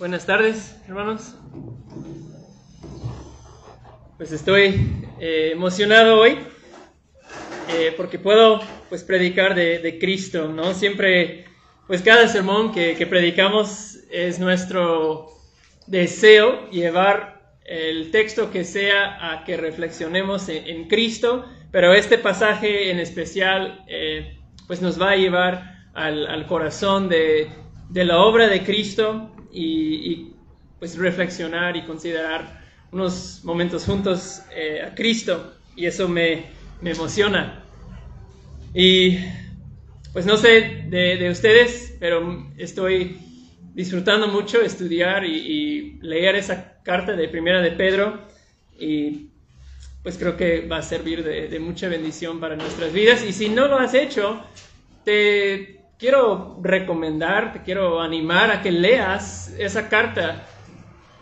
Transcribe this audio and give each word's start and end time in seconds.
Buenas 0.00 0.24
tardes, 0.24 0.80
hermanos. 0.88 1.34
Pues 4.16 4.32
estoy 4.32 5.04
eh, 5.20 5.50
emocionado 5.52 6.18
hoy 6.18 6.38
eh, 7.68 7.92
porque 7.98 8.18
puedo 8.18 8.62
pues 8.88 9.04
predicar 9.04 9.54
de, 9.54 9.98
Cristo, 10.00 10.48
¿no? 10.48 10.72
Siempre, 10.72 11.44
pues 11.86 12.00
cada 12.00 12.28
sermón 12.28 12.72
que, 12.72 13.06
predicamos 13.06 13.98
es 14.10 14.38
nuestro 14.38 15.32
deseo 15.86 16.70
llevar 16.70 17.58
el 17.66 18.10
texto 18.10 18.50
que 18.50 18.64
sea 18.64 19.30
a 19.30 19.44
que 19.44 19.58
reflexionemos 19.58 20.48
en, 20.48 20.88
Cristo, 20.88 21.44
pero 21.70 21.92
este 21.92 22.16
pasaje 22.16 22.90
en 22.90 23.00
especial 23.00 23.84
eh, 23.86 24.38
pues 24.66 24.80
nos 24.80 24.98
va 24.98 25.10
a 25.10 25.16
llevar 25.16 25.90
al, 25.92 26.46
corazón 26.46 27.10
de, 27.10 27.50
de 27.90 28.04
la 28.06 28.16
obra 28.20 28.48
de 28.48 28.64
Cristo 28.64 29.36
y, 29.52 30.32
pues 30.78 30.96
reflexionar 30.96 31.76
y 31.76 31.84
considerar 31.84 32.64
unos 32.90 33.42
momentos 33.44 33.84
juntos 33.84 34.40
eh, 34.50 34.80
a 34.82 34.94
Cristo 34.94 35.54
y 35.76 35.86
eso 35.86 36.08
me, 36.08 36.46
emociona. 36.82 37.62
Y 38.74 39.18
pues 40.14 40.24
no 40.24 40.38
sé 40.38 40.86
de, 40.88 41.28
ustedes, 41.30 41.96
pero 42.00 42.50
estoy 42.56 43.18
disfrutando 43.74 44.28
mucho 44.28 44.62
estudiar 44.62 45.24
y, 45.24 45.98
leer 46.00 46.36
esa 46.36 46.80
carta 46.82 47.14
de 47.14 47.28
Primera 47.28 47.60
de 47.60 47.72
Pedro 47.72 48.26
y 48.78 49.28
pues 50.02 50.16
creo 50.16 50.34
que 50.34 50.66
va 50.66 50.78
a 50.78 50.82
servir 50.82 51.22
de, 51.22 51.48
de 51.48 51.58
mucha 51.58 51.88
bendición 51.88 52.40
para 52.40 52.56
nuestras 52.56 52.90
vidas. 52.90 53.22
Y 53.22 53.34
si 53.34 53.50
no 53.50 53.68
lo 53.68 53.78
has 53.78 53.92
hecho, 53.92 54.42
te, 55.04 55.79
quiero 56.00 56.58
recomendar, 56.62 57.52
te 57.52 57.62
quiero 57.62 58.00
animar 58.00 58.50
a 58.50 58.62
que 58.62 58.72
leas 58.72 59.54
esa 59.58 59.88
carta. 59.88 60.46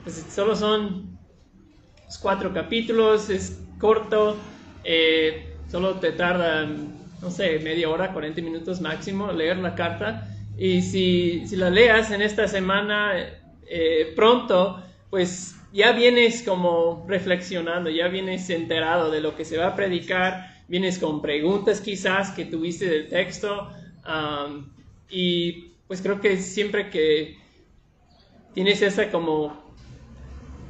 Pues 0.05 0.25
solo 0.31 0.55
son 0.55 1.19
cuatro 2.23 2.55
capítulos, 2.55 3.29
es 3.29 3.61
corto, 3.79 4.37
eh, 4.85 5.57
solo 5.71 5.97
te 5.97 6.13
tarda, 6.13 6.67
no 7.21 7.31
sé, 7.31 7.59
media 7.59 7.91
hora, 7.91 8.13
40 8.13 8.41
minutos 8.41 8.81
máximo 8.81 9.33
leer 9.33 9.59
la 9.59 9.75
carta. 9.75 10.29
Y 10.57 10.83
si, 10.83 11.45
la 11.57 11.69
leas 11.69 12.11
en 12.13 12.23
esta 12.23 12.49
semana 12.49 13.15
eh, 13.67 14.13
pronto, 14.17 14.83
pues 15.11 15.57
ya 15.73 15.93
vienes 15.93 16.43
como 16.43 17.05
reflexionando, 17.09 17.91
ya 17.91 18.09
vienes 18.09 18.49
enterado 18.49 19.11
de 19.11 19.21
lo 19.21 19.37
que 19.37 19.45
se 19.45 19.59
va 19.59 19.69
a 19.69 19.77
predicar, 19.77 20.63
vienes 20.69 20.99
con 20.99 21.21
preguntas 21.21 21.81
quizás 21.81 22.31
que 22.31 22.45
tuviste 22.45 22.87
del 22.87 23.09
texto 23.09 23.69
y 25.11 25.73
pues 25.87 26.03
creo 26.03 26.21
que 26.21 26.37
siempre 26.37 26.91
que 26.91 27.39
tienes 28.55 28.83
ese 28.83 29.11
como 29.11 29.69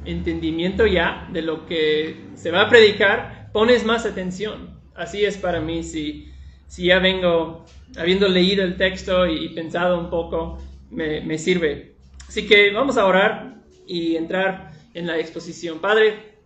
entendimiento 0.05 0.87
ya 0.87 1.27
de 1.31 1.41
lo 1.41 1.65
que 1.65 2.15
se 2.35 2.51
va 2.51 2.61
a 2.61 2.69
predicar, 2.69 3.49
pones 3.51 3.85
más 3.85 4.05
atención. 4.05 4.79
Así 4.95 5.25
es 5.25 5.37
para 5.37 5.61
mí 5.61 5.83
si, 5.83 6.31
si 6.67 6.85
ya 6.85 6.99
vengo 6.99 7.65
habiendo 7.97 8.27
leído 8.27 8.63
el 8.63 8.77
texto 8.77 9.27
y, 9.27 9.49
pensado 9.49 9.99
un 9.99 10.09
poco, 10.09 10.57
me, 10.89 11.21
me 11.21 11.37
sirve. 11.37 11.95
Así 12.27 12.47
que 12.47 12.71
vamos 12.71 12.97
a 12.97 13.05
orar 13.05 13.55
y 13.87 14.15
entrar 14.15 14.71
en 14.93 15.07
la 15.07 15.17
exposición. 15.17 15.79
Padre, 15.79 16.37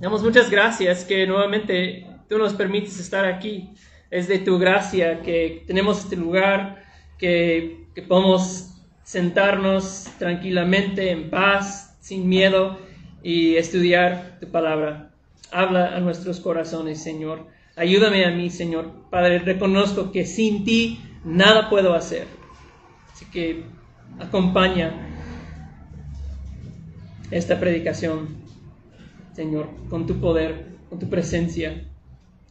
damos 0.00 0.22
muchas 0.22 0.50
gracias 0.50 1.04
que 1.04 1.26
nuevamente 1.26 2.06
tú 2.28 2.38
nos 2.38 2.54
permites 2.54 2.98
estar 2.98 3.24
aquí. 3.24 3.70
Es 4.14 4.28
de 4.28 4.38
tu 4.38 4.60
gracia 4.60 5.22
que 5.22 5.64
tenemos 5.66 5.98
este 5.98 6.14
lugar 6.14 6.84
que, 7.18 7.88
podamos 8.06 8.76
sentarnos 9.02 10.08
tranquilamente, 10.20 11.10
en 11.10 11.30
paz, 11.30 11.96
sin 11.98 12.28
miedo 12.28 12.78
y 13.24 13.56
estudiar 13.56 14.38
tu 14.40 14.46
palabra. 14.52 15.10
Habla 15.50 15.96
a 15.96 15.98
nuestros 15.98 16.38
corazones, 16.38 17.02
Señor. 17.02 17.48
Ayúdame 17.74 18.24
a 18.24 18.30
mí, 18.30 18.50
Señor. 18.50 18.92
Padre, 19.10 19.40
reconozco 19.40 20.12
que 20.12 20.26
sin 20.26 20.64
ti 20.64 21.00
nada 21.24 21.68
puedo 21.68 21.92
hacer. 21.92 22.28
Así 23.12 23.24
que 23.32 23.64
acompaña 24.20 24.94
esta 27.32 27.58
predicación, 27.58 28.28
Señor, 29.32 29.70
con 29.90 30.06
tu 30.06 30.20
poder, 30.20 30.66
con 30.88 31.00
tu 31.00 31.10
presencia. 31.10 31.88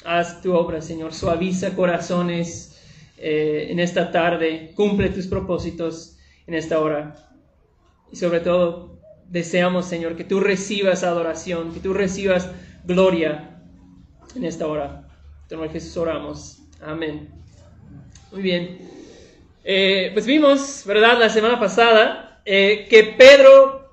Haz 0.05 0.41
tu 0.41 0.53
obra, 0.53 0.81
Señor. 0.81 1.13
Suaviza 1.13 1.75
corazones 1.75 2.81
eh, 3.17 3.67
en 3.69 3.79
esta 3.79 4.11
tarde, 4.11 4.71
cumple 4.75 5.09
tus 5.09 5.27
propósitos 5.27 6.17
en 6.45 6.55
esta 6.55 6.79
hora. 6.79 7.15
Y 8.11 8.17
sobre 8.17 8.41
todo, 8.41 8.99
deseamos, 9.29 9.85
Señor, 9.85 10.15
que 10.15 10.23
tú 10.23 10.39
recibas 10.39 11.03
adoración, 11.03 11.73
que 11.73 11.79
tú 11.79 11.93
recibas 11.93 12.49
gloria 12.83 13.61
en 14.35 14.43
esta 14.43 14.67
hora. 14.67 15.07
En 15.49 15.57
nombre 15.57 15.69
de 15.69 15.79
Jesús 15.79 15.95
oramos. 15.97 16.59
Amén. 16.81 17.29
Muy 18.31 18.41
bien. 18.41 18.77
Eh, 19.63 20.09
pues 20.13 20.25
vimos, 20.25 20.83
¿verdad? 20.85 21.17
La 21.17 21.29
semana 21.29 21.59
pasada 21.59 22.41
eh, 22.43 22.87
que 22.89 23.15
Pedro 23.17 23.87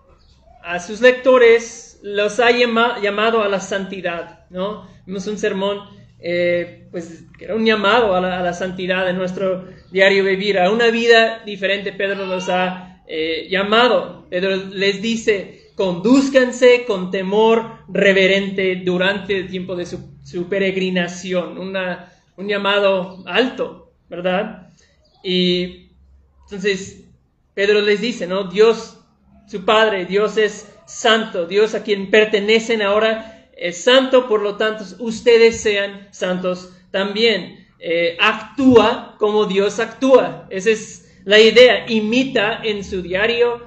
a 0.62 0.80
sus 0.80 1.00
lectores 1.00 2.00
los 2.02 2.40
ha 2.40 2.50
llamado 2.50 3.42
a 3.42 3.48
la 3.48 3.60
santidad, 3.60 4.46
¿no? 4.50 4.88
Vimos 5.06 5.26
un 5.26 5.38
sermón 5.38 5.99
eh, 6.22 6.86
pues 6.90 7.24
era 7.38 7.54
un 7.54 7.64
llamado 7.64 8.14
a 8.14 8.20
la, 8.20 8.52
santidad 8.52 9.08
en 9.08 9.16
nuestro 9.16 9.68
diario 9.90 10.24
vivir, 10.24 10.58
a 10.58 10.70
una 10.70 10.88
vida 10.88 11.42
diferente. 11.44 11.92
Pedro 11.92 12.26
los 12.26 12.48
ha 12.48 13.02
eh, 13.06 13.48
llamado. 13.50 14.26
Pedro 14.28 14.56
les 14.56 15.00
dice, 15.00 15.70
conduzcanse 15.74 16.84
con 16.84 17.10
temor 17.10 17.78
reverente 17.88 18.76
durante 18.76 19.38
el 19.38 19.48
tiempo 19.48 19.76
de 19.76 19.86
su, 19.86 20.48
peregrinación. 20.48 21.58
un 21.58 22.48
llamado 22.48 23.22
alto, 23.26 23.92
¿verdad? 24.08 24.70
Y 25.22 25.90
entonces 26.44 27.04
Pedro 27.54 27.80
les 27.80 28.00
dice, 28.00 28.26
¿no? 28.26 28.44
Dios, 28.44 28.98
su 29.46 29.64
Padre, 29.64 30.06
Dios 30.06 30.36
es 30.36 30.70
santo, 30.86 31.46
Dios 31.46 31.74
a 31.74 31.82
quien 31.82 32.10
pertenecen 32.10 32.82
ahora 32.82 33.39
es 33.60 33.84
santo, 33.84 34.26
por 34.26 34.40
lo 34.40 34.56
tanto 34.56 34.84
ustedes 35.00 35.60
sean 35.60 36.08
santos 36.10 36.72
también. 36.90 37.68
Eh, 37.78 38.16
actúa 38.18 39.16
como 39.18 39.44
Dios 39.44 39.78
actúa. 39.78 40.46
Esa 40.48 40.70
es 40.70 41.12
la 41.24 41.38
idea. 41.38 41.84
Imita 41.88 42.62
en 42.64 42.82
su 42.82 43.02
diario, 43.02 43.60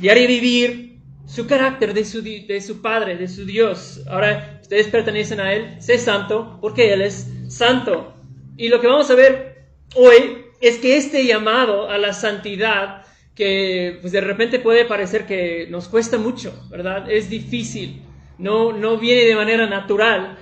diario 0.00 0.26
vivir, 0.26 0.98
su 1.26 1.46
carácter 1.46 1.94
de 1.94 2.04
su, 2.04 2.22
de 2.22 2.60
su 2.60 2.82
Padre, 2.82 3.16
de 3.16 3.28
su 3.28 3.44
Dios. 3.46 4.00
Ahora, 4.08 4.58
ustedes 4.62 4.88
pertenecen 4.88 5.38
a 5.40 5.54
Él, 5.54 5.80
sé 5.80 5.98
santo, 5.98 6.58
porque 6.60 6.92
Él 6.92 7.02
es 7.02 7.28
santo. 7.46 8.14
Y 8.56 8.68
lo 8.68 8.80
que 8.80 8.88
vamos 8.88 9.08
a 9.10 9.14
ver 9.14 9.66
hoy 9.94 10.44
es 10.60 10.78
que 10.78 10.96
este 10.96 11.24
llamado 11.24 11.88
a 11.88 11.98
la 11.98 12.12
santidad, 12.12 13.04
que 13.36 13.98
pues 14.00 14.12
de 14.12 14.22
repente 14.22 14.58
puede 14.58 14.86
parecer 14.86 15.24
que 15.24 15.68
nos 15.70 15.86
cuesta 15.86 16.18
mucho, 16.18 16.66
¿verdad? 16.68 17.08
Es 17.08 17.30
difícil 17.30 18.02
no, 18.38 18.72
no 18.72 18.98
viene 18.98 19.22
de 19.22 19.34
manera 19.34 19.66
natural. 19.66 20.38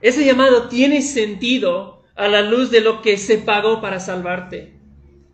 Ese 0.00 0.24
llamado 0.24 0.68
tiene 0.68 1.02
sentido 1.02 2.02
a 2.14 2.28
la 2.28 2.42
luz 2.42 2.70
de 2.70 2.80
lo 2.80 3.02
que 3.02 3.16
se 3.16 3.38
pagó 3.38 3.80
para 3.80 4.00
salvarte, 4.00 4.78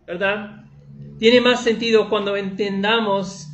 ¿verdad? 0.07 0.65
Tiene 1.19 1.41
más 1.41 1.63
sentido 1.63 2.09
cuando 2.09 2.35
entendamos 2.35 3.47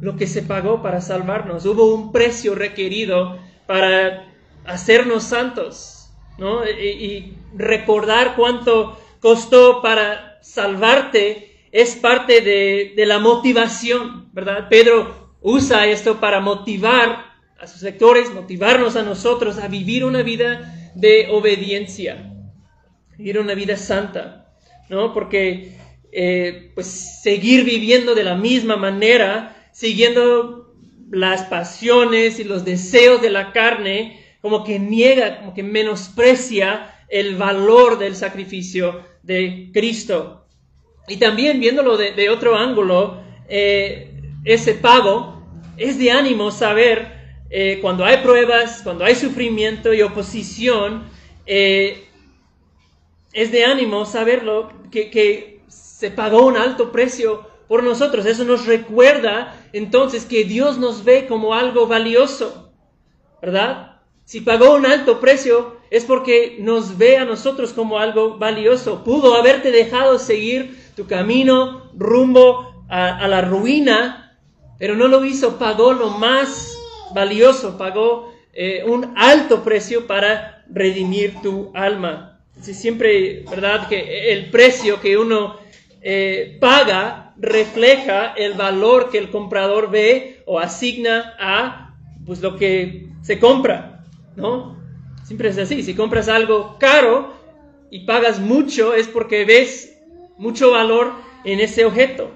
lo 0.00 0.16
que 0.16 0.26
se 0.26 0.42
pagó 0.42 0.82
para 0.82 1.00
salvarnos. 1.00 1.64
Hubo 1.66 1.94
un 1.94 2.12
precio 2.12 2.54
requerido 2.54 3.38
para 3.66 4.26
hacernos 4.64 5.24
santos, 5.24 6.10
¿no? 6.38 6.64
Y, 6.68 7.34
recordar 7.54 8.36
cuánto 8.36 8.98
costó 9.20 9.80
para 9.80 10.38
salvarte 10.42 11.66
es 11.72 11.96
parte 11.96 12.42
de, 12.42 12.92
de 12.94 13.06
la 13.06 13.18
motivación, 13.18 14.28
¿verdad? 14.32 14.68
Pedro 14.68 15.34
usa 15.40 15.86
esto 15.86 16.20
para 16.20 16.40
motivar 16.40 17.27
a 17.58 17.66
sus 17.66 17.80
sectores, 17.80 18.32
motivarnos 18.32 18.96
a 18.96 19.02
nosotros 19.02 19.58
a 19.58 19.68
vivir 19.68 20.04
una 20.04 20.22
vida 20.22 20.92
de 20.94 21.28
obediencia, 21.30 22.32
vivir 23.16 23.38
una 23.38 23.54
vida 23.54 23.76
santa, 23.76 24.52
¿no? 24.88 25.12
Porque 25.12 25.76
eh, 26.12 26.70
pues 26.74 26.86
seguir 26.86 27.64
viviendo 27.64 28.14
de 28.14 28.24
la 28.24 28.36
misma 28.36 28.76
manera, 28.76 29.70
siguiendo 29.72 30.72
las 31.10 31.44
pasiones 31.44 32.38
y 32.38 32.44
los 32.44 32.64
deseos 32.64 33.20
de 33.20 33.30
la 33.30 33.52
carne, 33.52 34.24
como 34.40 34.62
que 34.62 34.78
niega, 34.78 35.40
como 35.40 35.54
que 35.54 35.62
menosprecia 35.62 36.94
el 37.08 37.36
valor 37.36 37.98
del 37.98 38.14
sacrificio 38.14 39.02
de 39.22 39.70
Cristo. 39.72 40.46
Y 41.08 41.16
también 41.16 41.58
viéndolo 41.58 41.96
de, 41.96 42.30
otro 42.30 42.56
ángulo, 42.56 43.22
eh, 43.48 44.12
ese 44.44 44.74
pago 44.74 45.42
es 45.76 45.98
de 45.98 46.10
ánimo 46.10 46.50
saber 46.50 47.17
eh, 47.50 47.78
cuando 47.80 48.04
hay 48.04 48.18
pruebas, 48.18 48.82
cuando 48.82 49.04
hay 49.04 49.14
sufrimiento 49.14 49.94
y 49.94 50.02
oposición, 50.02 51.04
eh, 51.46 52.08
es 53.32 53.52
de 53.52 53.64
ánimo 53.64 54.04
saberlo 54.04 54.72
que, 54.90 55.58
se 55.68 56.10
pagó 56.12 56.46
un 56.46 56.56
alto 56.56 56.92
precio 56.92 57.44
por 57.66 57.82
nosotros. 57.82 58.24
Eso 58.24 58.44
nos 58.44 58.66
recuerda 58.66 59.56
entonces 59.72 60.24
que 60.24 60.44
Dios 60.44 60.78
nos 60.78 61.04
ve 61.04 61.26
como 61.26 61.54
algo 61.54 61.88
valioso, 61.88 62.70
¿verdad? 63.42 63.96
Si 64.24 64.40
pagó 64.40 64.76
un 64.76 64.86
alto 64.86 65.20
precio 65.20 65.76
es 65.90 66.04
porque 66.04 66.56
nos 66.60 66.98
ve 66.98 67.16
a 67.16 67.24
nosotros 67.24 67.72
como 67.72 67.98
algo 67.98 68.38
valioso. 68.38 69.02
Pudo 69.02 69.34
haberte 69.34 69.72
dejado 69.72 70.18
seguir 70.18 70.78
tu 70.94 71.06
camino 71.06 71.90
rumbo 71.96 72.84
a, 72.88 73.26
la 73.26 73.40
ruina, 73.42 74.38
pero 74.78 74.94
no 74.94 75.08
lo 75.08 75.24
hizo, 75.24 75.58
pagó 75.58 75.92
lo 75.92 76.10
más 76.10 76.77
valioso, 77.14 77.78
pagó 77.78 78.32
eh, 78.52 78.82
un 78.86 79.14
alto 79.16 79.62
precio 79.62 80.06
para 80.06 80.64
redimir 80.68 81.40
tu 81.42 81.70
alma. 81.74 82.40
siempre, 82.60 83.44
¿verdad? 83.48 83.88
Que 83.88 84.32
el 84.32 84.50
precio 84.50 85.00
que 85.00 85.16
uno 85.16 85.56
eh, 86.00 86.56
paga 86.60 87.34
refleja 87.38 88.34
el 88.36 88.54
valor 88.54 89.10
que 89.10 89.18
el 89.18 89.30
comprador 89.30 89.90
ve 89.90 90.42
o 90.46 90.58
asigna 90.58 91.34
a 91.38 91.96
pues, 92.26 92.40
lo 92.40 92.56
que 92.56 93.08
se 93.22 93.38
compra, 93.38 94.04
¿no? 94.36 94.76
Siempre 95.24 95.50
es 95.50 95.58
así, 95.58 95.82
si 95.82 95.94
compras 95.94 96.28
algo 96.28 96.76
caro 96.78 97.34
y 97.90 98.06
pagas 98.06 98.40
mucho 98.40 98.94
es 98.94 99.06
porque 99.06 99.44
ves 99.44 99.94
mucho 100.36 100.70
valor 100.70 101.12
en 101.44 101.60
ese 101.60 101.84
objeto. 101.84 102.30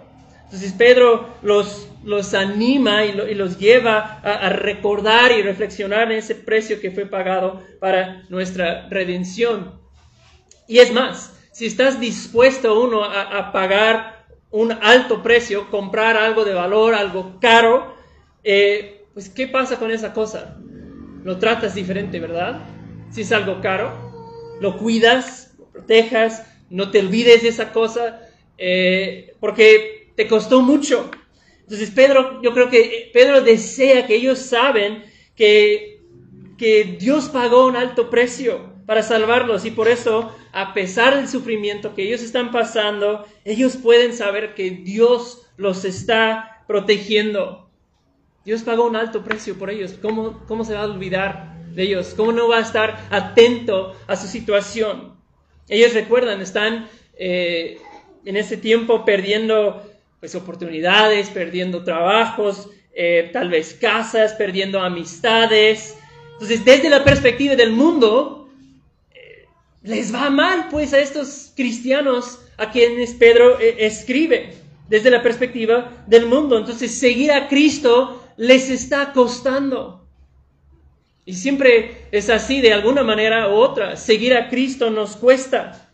Entonces 0.45 0.73
Pedro 0.73 1.29
los, 1.43 1.89
los 2.05 2.35
anima 2.35 3.05
y, 3.05 3.13
los 3.35 3.59
lleva 3.59 4.21
a, 4.23 4.49
recordar 4.51 5.33
y 5.33 5.43
reflexionar 5.43 6.11
en 6.11 6.19
ese 6.19 6.35
precio 6.35 6.81
que 6.81 6.91
fue 6.91 7.07
pagado 7.07 7.63
para 7.81 8.25
nuestra 8.29 8.89
redención. 8.89 9.81
Y 10.67 10.79
es 10.79 10.93
más, 10.93 11.35
si 11.53 11.67
estás 11.67 12.01
dispuesto 12.01 12.81
uno 12.81 13.05
a, 13.05 13.53
pagar 13.53 14.25
un 14.51 14.73
alto 14.73 15.23
precio, 15.23 15.71
comprar 15.71 16.17
algo 16.17 16.45
de 16.45 16.55
valor, 16.55 16.95
algo 16.95 17.39
caro, 17.41 17.95
eh, 18.45 19.05
pues 19.15 19.29
¿qué 19.29 19.47
pasa 19.47 19.79
con 19.79 19.91
esa 19.91 20.13
cosa? 20.13 20.57
Lo 21.25 21.39
tratas 21.39 21.75
diferente, 21.75 22.19
¿verdad? 22.19 22.61
Si 23.11 23.23
es 23.23 23.33
algo 23.33 23.61
caro, 23.61 24.59
lo 24.61 24.77
cuidas, 24.79 25.55
lo 25.59 25.67
protejas, 25.67 26.47
no 26.71 26.91
te 26.91 27.01
olvides 27.01 27.43
de 27.43 27.49
esa 27.49 27.73
cosa, 27.73 28.21
eh, 28.59 29.35
porque 29.41 30.13
te 30.17 30.27
costó 30.27 30.63
mucho. 30.63 31.11
Entonces 31.73 31.95
Pedro, 31.95 32.43
yo 32.43 32.53
creo 32.53 32.69
que 32.69 33.11
Pedro 33.15 33.41
desea 33.41 34.07
que 34.07 34.17
ellos 34.17 34.39
saben 34.39 35.05
que, 35.35 36.03
que 36.59 36.99
Dios 37.01 37.31
pagó 37.31 37.65
un 37.65 37.77
alto 37.77 38.11
precio 38.11 38.75
para 38.85 39.03
salvarlos 39.03 39.65
y 39.65 39.71
por 39.71 39.89
eso, 39.89 40.37
a 40.53 40.75
pesar 40.75 41.17
del 41.17 41.29
sufrimiento 41.29 41.95
que 41.95 42.03
ellos 42.03 42.21
están 42.21 42.51
pasando, 42.51 43.25
ellos 43.47 43.79
pueden 43.79 44.13
saber 44.13 44.55
que 44.55 44.69
Dios 44.69 45.47
los 45.57 45.87
está 45.87 46.63
protegiendo. 46.69 47.71
Dios 48.45 48.61
pagó 48.65 48.87
un 48.87 48.97
alto 48.97 49.25
precio 49.25 49.55
por 49.59 49.71
ellos. 49.71 49.95
¿Cómo, 50.03 50.45
cómo 50.47 50.67
se 50.67 50.75
va 50.75 50.83
a 50.83 50.85
olvidar 50.85 51.57
de 51.75 51.85
ellos? 51.85 52.13
¿Cómo 52.15 52.33
no 52.33 52.49
va 52.49 52.59
a 52.59 52.61
estar 52.61 53.09
atento 53.09 53.97
a 54.09 54.17
su 54.17 54.27
situación? 54.27 55.15
Ellos 55.71 55.95
recuerdan, 55.95 56.43
están 56.43 56.87
eh, 57.17 57.79
en 58.27 58.37
ese 58.37 58.59
tiempo 58.59 59.07
perdiendo 59.07 59.91
pues, 60.23 60.37
oportunidades, 60.37 61.31
perdiendo 61.31 61.83
trabajos, 61.83 62.71
eh, 62.95 63.29
tal 63.33 63.49
vez 63.49 63.75
casas, 63.75 64.35
perdiendo 64.35 64.79
amistades. 64.79 65.97
Entonces, 66.35 66.65
desde 66.65 66.89
la 66.89 67.03
perspectiva 67.03 67.57
del 67.57 67.73
mundo, 67.73 68.49
eh, 69.13 69.49
les 69.83 70.15
va 70.15 70.31
mal 70.31 70.69
pues 70.71 70.95
a 70.95 71.01
estos 71.01 71.53
cristianos 71.57 72.39
a 72.57 72.71
quienes 72.71 73.15
Pedro 73.15 73.59
eh, 73.59 73.79
escribe, 73.81 74.55
desde 74.89 75.11
la 75.11 75.25
perspectiva 75.25 76.05
del 76.07 76.27
mundo. 76.27 76.57
Entonces, 76.57 76.97
seguir 76.97 77.33
a 77.33 77.49
Cristo 77.49 78.23
les 78.37 78.71
está 78.71 79.13
costando. 79.13 80.07
Y 81.25 81.35
siempre 81.35 82.07
es 82.13 82.31
así, 82.31 82.61
de 82.61 82.73
alguna 82.73 83.03
manera 83.03 83.49
u 83.49 83.55
otra. 83.55 83.97
Seguir 83.97 84.37
a 84.37 84.49
Cristo 84.49 84.89
nos 84.89 85.17
cuesta. 85.17 85.91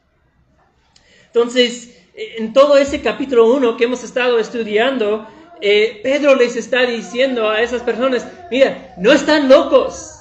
Entonces, 1.29 1.95
en 2.19 2.53
todo 2.53 2.77
ese 2.77 3.01
capítulo 3.01 3.53
1 3.55 3.77
que 3.77 3.85
hemos 3.85 4.03
estado 4.03 4.41
estudiando, 4.41 5.29
eh, 5.61 6.01
Pedro 6.03 6.35
les 6.35 6.57
está 6.57 6.83
diciendo 6.83 7.49
a 7.49 7.63
esas 7.63 7.83
personas, 7.83 8.27
mira, 8.51 8.95
no 8.99 9.13
están 9.13 9.49
locos, 9.49 10.19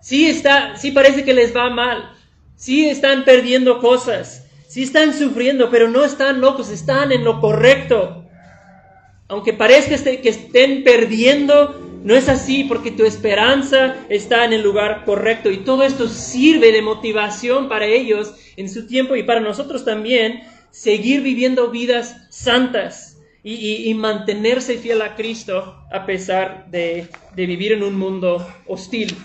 sí, 0.00 0.26
está, 0.28 0.76
sí 0.76 0.92
parece 0.92 1.24
que 1.24 1.34
les 1.34 1.54
va 1.54 1.68
mal, 1.68 2.10
sí 2.54 2.88
están 2.88 3.24
perdiendo 3.24 3.80
cosas, 3.80 4.46
sí 4.66 4.82
están 4.82 5.12
sufriendo, 5.12 5.70
pero 5.70 5.90
no 5.90 6.04
están 6.04 6.40
locos, 6.40 6.70
están 6.70 7.12
en 7.12 7.22
lo 7.22 7.38
correcto. 7.38 8.24
Aunque 9.28 9.52
parezca 9.52 9.96
que 10.02 10.28
estén 10.28 10.84
perdiendo, 10.84 11.80
no 12.02 12.14
es 12.14 12.28
así 12.28 12.64
porque 12.64 12.92
tu 12.92 13.04
esperanza 13.04 13.96
está 14.08 14.44
en 14.44 14.52
el 14.52 14.62
lugar 14.62 15.04
correcto. 15.04 15.50
Y 15.50 15.58
todo 15.58 15.82
esto 15.82 16.08
sirve 16.08 16.70
de 16.70 16.80
motivación 16.80 17.68
para 17.68 17.86
ellos 17.86 18.34
en 18.56 18.70
su 18.70 18.86
tiempo 18.86 19.16
y 19.16 19.24
para 19.24 19.40
nosotros 19.40 19.84
también 19.84 20.42
seguir 20.76 21.22
viviendo 21.22 21.70
vidas 21.70 22.14
santas 22.28 23.18
y, 23.42 23.94
mantenerse 23.94 24.76
fiel 24.76 25.00
a 25.00 25.14
Cristo 25.14 25.86
a 25.90 26.04
pesar 26.04 26.66
de, 26.70 27.08
vivir 27.34 27.72
en 27.72 27.82
un 27.82 27.98
mundo 27.98 28.46
hostil. 28.66 29.16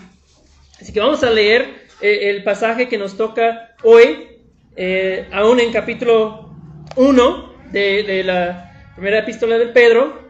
Así 0.80 0.94
que 0.94 1.00
vamos 1.01 1.24
a 1.24 1.30
leer 1.30 1.88
eh, 2.00 2.30
el 2.30 2.44
pasaje 2.44 2.88
que 2.88 2.98
nos 2.98 3.18
toca 3.18 3.75
hoy, 3.83 4.38
eh, 4.77 5.27
aún 5.33 5.59
en 5.59 5.74
capítulo 5.74 6.56
1 6.95 7.53
de, 7.71 8.03
de 8.03 8.24
la 8.24 8.94
primera 8.95 9.19
epístola 9.19 9.57
de 9.57 9.68
Pedro. 9.68 10.21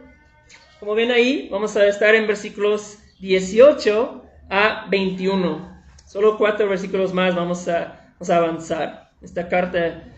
Como 0.80 0.96
ven 0.96 1.12
ahí, 1.12 1.48
vamos 1.52 1.76
a 1.76 1.86
estar 1.86 2.16
en 2.16 2.26
versículos 2.26 2.98
18 3.20 4.24
a 4.50 4.86
21. 4.90 5.84
Solo 6.04 6.36
cuatro 6.36 6.68
versículos 6.68 7.14
más 7.14 7.36
vamos 7.36 7.68
a, 7.68 8.10
vamos 8.14 8.30
a 8.30 8.36
avanzar. 8.36 9.12
Esta 9.22 9.48
carta 9.48 10.11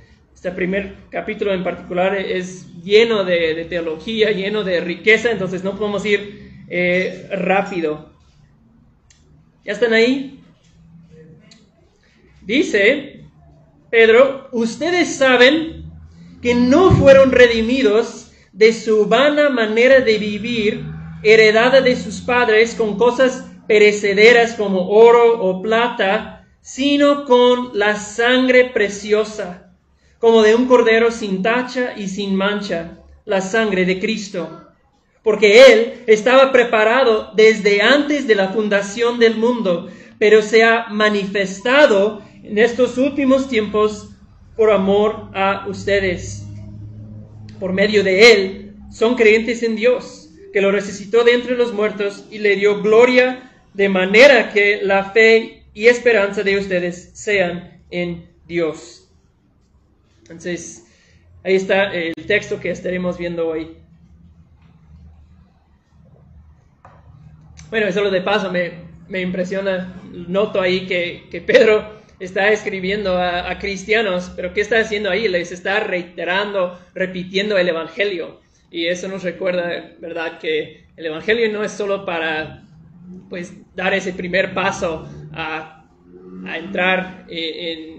este 0.45 0.57
primer 0.57 0.97
capítulo 1.09 1.55
en 1.55 1.65
particular 1.65 2.15
es 2.15 2.67
lleno 2.83 3.25
de, 3.25 3.65
teología, 3.67 4.31
lleno 4.31 4.63
de 4.63 4.79
riqueza, 4.83 5.31
entonces 5.31 5.65
no 5.65 5.75
podemos 5.75 6.05
ir 6.05 6.51
eh, 6.69 7.31
rápido. 7.33 8.13
¿Ya 9.65 9.73
están 9.73 9.95
ahí? 9.95 10.39
Dice 12.43 13.23
Pedro, 13.89 14.51
ustedes 14.53 15.17
saben 15.17 15.91
que 16.43 16.55
no 16.55 16.91
fueron 16.91 17.33
redimidos 17.33 18.31
de 18.53 18.75
su 18.75 19.07
vana 19.07 19.49
manera 19.49 20.01
de 20.01 20.19
vivir, 20.19 20.85
heredada 21.23 21.81
de 21.81 21.97
sus 21.97 22.21
padres 22.21 22.75
con 22.75 22.99
cosas 22.99 23.51
perecederas 23.67 24.57
como 24.57 24.91
oro 24.91 25.41
o 25.41 25.63
plata, 25.63 26.47
sino 26.61 27.25
con 27.25 27.71
la 27.79 27.97
sangre 27.97 28.67
preciosa 28.67 29.64
como 30.25 30.43
de 30.43 30.55
un 30.55 30.65
cordero 30.65 31.11
sin 31.11 31.43
tacha 31.43 31.93
y 31.99 32.09
sin 32.09 32.35
mancha, 32.35 32.97
la 33.27 33.43
sangre 33.43 33.85
de 33.85 34.01
Cristo. 34.01 34.73
Porque 35.23 35.71
Él 35.71 36.03
estaba 36.07 36.51
preparado 36.51 37.31
desde 37.37 37.83
antes 37.83 38.27
de 38.27 38.35
la 38.35 38.49
fundación 38.49 39.19
del 39.19 39.37
mundo, 39.37 39.91
pero 40.19 40.41
se 40.41 40.65
ha 40.65 40.87
manifestado 40.89 42.23
en 42.43 42.57
estos 42.57 42.97
últimos 42.97 43.51
tiempos 43.51 44.13
por 44.57 44.71
amor 44.71 45.29
a 45.35 45.67
ustedes. 45.69 46.47
Por 47.61 47.75
medio 47.75 48.03
de 48.03 48.33
Él 48.33 48.77
son 48.91 49.17
creyentes 49.17 49.63
en 49.63 49.77
Dios, 49.77 50.31
que 50.55 50.63
lo 50.63 50.73
resucitó 50.73 51.25
de 51.25 51.35
entre 51.35 51.55
los 51.55 51.75
muertos 51.75 52.25
y 52.31 52.39
le 52.39 52.57
dio 52.57 52.81
gloria, 52.81 53.53
de 53.75 53.91
manera 53.91 54.55
que 54.55 54.81
la 54.83 55.05
fe 55.05 55.65
y 55.75 55.89
esperanza 55.89 56.43
de 56.43 56.57
ustedes 56.57 57.11
sean 57.13 57.83
en 57.91 58.31
Dios. 58.47 59.04
Entonces, 60.25 60.87
ahí 61.43 61.55
está 61.55 61.93
el 61.93 62.15
texto 62.27 62.59
que 62.59 62.71
estaremos 62.71 63.19
viendo 63.19 63.47
hoy. 63.47 63.77
Bueno, 67.69 67.93
solo 67.93 68.11
de 68.11 68.23
paso 68.23 68.51
me, 68.51 69.21
impresiona, 69.21 70.01
noto 70.13 70.63
ahí 70.63 70.87
que, 70.87 71.43
Pedro 71.47 72.01
está 72.19 72.51
escribiendo 72.51 73.19
a, 73.19 73.59
cristianos, 73.59 74.33
pero 74.35 74.55
¿qué 74.55 74.63
está 74.63 74.81
haciendo 74.81 75.11
ahí? 75.11 75.29
Les 75.29 75.53
está 75.53 75.81
reiterando, 75.81 76.81
repitiendo 76.95 77.59
el 77.59 77.69
Evangelio. 77.69 78.41
Y 78.71 78.87
eso 78.87 79.09
nos 79.09 79.23
recuerda, 79.25 79.93
¿verdad?, 80.01 80.39
que 80.39 80.87
el 80.97 81.07
Evangelio 81.07 81.53
no 81.53 81.63
es 81.63 81.73
solo 81.73 82.07
para, 82.07 82.63
pues, 83.29 83.53
dar 83.75 83.93
ese 83.93 84.15
primer 84.15 84.55
paso 84.55 85.07
a, 85.33 85.85
a 86.47 86.59
entrar 86.59 87.27
en 87.29 87.94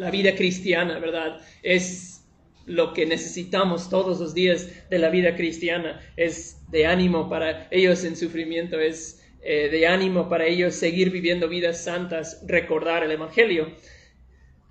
la 0.00 0.10
vida 0.10 0.34
cristiana, 0.34 0.98
¿verdad? 0.98 1.42
Es 1.62 2.24
lo 2.64 2.94
que 2.94 3.04
necesitamos 3.04 3.90
todos 3.90 4.18
los 4.18 4.32
días 4.32 4.66
de 4.88 4.98
la 4.98 5.10
vida 5.10 5.36
cristiana. 5.36 6.00
Es 6.16 6.56
de 6.70 6.86
ánimo 6.86 7.28
para 7.28 7.68
ellos 7.70 8.02
en 8.04 8.16
sufrimiento, 8.16 8.80
es 8.80 9.22
eh, 9.42 9.68
de 9.68 9.86
ánimo 9.86 10.26
para 10.30 10.46
ellos 10.46 10.74
seguir 10.74 11.10
viviendo 11.10 11.50
vidas 11.50 11.84
santas, 11.84 12.42
recordar 12.46 13.04
el 13.04 13.10
Evangelio. 13.10 13.72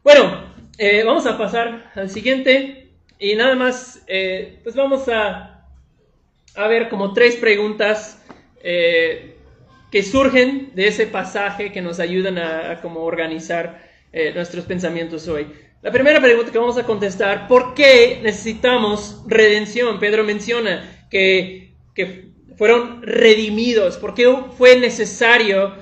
Bueno, 0.03 0.51
eh, 0.79 1.03
vamos 1.03 1.27
a 1.27 1.37
pasar 1.37 1.91
al 1.93 2.09
siguiente 2.09 2.89
y 3.19 3.35
nada 3.35 3.53
más, 3.53 4.03
eh, 4.07 4.57
pues 4.63 4.75
vamos 4.75 5.07
a 5.09 5.67
a 6.55 6.67
ver 6.67 6.89
como 6.89 7.13
tres 7.13 7.35
preguntas 7.35 8.15
que 8.61 10.03
surgen 10.03 10.71
de 10.75 10.87
ese 10.87 11.07
pasaje 11.07 11.71
que 11.71 11.81
nos 11.81 11.99
ayudan 11.99 12.37
a, 12.37 12.81
como 12.81 13.01
organizar 13.01 13.88
eh, 14.11 14.31
nuestros 14.33 14.65
pensamientos 14.65 15.27
hoy. 15.27 15.47
La 15.81 15.91
primera 15.91 16.19
pregunta 16.19 16.51
que 16.51 16.57
vamos 16.57 16.77
a 16.77 16.85
contestar, 16.85 17.47
¿por 17.47 17.73
qué 17.73 18.19
necesitamos 18.21 19.23
redención? 19.27 19.99
Pedro 19.99 20.23
menciona 20.23 21.05
que, 21.09 21.73
que 21.95 22.29
fueron 22.57 23.01
redimidos, 23.01 23.97
¿por 23.97 24.13
qué 24.13 24.27
fue 24.57 24.77
necesario, 24.77 25.75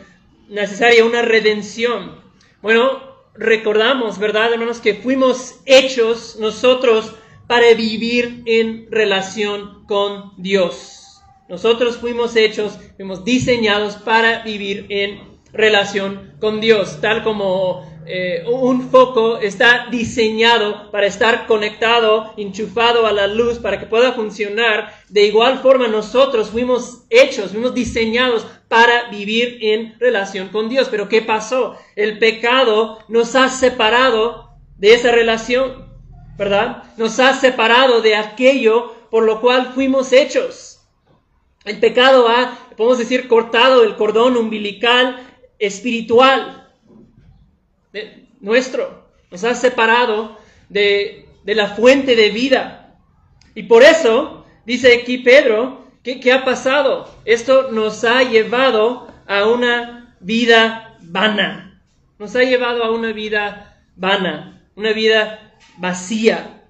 necesaria 0.49 1.03
una 1.03 1.23
redención? 1.23 2.21
Bueno, 2.61 3.01
recordamos, 3.33 4.19
¿verdad, 4.19 4.53
hermanos, 4.53 4.79
que 4.81 4.93
fuimos 4.93 5.55
hechos 5.65 6.37
nosotros 6.39 7.15
para 7.47 7.73
vivir 7.73 8.43
en 8.45 8.91
relación 8.91 9.85
con 9.87 10.33
Dios. 10.37 11.21
Nosotros 11.49 11.97
fuimos 11.97 12.35
hechos, 12.35 12.77
fuimos 12.97 13.23
diseñados 13.23 13.95
para 13.95 14.43
vivir 14.43 14.85
en 14.89 15.39
relación 15.53 16.33
con 16.39 16.59
Dios, 16.59 16.99
tal 16.99 17.23
como 17.23 17.96
eh, 18.09 18.45
un 18.47 18.89
foco 18.89 19.37
está 19.37 19.87
diseñado 19.91 20.89
para 20.91 21.07
estar 21.07 21.45
conectado, 21.45 22.33
enchufado 22.37 23.05
a 23.05 23.11
la 23.11 23.27
luz 23.27 23.59
para 23.59 23.79
que 23.79 23.85
pueda 23.85 24.13
funcionar. 24.13 24.93
De 25.09 25.25
igual 25.25 25.59
forma 25.59 25.89
nosotros 25.89 26.49
fuimos 26.49 27.03
hechos, 27.09 27.51
fuimos 27.51 27.73
diseñados 27.73 28.47
para 28.69 29.09
vivir 29.09 29.57
en 29.61 29.99
relación 29.99 30.47
con 30.49 30.69
Dios. 30.69 30.87
Pero 30.89 31.09
¿qué 31.09 31.21
pasó? 31.21 31.77
El 31.97 32.17
pecado 32.17 32.99
nos 33.09 33.35
ha 33.35 33.49
separado 33.49 34.51
de 34.77 34.93
esa 34.93 35.11
relación, 35.11 35.89
¿verdad? 36.37 36.83
Nos 36.95 37.19
ha 37.19 37.33
separado 37.33 38.01
de 38.01 38.15
aquello 38.15 38.93
por 39.11 39.23
lo 39.23 39.41
cual 39.41 39.73
fuimos 39.73 40.13
hechos. 40.13 40.79
El 41.65 41.81
pecado 41.81 42.29
ha, 42.29 42.57
podemos 42.77 42.99
decir, 42.99 43.27
cortado 43.27 43.83
el 43.83 43.95
cordón 43.97 44.37
umbilical 44.37 45.19
espiritual 45.59 46.66
nuestro, 48.39 49.07
nos 49.31 49.43
ha 49.43 49.55
separado 49.55 50.37
de, 50.69 51.25
la 51.45 51.67
fuente 51.69 52.15
de 52.15 52.29
vida. 52.29 52.97
Y 53.55 53.63
por 53.63 53.83
eso, 53.83 54.45
dice 54.65 55.01
aquí 55.01 55.19
Pedro, 55.19 55.85
¿qué, 56.03 56.31
ha 56.31 56.43
pasado? 56.43 57.09
Esto 57.25 57.71
nos 57.71 58.03
ha 58.03 58.23
llevado 58.23 59.07
a 59.27 59.47
una 59.47 60.15
vida 60.19 60.97
vana. 61.01 61.81
Nos 62.19 62.35
ha 62.35 62.43
llevado 62.43 62.83
a 62.83 62.91
una 62.91 63.11
vida 63.13 63.81
vana, 63.95 64.67
una 64.75 64.91
vida 64.91 65.57
vacía, 65.77 66.63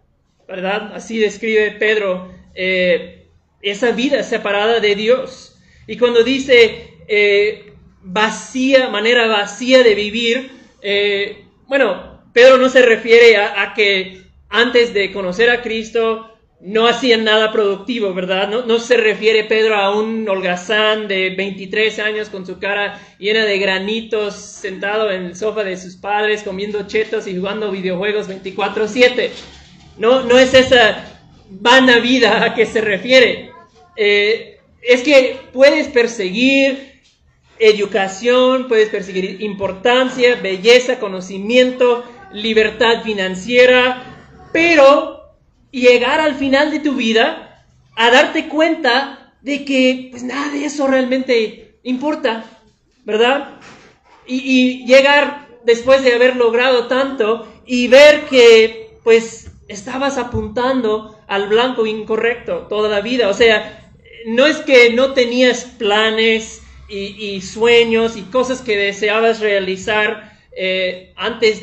¿verdad? 0.48 0.94
Así 0.94 1.18
describe 1.18 1.72
Pedro 1.72 2.32
eh, 2.56 3.28
esa 3.62 3.92
vida 3.92 4.24
separada 4.24 4.80
de 4.80 4.96
Dios. 4.96 5.58
Y 5.88 5.98
cuando 5.98 6.24
dice 6.24 6.98
eh, 7.08 7.74
vacía, 8.02 8.90
manera 8.90 9.28
vacía 9.28 9.84
de 9.84 9.96
vivir, 9.96 10.57
eh, 10.82 11.46
bueno, 11.68 12.22
Pedro 12.34 12.58
no 12.58 12.70
se 12.70 12.82
refiere 12.82 13.38
a, 13.38 13.74
que 13.76 14.22
antes 14.50 14.94
de 14.94 15.12
conocer 15.12 15.50
a 15.50 15.62
Cristo 15.62 16.34
no 16.60 16.88
hacían 16.88 17.24
nada 17.24 17.52
productivo, 17.52 18.14
¿verdad? 18.14 18.48
No, 18.50 18.80
se 18.80 18.98
refiere 18.98 19.44
Pedro 19.44 19.76
a 19.76 19.96
un 19.96 20.28
holgazán 20.28 21.08
de 21.08 21.32
23 21.32 22.00
años 22.00 22.30
con 22.30 22.46
su 22.46 22.60
cara 22.60 23.00
llena 23.20 23.46
de 23.46 23.60
granitos, 23.60 24.36
sentado 24.36 25.12
en 25.12 25.26
el 25.26 25.36
sofá 25.36 25.64
de 25.64 25.78
sus 25.78 25.98
padres, 25.98 26.44
comiendo 26.44 26.88
chetos 26.88 27.28
y 27.28 27.36
jugando 27.36 27.72
videojuegos 27.72 28.28
24/7. 28.28 29.32
No, 29.98 30.24
no 30.24 30.40
es 30.40 30.54
esa 30.54 31.06
vana 31.50 32.00
vida 32.00 32.44
a 32.44 32.56
que 32.56 32.66
se 32.66 32.82
refiere. 32.82 33.52
Eh, 33.96 34.60
es 34.82 35.02
que 35.02 35.38
puedes 35.54 35.88
perseguir, 35.90 36.97
educación, 37.60 38.68
puedes 38.68 38.90
perseguir 38.90 39.42
importancia, 39.42 40.36
belleza, 40.36 41.00
conocimiento, 41.00 42.04
libertad 42.32 43.04
financiera, 43.04 44.50
pero 44.54 45.36
llegar 45.72 46.20
al 46.20 46.36
final 46.36 46.72
de 46.72 46.80
tu 46.80 46.94
vida 46.96 47.66
a 47.96 48.12
darte 48.12 48.48
cuenta 48.48 49.34
de 49.42 49.66
que 49.66 50.08
pues 50.12 50.24
nada 50.24 50.52
de 50.52 50.66
eso 50.66 50.88
realmente 50.88 51.80
importa, 51.84 52.44
¿verdad? 53.06 53.60
Y, 54.26 54.42
y 54.44 54.86
llegar 54.86 55.48
después 55.64 56.04
de 56.04 56.14
haber 56.14 56.36
logrado 56.36 56.88
tanto 56.88 57.48
y 57.66 57.88
ver 57.88 58.26
que 58.30 58.98
pues 59.04 59.52
estabas 59.68 60.18
apuntando 60.18 61.18
al 61.28 61.48
blanco 61.48 61.86
incorrecto 61.86 62.68
toda 62.70 62.90
la 62.90 63.02
vida. 63.02 63.30
O 63.30 63.34
sea, 63.34 63.92
no 64.26 64.46
es 64.46 64.58
que 64.58 64.92
no 64.94 65.14
tenías 65.14 65.66
planes, 65.78 66.62
y, 66.90 67.42
sueños 67.42 68.16
y 68.18 68.24
cosas 68.24 68.62
que 68.62 68.78
deseabas 68.78 69.40
realizar 69.40 70.38
eh, 70.56 71.14
antes, 71.16 71.62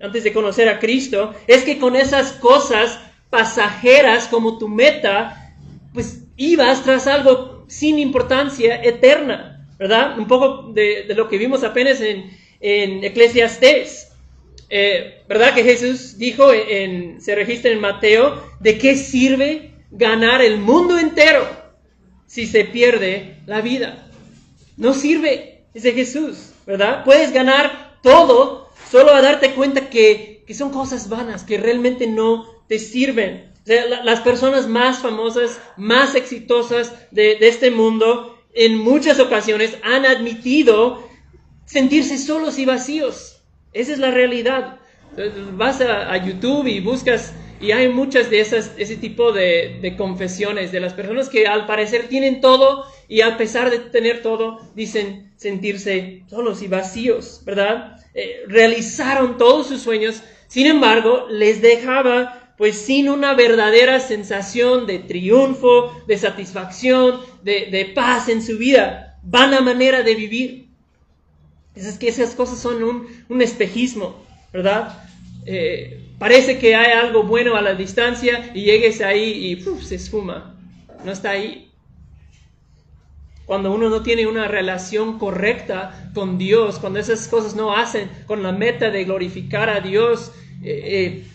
antes 0.00 0.24
de 0.24 0.32
conocer 0.32 0.68
a 0.68 0.78
Cristo, 0.78 1.34
es 1.46 1.62
que 1.62 1.78
con 1.78 1.96
esas 1.96 2.32
cosas 2.32 3.00
pasajeras 3.30 4.28
como 4.28 4.58
tu 4.58 4.68
meta, 4.68 5.54
pues 5.94 6.24
ibas 6.36 6.82
tras 6.82 7.06
algo 7.06 7.64
sin 7.68 7.98
importancia 7.98 8.82
eterna, 8.82 9.66
¿verdad? 9.78 10.18
Un 10.18 10.26
poco 10.26 10.72
de, 10.72 11.06
lo 11.16 11.28
que 11.28 11.38
vimos 11.38 11.64
apenas 11.64 12.00
en, 12.00 12.30
en 12.60 13.02
Eclesiastés. 13.04 14.12
Eh, 14.68 15.22
¿Verdad 15.28 15.54
que 15.54 15.64
Jesús 15.64 16.18
dijo, 16.18 16.52
en, 16.52 17.20
se 17.20 17.34
registra 17.34 17.70
en 17.70 17.80
Mateo, 17.80 18.42
de 18.60 18.78
qué 18.78 18.96
sirve 18.96 19.72
ganar 19.90 20.40
el 20.42 20.58
mundo 20.58 20.98
entero 20.98 21.46
si 22.26 22.46
se 22.46 22.64
pierde 22.64 23.36
la 23.46 23.60
vida? 23.60 24.11
No 24.76 24.94
sirve, 24.94 25.64
dice 25.74 25.92
Jesús, 25.92 26.50
¿verdad? 26.66 27.04
Puedes 27.04 27.32
ganar 27.32 27.98
todo 28.02 28.70
solo 28.90 29.14
a 29.14 29.22
darte 29.22 29.54
cuenta 29.54 29.88
que, 29.88 30.44
son 30.52 30.70
cosas 30.70 31.08
vanas, 31.08 31.44
que 31.44 31.56
realmente 31.56 32.06
no 32.06 32.46
te 32.68 32.78
sirven. 32.78 33.50
las 33.64 34.20
personas 34.20 34.68
más 34.68 34.98
famosas, 34.98 35.58
más 35.78 36.14
exitosas 36.14 36.92
de, 37.10 37.38
este 37.40 37.70
mundo, 37.70 38.38
en 38.52 38.76
muchas 38.76 39.18
ocasiones 39.18 39.78
han 39.82 40.04
admitido 40.04 41.08
sentirse 41.64 42.18
solos 42.18 42.58
y 42.58 42.66
vacíos. 42.66 43.42
Esa 43.72 43.92
es 43.92 43.98
la 43.98 44.10
realidad. 44.10 44.78
Vas 45.52 45.80
a, 45.80 46.16
YouTube 46.18 46.66
y 46.66 46.80
buscas 46.80 47.32
y 47.62 47.70
hay 47.70 47.88
muchas 47.88 48.28
de 48.28 48.40
esas, 48.40 48.72
ese 48.76 48.96
tipo 48.96 49.30
de, 49.30 49.94
confesiones 49.96 50.72
de 50.72 50.80
las 50.80 50.94
personas 50.94 51.28
que 51.28 51.46
al 51.46 51.64
parecer 51.64 52.08
tienen 52.08 52.40
todo 52.40 52.84
y 53.08 53.20
a 53.20 53.36
pesar 53.38 53.70
de 53.70 53.78
tener 53.78 54.20
todo, 54.20 54.60
dicen 54.74 55.32
sentirse 55.36 56.24
solos 56.28 56.60
y 56.62 56.66
vacíos, 56.66 57.40
¿verdad? 57.44 57.96
Eh, 58.14 58.42
realizaron 58.48 59.38
todos 59.38 59.68
sus 59.68 59.80
sueños, 59.80 60.22
sin 60.48 60.66
embargo, 60.66 61.26
les 61.30 61.62
dejaba 61.62 62.54
pues 62.58 62.76
sin 62.78 63.08
una 63.08 63.34
verdadera 63.34 64.00
sensación 64.00 64.86
de 64.86 64.98
triunfo, 64.98 65.92
de 66.08 66.18
satisfacción, 66.18 67.20
de, 67.44 67.92
paz 67.94 68.28
en 68.28 68.42
su 68.42 68.58
vida, 68.58 69.18
vana 69.22 69.60
manera 69.60 70.02
de 70.02 70.14
vivir. 70.16 70.68
Es 71.76 71.96
que 71.96 72.08
esas 72.08 72.34
cosas 72.34 72.58
son 72.58 72.82
un, 73.28 73.40
espejismo, 73.40 74.22
¿verdad? 74.52 74.98
Eh, 75.46 76.01
parece 76.22 76.60
que 76.60 76.76
hay 76.76 76.92
algo 76.92 77.24
bueno 77.24 77.56
a 77.56 77.62
la 77.62 77.74
distancia 77.74 78.52
y 78.54 78.62
llegues 78.62 79.00
ahí 79.00 79.24
y 79.24 79.82
se 79.82 79.96
esfuma. 79.96 80.54
No 81.04 81.10
está 81.10 81.30
ahí. 81.30 81.72
Cuando 83.44 83.72
uno 83.72 83.90
no 83.90 84.04
tiene 84.04 84.28
una 84.28 84.46
relación 84.46 85.18
correcta 85.18 86.12
con 86.14 86.38
Dios, 86.38 86.78
cuando 86.78 87.00
esas 87.00 87.26
cosas 87.26 87.56
no 87.56 87.74
hacen 87.74 88.08
con 88.28 88.44
la 88.44 88.52
meta 88.52 88.90
de 88.90 89.02
glorificar 89.02 89.68
a 89.68 89.80
Dios, 89.80 90.30
eh, 90.62 90.82
eh, 90.84 91.26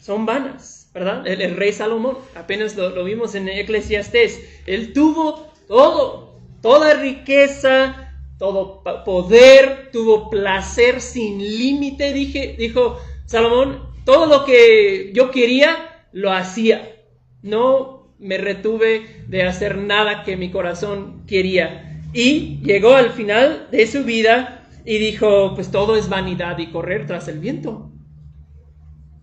son 0.00 0.26
vanas, 0.26 0.88
¿verdad? 0.94 1.26
El, 1.26 1.56
rey 1.56 1.72
Salomón, 1.72 2.18
apenas 2.36 2.76
lo, 2.76 3.02
vimos 3.02 3.34
en 3.34 3.48
Eclesiastés, 3.48 4.62
él 4.66 4.92
tuvo 4.92 5.50
todo, 5.66 6.38
toda 6.62 6.94
riqueza, 6.94 8.14
todo 8.38 8.84
poder, 9.04 9.90
tuvo 9.90 10.30
placer 10.30 11.00
sin 11.00 11.38
límite, 11.40 12.12
dijo 12.12 13.00
Salomón, 13.26 13.82
todo 14.04 14.26
lo 14.26 14.44
que 14.44 15.10
yo 15.12 15.30
quería, 15.30 16.06
lo 16.12 16.32
hacía. 16.32 16.96
No 17.42 18.14
me 18.18 18.38
retuve 18.38 19.24
de 19.26 19.42
hacer 19.42 19.78
nada 19.78 20.22
que 20.24 20.36
mi 20.36 20.50
corazón 20.50 21.26
quería. 21.26 22.02
Y 22.12 22.60
llegó 22.62 22.94
al 22.94 23.10
final 23.10 23.68
de 23.70 23.86
su 23.86 24.04
vida 24.04 24.68
y 24.84 24.98
dijo, 24.98 25.54
pues 25.54 25.70
todo 25.70 25.96
es 25.96 26.08
vanidad 26.08 26.56
y 26.58 26.70
correr 26.70 27.06
tras 27.06 27.28
el 27.28 27.40
viento. 27.40 27.90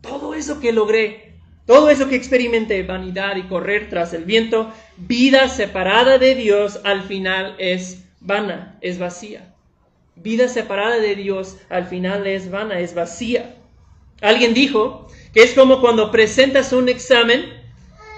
Todo 0.02 0.34
eso 0.34 0.60
que 0.60 0.74
logré, 0.74 1.38
todo 1.66 1.90
eso 1.90 2.10
que 2.10 2.16
experimenté, 2.16 2.84
vanidad 2.84 3.38
y 3.38 3.44
correr 3.44 3.90
tras 3.90 4.14
el 4.14 4.26
viento, 4.26 4.72
vida 4.98 5.48
separada 5.48 6.18
de 6.18 6.36
Dios 6.36 6.82
al 6.84 7.04
final 7.04 7.56
es 7.58 8.04
vana, 8.20 8.78
es 8.82 9.00
vacía. 9.00 9.56
Vida 10.16 10.50
separada 10.50 10.98
de 10.98 11.16
Dios 11.16 11.58
al 11.70 11.88
final 11.88 12.28
es 12.28 12.52
vana, 12.52 12.80
es 12.80 12.94
vacía. 12.94 13.56
Alguien 14.24 14.56
dijo 14.56 15.08
que 15.34 15.44
es 15.44 15.54
como 15.54 15.82
cuando 15.82 16.10
presentas 16.10 16.74
un 16.74 16.90
examen, 16.90 17.54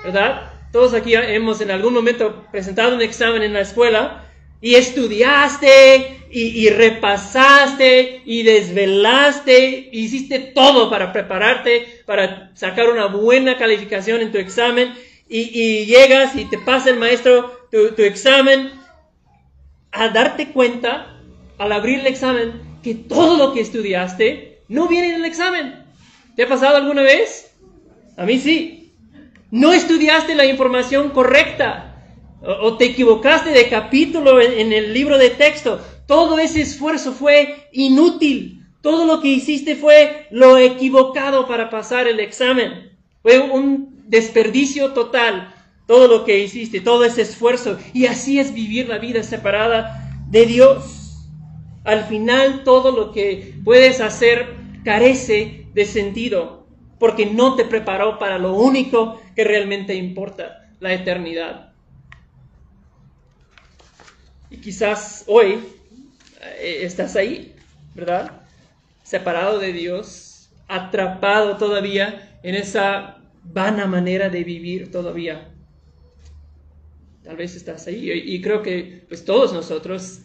¿verdad? 0.03 0.53
todos 0.75 0.93
aquí 0.93 1.15
hemos 1.15 1.61
en 1.61 1.71
algún 1.71 1.93
momento 1.93 2.43
presentado 2.51 2.95
un 2.95 3.01
examen 3.01 3.41
en 3.43 3.53
la 3.53 3.61
escuela 3.61 4.25
y 4.59 4.75
estudiaste 4.75 6.27
y, 6.29 6.67
repasaste 6.67 8.23
y 8.25 8.43
desvelaste, 8.43 9.87
hiciste 9.93 10.51
todo 10.53 10.89
para 10.89 11.13
prepararte, 11.13 12.03
para 12.05 12.51
sacar 12.55 12.89
una 12.89 13.05
buena 13.05 13.57
calificación 13.57 14.19
en 14.19 14.33
tu 14.33 14.37
examen 14.37 14.93
y, 15.29 15.85
llegas 15.85 16.35
y 16.35 16.43
te 16.43 16.57
pasa 16.57 16.89
el 16.89 16.97
maestro 16.97 17.67
tu, 17.71 18.01
examen 18.03 18.73
a 19.93 20.09
darte 20.09 20.49
cuenta 20.49 21.21
al 21.57 21.71
abrir 21.71 22.01
el 22.01 22.07
examen 22.07 22.79
que 22.83 22.95
todo 22.95 23.37
lo 23.37 23.53
que 23.53 23.61
estudiaste 23.61 24.59
no 24.67 24.89
viene 24.89 25.11
en 25.11 25.15
el 25.15 25.25
examen. 25.25 25.84
¿Te 26.35 26.43
ha 26.43 26.49
pasado 26.49 26.75
alguna 26.75 27.01
vez? 27.01 27.55
A 28.17 28.25
mí 28.25 28.39
sí. 28.39 28.93
No 29.51 29.71
estudiaste 29.71 30.35
la 30.35 30.45
información 30.45 31.11
correcta 31.11 31.95
o, 32.41 32.77
te 32.77 32.85
equivocaste 32.85 33.51
de 33.51 33.69
capítulo 33.69 34.41
en, 34.41 34.73
el 34.73 34.93
libro 34.93 35.17
de 35.17 35.29
texto. 35.29 35.79
Todo 36.07 36.37
ese 36.37 36.61
esfuerzo 36.61 37.13
fue 37.13 37.67
inútil. 37.71 38.65
Todo 38.81 39.05
lo 39.05 39.21
que 39.21 39.29
hiciste 39.29 39.75
fue 39.75 40.27
lo 40.29 40.57
equivocado 40.57 41.47
para 41.47 41.69
pasar 41.69 42.07
el 42.07 42.19
examen. 42.19 42.91
Fue 43.21 43.39
un 43.39 44.03
desperdicio 44.07 44.91
total 44.91 45.53
todo 45.87 46.07
lo 46.07 46.25
que 46.25 46.39
hiciste, 46.39 46.81
todo 46.81 47.05
ese 47.05 47.21
esfuerzo. 47.21 47.77
Y 47.93 48.07
así 48.07 48.39
es 48.39 48.53
vivir 48.53 48.89
la 48.89 48.97
vida 48.97 49.23
separada 49.23 50.25
de 50.29 50.45
Dios. 50.45 51.29
Al 51.83 52.03
final 52.05 52.63
todo 52.63 52.91
lo 52.91 53.11
que 53.11 53.53
puedes 53.63 54.01
hacer 54.01 54.55
carece 54.83 55.64
de 55.75 55.85
sentido 55.85 56.65
porque 56.97 57.25
no 57.25 57.55
te 57.55 57.65
preparó 57.65 58.17
para 58.17 58.39
lo 58.39 58.53
único 58.53 59.21
que 59.35 59.43
realmente 59.43 59.93
importa, 59.93 60.69
la 60.79 60.93
eternidad. 60.93 61.73
Y 64.49 64.57
quizás 64.57 65.25
hoy 65.27 65.59
eh, 66.41 66.79
estás 66.83 67.17
ahí, 67.17 67.53
¿verdad? 67.93 68.41
Separado 69.03 69.59
de 69.59 69.73
Dios, 69.73 70.49
atrapado 70.69 71.57
todavía 71.57 72.39
en 72.41 72.55
esa 72.55 73.17
vana 73.43 73.85
manera 73.85 74.29
de 74.29 74.45
vivir 74.45 74.91
todavía. 74.91 75.51
Tal 77.23 77.35
vez 77.35 77.55
estás 77.55 77.85
ahí 77.87 78.09
y 78.11 78.41
creo 78.41 78.61
que 78.61 79.03
pues 79.09 79.25
todos 79.25 79.51
nosotros, 79.51 80.21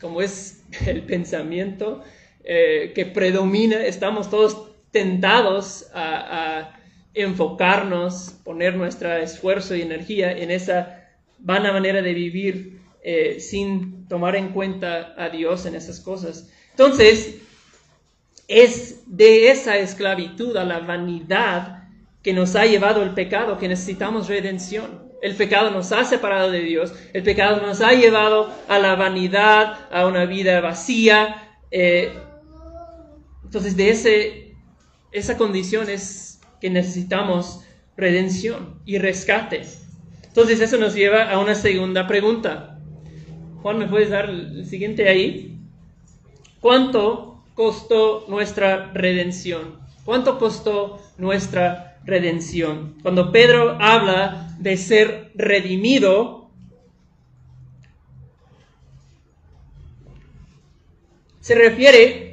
como 0.00 0.22
es 0.22 0.62
el 0.86 1.02
pensamiento 1.02 2.02
eh, 2.50 2.92
que 2.94 3.04
predomina, 3.04 3.84
estamos 3.84 4.30
todos 4.30 4.70
tentados 4.90 5.86
a, 5.94 6.74
enfocarnos, 7.12 8.36
poner 8.42 8.74
nuestro 8.76 9.12
esfuerzo 9.12 9.74
y 9.74 9.82
energía 9.82 10.32
en 10.32 10.50
esa 10.50 11.08
vana 11.38 11.72
manera 11.72 12.00
de 12.00 12.14
vivir 12.14 12.80
eh, 13.02 13.38
sin 13.40 14.08
tomar 14.08 14.34
en 14.36 14.50
cuenta 14.50 15.14
a 15.18 15.28
Dios 15.28 15.66
en 15.66 15.74
esas 15.74 16.00
cosas. 16.00 16.50
Entonces, 16.70 17.38
es 18.46 19.02
de 19.06 19.50
esa 19.50 19.76
esclavitud 19.76 20.56
a 20.56 20.64
la 20.64 20.78
vanidad 20.78 21.88
que 22.22 22.32
nos 22.32 22.56
ha 22.56 22.64
llevado 22.64 23.02
el 23.02 23.10
pecado, 23.10 23.58
que 23.58 23.68
necesitamos 23.68 24.28
redención. 24.28 25.12
El 25.20 25.34
pecado 25.34 25.70
nos 25.70 25.92
ha 25.92 26.04
separado 26.04 26.50
de 26.50 26.60
Dios, 26.60 26.94
el 27.12 27.24
pecado 27.24 27.60
nos 27.60 27.82
ha 27.82 27.92
llevado 27.92 28.50
a 28.68 28.78
la 28.78 28.94
vanidad, 28.94 29.88
a 29.90 30.06
una 30.06 30.24
vida 30.24 30.60
vacía. 30.62 31.56
Eh, 31.70 32.12
entonces, 33.48 33.76
de 33.78 33.88
ese 33.88 34.48
esa 35.10 35.38
condición 35.38 35.88
es 35.88 36.38
que 36.60 36.68
necesitamos 36.68 37.64
redención 37.96 38.78
y 38.84 38.98
rescate. 38.98 39.62
Entonces 40.26 40.60
eso 40.60 40.76
nos 40.76 40.94
lleva 40.94 41.30
a 41.30 41.38
una 41.38 41.54
segunda 41.54 42.06
pregunta. 42.06 42.78
Juan, 43.62 43.78
¿me 43.78 43.88
puedes 43.88 44.10
dar 44.10 44.28
el 44.28 44.66
siguiente 44.66 45.08
ahí? 45.08 45.58
¿Cuánto 46.60 47.42
costó 47.54 48.26
nuestra 48.28 48.92
redención? 48.92 49.78
¿Cuánto 50.04 50.38
costó 50.38 51.00
nuestra 51.16 51.98
redención? 52.04 52.96
Cuando 53.02 53.32
Pedro 53.32 53.78
habla 53.80 54.54
de 54.58 54.76
ser 54.76 55.32
redimido, 55.34 56.50
se 61.40 61.54
refiere 61.54 62.27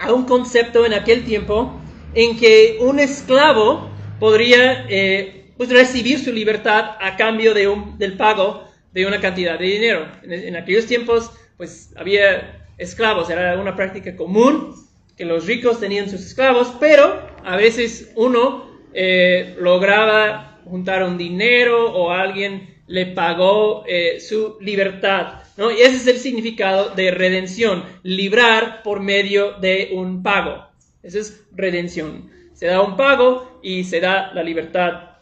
a 0.00 0.12
un 0.12 0.24
concepto 0.24 0.84
en 0.86 0.94
aquel 0.94 1.24
tiempo 1.24 1.80
en 2.14 2.38
que 2.38 2.78
un 2.80 2.98
esclavo 2.98 3.90
podría 4.18 4.86
eh, 4.88 5.52
pues 5.56 5.68
recibir 5.70 6.18
su 6.18 6.32
libertad 6.32 6.96
a 7.00 7.16
cambio 7.16 7.54
de 7.54 7.68
un, 7.68 7.98
del 7.98 8.16
pago 8.16 8.64
de 8.92 9.06
una 9.06 9.20
cantidad 9.20 9.58
de 9.58 9.66
dinero. 9.66 10.08
En, 10.22 10.56
aquellos 10.56 10.86
tiempos 10.86 11.30
pues 11.56 11.92
había 11.96 12.66
esclavos, 12.78 13.28
era 13.30 13.60
una 13.60 13.76
práctica 13.76 14.16
común 14.16 14.74
que 15.16 15.24
los 15.26 15.46
ricos 15.46 15.78
tenían 15.78 16.08
sus 16.08 16.22
esclavos, 16.22 16.72
pero 16.80 17.28
a 17.44 17.56
veces 17.56 18.10
uno 18.16 18.70
eh, 18.94 19.54
lograba 19.60 20.60
juntar 20.64 21.02
un 21.04 21.18
dinero 21.18 21.92
o 21.92 22.10
alguien 22.10 22.79
le 22.90 23.06
pagó 23.06 23.84
eh, 23.86 24.18
su 24.18 24.58
libertad. 24.60 25.44
¿no? 25.56 25.70
Y 25.70 25.80
ese 25.80 25.96
es 25.96 26.06
el 26.08 26.18
significado 26.18 26.90
de 26.90 27.12
redención, 27.12 27.84
librar 28.02 28.82
por 28.82 28.98
medio 28.98 29.52
de 29.52 29.90
un 29.92 30.24
pago. 30.24 30.66
Esa 31.00 31.20
es 31.20 31.44
redención. 31.52 32.28
Se 32.52 32.66
da 32.66 32.82
un 32.82 32.96
pago 32.96 33.60
y 33.62 33.84
se 33.84 34.00
da 34.00 34.32
la 34.34 34.42
libertad 34.42 35.12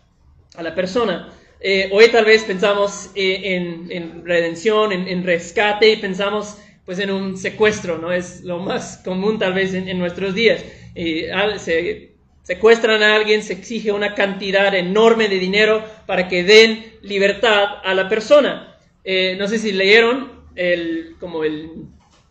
a 0.56 0.62
la 0.62 0.74
persona. 0.74 1.30
Eh, 1.60 1.90
hoy 1.92 2.08
tal 2.08 2.24
vez 2.24 2.44
pensamos 2.44 3.10
eh, 3.14 3.54
en, 3.90 4.24
redención, 4.24 4.90
en, 4.90 5.22
rescate, 5.22 5.92
y 5.92 5.96
pensamos 5.96 6.56
pues 6.86 6.98
en 7.00 7.10
un 7.10 7.36
secuestro, 7.36 7.98
¿no? 7.98 8.12
Es 8.12 8.44
lo 8.44 8.60
más 8.60 9.02
común 9.04 9.38
tal 9.38 9.52
vez 9.52 9.74
en, 9.74 9.98
nuestros 9.98 10.34
días. 10.34 10.64
se 10.94 12.07
secuestran 12.48 13.02
a 13.02 13.14
alguien, 13.14 13.42
se 13.42 13.52
exige 13.52 13.92
una 13.92 14.14
cantidad 14.14 14.74
enorme 14.74 15.28
de 15.28 15.38
dinero 15.38 15.84
para 16.06 16.28
que 16.28 16.44
den 16.44 16.94
libertad 17.02 17.66
a 17.84 17.92
la 17.92 18.08
persona. 18.08 18.74
Eh, 19.04 19.36
no 19.38 19.46
sé 19.46 19.58
si 19.58 19.70
leyeron, 19.70 20.32
el, 20.56 21.16
como 21.20 21.44
el 21.44 21.68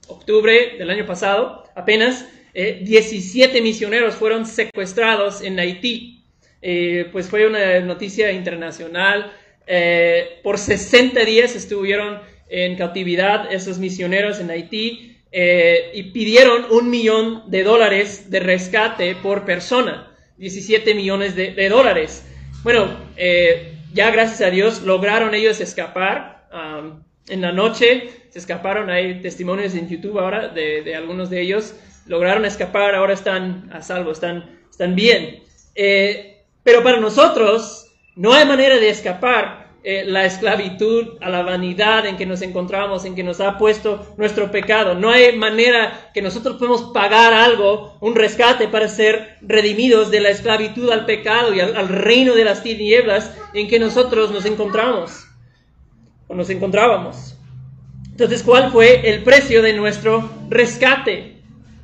octubre 0.08 0.74
del 0.80 0.90
año 0.90 1.06
pasado, 1.06 1.66
apenas 1.76 2.26
17 2.56 3.60
eh, 3.60 3.62
misioneros 3.62 4.16
fueron 4.16 4.48
secuestrados 4.48 5.44
en 5.44 5.60
Haití. 5.60 6.24
Eh, 6.64 7.08
pues 7.12 7.30
fue 7.30 7.46
una 7.46 7.80
noticia 7.82 8.32
internacional. 8.32 9.32
por 10.42 10.58
60 10.58 11.26
días 11.26 11.56
estuvieron 11.56 12.22
en 12.50 12.76
cautividad 12.76 13.54
esos 13.54 13.78
misioneros 13.78 14.40
en 14.40 14.50
Haití 14.50 15.18
eh, 15.32 15.92
y 15.94 16.04
pidieron 16.04 16.66
un 16.72 16.90
millón 16.90 17.44
de 17.48 17.64
dólares 17.64 18.30
de 18.32 18.40
rescate 18.40 19.16
por 19.16 19.46
persona, 19.46 20.07
17 20.38 20.94
millones 20.96 21.36
de, 21.36 21.70
dólares. 21.70 22.26
Bueno, 22.64 22.98
eh, 23.16 23.78
ya 23.94 24.12
gracias 24.12 24.42
a 24.42 24.50
Dios 24.50 24.82
lograron 24.84 25.34
ellos 25.34 25.60
escapar. 25.60 26.48
en 27.30 27.42
la 27.42 27.52
noche 27.52 28.10
se 28.30 28.40
escaparon, 28.40 28.90
hay 28.90 29.22
testimonios 29.22 29.76
en 29.76 29.90
YouTube 29.90 30.20
ahora 30.20 30.48
de, 30.50 30.96
algunos 30.96 31.30
de 31.30 31.42
ellos. 31.42 31.76
Lograron 32.06 32.46
escapar, 32.46 32.96
ahora 32.96 33.14
están 33.14 33.70
a 33.74 33.82
salvo, 33.82 34.12
están, 34.12 34.60
están 34.70 34.96
bien. 34.96 35.44
Eh, 35.76 36.44
pero 36.64 36.84
para 36.84 37.00
nosotros 37.00 37.92
no 38.16 38.34
hay 38.34 38.46
manera 38.46 38.78
de 38.78 38.90
escapar 38.90 39.67
eh, 39.90 40.04
la 40.06 40.26
esclavitud, 40.26 41.14
a 41.22 41.30
la 41.30 41.44
vanidad 41.44 42.06
en 42.08 42.18
que 42.18 42.26
nos 42.26 42.42
encontramos, 42.42 43.06
en 43.06 43.16
que 43.16 43.24
nos 43.24 43.40
ha 43.40 43.58
puesto 43.58 44.06
nuestro 44.18 44.52
pecado. 44.52 44.96
No 44.96 45.10
hay 45.10 45.38
manera 45.38 46.12
que 46.14 46.22
nosotros 46.22 46.58
podemos 46.58 46.92
pagar 46.94 47.34
algo, 47.34 47.96
un 48.02 48.14
rescate 48.14 48.68
para 48.68 48.90
ser 48.90 49.38
redimidos 49.40 50.12
de 50.12 50.20
la 50.20 50.28
esclavitud 50.28 50.90
al 50.90 51.06
pecado 51.06 51.54
y 51.54 51.62
al, 51.62 51.88
reino 51.88 52.36
de 52.36 52.44
las 52.44 52.64
tinieblas 52.64 53.34
en 53.54 53.70
que 53.70 53.80
nosotros 53.80 54.30
nos 54.30 54.44
encontramos 54.44 55.26
o 56.28 56.36
nos 56.36 56.50
encontrábamos. 56.50 57.38
Entonces, 58.12 58.44
¿cuál 58.44 58.74
fue 58.74 59.10
el 59.10 59.24
precio 59.24 59.62
de 59.62 59.72
nuestro 59.72 60.30
rescate? 60.50 61.38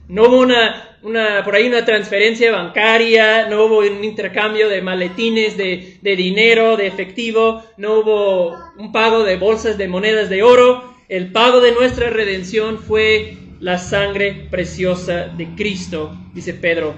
No 0.09 0.23
hubo 0.23 0.39
una 0.41 0.92
una, 1.03 1.43
por 1.43 1.55
ahí 1.55 1.67
una 1.67 1.83
transferencia 1.83 2.51
bancaria, 2.51 3.47
no 3.47 3.65
hubo 3.65 3.79
un 3.79 4.03
intercambio 4.03 4.69
de 4.69 4.81
maletines 4.81 5.57
de, 5.57 5.99
dinero, 6.01 6.77
de 6.77 6.87
efectivo, 6.87 7.63
no 7.77 7.99
hubo 7.99 8.57
un 8.77 8.91
pago 8.91 9.23
de 9.23 9.35
bolsas 9.35 9.77
de 9.77 9.87
monedas 9.87 10.29
de 10.29 10.43
oro. 10.43 10.95
El 11.09 11.31
pago 11.31 11.59
de 11.59 11.73
nuestra 11.73 12.09
redención 12.09 12.79
fue 12.79 13.37
la 13.59 13.77
sangre 13.77 14.47
preciosa 14.49 15.27
de 15.27 15.53
Cristo, 15.55 16.17
dice 16.33 16.53
Pedro, 16.53 16.95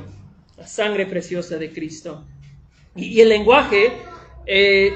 la 0.55 0.67
sangre 0.67 1.07
preciosa 1.07 1.57
de 1.57 1.71
Cristo. 1.71 2.23
Y, 2.95 3.19
el 3.21 3.29
lenguaje 3.29 3.91
eh, 4.45 4.93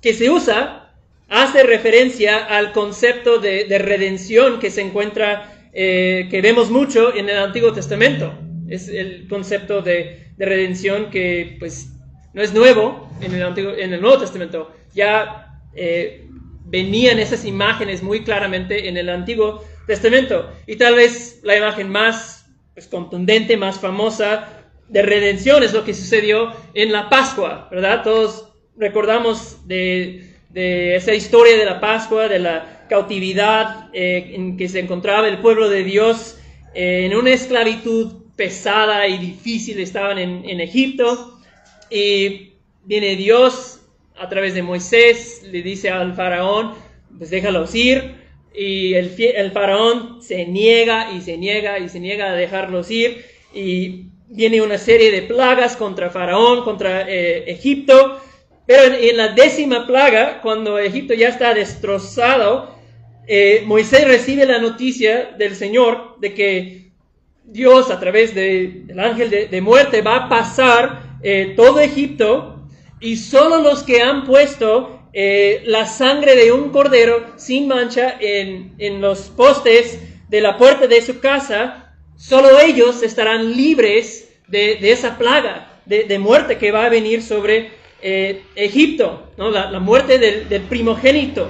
que 0.00 0.14
se 0.14 0.30
usa 0.30 0.94
hace 1.28 1.64
referencia 1.64 2.44
al 2.44 2.70
concepto 2.70 3.38
de 3.38 3.78
redención 3.78 4.60
que 4.60 4.70
se 4.70 4.82
encuentra 4.82 5.55
eh, 5.78 6.28
que 6.30 6.40
vemos 6.40 6.70
mucho 6.70 7.14
en 7.14 7.28
el 7.28 7.36
Antiguo 7.36 7.70
Testamento. 7.70 8.32
Es 8.66 8.88
el 8.88 9.28
concepto 9.28 9.82
de, 9.82 10.24
redención 10.38 11.10
que 11.10 11.56
pues 11.58 11.88
no 12.32 12.40
es 12.40 12.54
nuevo 12.54 13.10
en 13.20 13.34
el, 13.34 13.42
Antiguo, 13.42 13.72
en 13.72 13.92
el 13.92 14.00
Nuevo 14.00 14.18
Testamento, 14.18 14.74
ya 14.94 15.60
eh, 15.74 16.26
venían 16.64 17.18
esas 17.18 17.44
imágenes 17.44 18.02
muy 18.02 18.24
claramente 18.24 18.88
en 18.88 18.96
el 18.96 19.10
Antiguo 19.10 19.64
Testamento. 19.86 20.50
Y 20.66 20.76
tal 20.76 20.94
vez 20.94 21.40
la 21.42 21.58
imagen 21.58 21.90
más 21.90 22.46
pues, 22.72 22.86
contundente, 22.86 23.58
más 23.58 23.78
famosa 23.78 24.48
de 24.88 25.02
redención 25.02 25.62
es 25.62 25.74
lo 25.74 25.84
que 25.84 25.92
sucedió 25.92 26.54
en 26.72 26.90
la 26.90 27.10
Pascua, 27.10 27.68
¿verdad? 27.70 28.02
Todos 28.02 28.48
recordamos 28.78 29.66
de, 29.66 30.36
esa 30.54 31.12
historia 31.12 31.58
de 31.58 31.66
la 31.66 31.80
Pascua, 31.80 32.28
de 32.28 32.38
la 32.38 32.75
cautividad 32.88 33.88
eh, 33.92 34.32
en 34.34 34.56
que 34.56 34.68
se 34.68 34.80
encontraba 34.80 35.28
el 35.28 35.38
pueblo 35.38 35.68
de 35.68 35.84
Dios 35.84 36.38
eh, 36.74 37.06
en 37.06 37.16
una 37.16 37.30
esclavitud 37.30 38.24
pesada 38.36 39.06
y 39.06 39.18
difícil, 39.18 39.80
estaban 39.80 40.18
en, 40.18 40.60
Egipto 40.60 41.38
y 41.90 42.52
viene 42.84 43.16
Dios 43.16 43.80
a 44.18 44.28
través 44.28 44.54
de 44.54 44.62
Moisés, 44.62 45.42
le 45.50 45.62
dice 45.62 45.90
al 45.90 46.14
faraón, 46.14 46.74
pues 47.16 47.30
déjalos 47.30 47.74
ir, 47.74 48.26
y 48.54 48.94
el, 48.94 49.14
el, 49.18 49.52
faraón 49.52 50.22
se 50.22 50.46
niega 50.46 51.12
y 51.12 51.20
se 51.20 51.36
niega 51.36 51.78
y 51.78 51.88
se 51.88 52.00
niega 52.00 52.30
a 52.30 52.34
dejarlos 52.34 52.90
ir 52.90 53.24
y 53.54 54.06
viene 54.28 54.60
una 54.60 54.78
serie 54.78 55.10
de 55.10 55.22
plagas 55.22 55.76
contra 55.76 56.10
faraón, 56.10 56.64
contra 56.64 57.08
eh, 57.08 57.50
Egipto, 57.50 58.20
pero 58.66 58.94
en, 58.94 59.16
la 59.16 59.28
décima 59.28 59.86
plaga, 59.86 60.40
cuando 60.42 60.78
Egipto 60.78 61.14
ya 61.14 61.28
está 61.28 61.54
destrozado, 61.54 62.75
eh, 63.26 63.62
Moisés 63.66 64.06
recibe 64.06 64.46
la 64.46 64.58
noticia 64.58 65.34
del 65.38 65.54
Señor 65.56 66.16
de 66.20 66.34
que 66.34 66.86
Dios 67.44 67.90
a 67.90 68.00
través 68.00 68.34
del 68.34 68.98
ángel 68.98 69.30
de, 69.30 69.60
muerte 69.60 70.02
va 70.02 70.16
a 70.16 70.28
pasar 70.28 71.18
eh, 71.22 71.54
todo 71.56 71.80
Egipto 71.80 72.68
y 73.00 73.16
solo 73.16 73.62
los 73.62 73.82
que 73.82 74.02
han 74.02 74.24
puesto 74.24 74.96
eh, 75.12 75.62
la 75.64 75.86
sangre 75.86 76.34
de 76.36 76.52
un 76.52 76.70
cordero 76.70 77.24
sin 77.36 77.68
mancha 77.68 78.16
en, 78.20 79.00
los 79.00 79.30
postes 79.30 79.98
de 80.28 80.40
la 80.40 80.58
puerta 80.58 80.86
de 80.86 81.00
su 81.00 81.20
casa, 81.20 81.94
solo 82.16 82.60
ellos 82.60 83.02
estarán 83.02 83.56
libres 83.56 84.28
de, 84.48 84.78
esa 84.82 85.16
plaga 85.16 85.80
de, 85.86 86.18
muerte 86.18 86.58
que 86.58 86.72
va 86.72 86.84
a 86.84 86.88
venir 86.90 87.22
sobre 87.22 87.70
eh, 88.02 88.42
Egipto, 88.56 89.30
la, 89.38 89.78
muerte 89.80 90.18
del, 90.18 90.62
primogénito. 90.62 91.48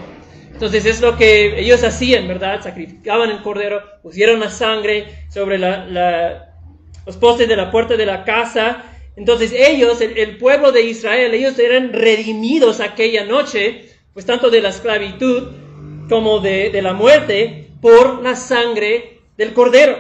Entonces 0.57 0.87
es 0.87 1.01
lo 1.01 1.17
que 1.17 1.61
ellos 1.61 1.85
hacían, 1.85 2.27
¿verdad? 2.27 2.63
Sacrificaban 2.63 3.31
el 3.31 3.43
cordero, 3.43 3.83
pusieron 4.03 4.41
la 4.41 4.51
sangre 4.51 5.27
sobre 5.29 5.59
los 5.59 7.17
postes 7.19 7.47
de 7.47 7.57
la 7.57 7.71
puerta 7.71 7.97
de 7.97 8.07
la 8.07 8.25
casa 8.25 8.85
entonces 9.17 9.53
ellos, 9.57 10.01
el, 10.03 10.37
pueblo 10.37 10.73
de 10.73 10.83
Israel, 10.83 11.33
ellos 11.33 11.59
eran 11.59 11.95
redimidos 11.95 12.81
aquella 12.81 13.25
noche, 13.25 13.89
pues 14.13 14.27
tanto 14.27 14.51
de 14.51 14.61
la 14.61 14.69
esclavitud 14.69 15.53
como 16.09 16.41
de, 16.41 16.71
la 16.83 16.93
muerte, 16.93 17.71
por 17.81 18.23
la 18.23 18.37
sangre 18.37 19.21
del 19.39 19.55
cordero, 19.55 19.97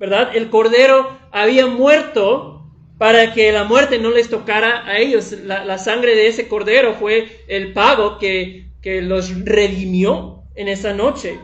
¿verdad? 0.00 0.34
El 0.34 0.50
cordero 0.50 1.16
había 1.30 1.66
muerto 1.66 2.66
para 2.98 3.32
que 3.32 3.52
la 3.52 3.64
muerte 3.64 3.98
no 3.98 4.10
les 4.10 4.28
tocara 4.28 4.84
a 4.84 4.98
ellos. 4.98 5.32
La, 5.44 5.78
sangre 5.78 6.16
de 6.16 6.26
ese 6.26 6.48
cordero 6.48 6.94
fue 6.94 7.44
el 7.46 7.72
pago 7.72 8.18
que, 8.18 8.66
que 8.82 9.02
los 9.02 9.44
redimió 9.44 10.44
en 10.54 10.68
esa 10.68 10.92
noche. 10.92 11.38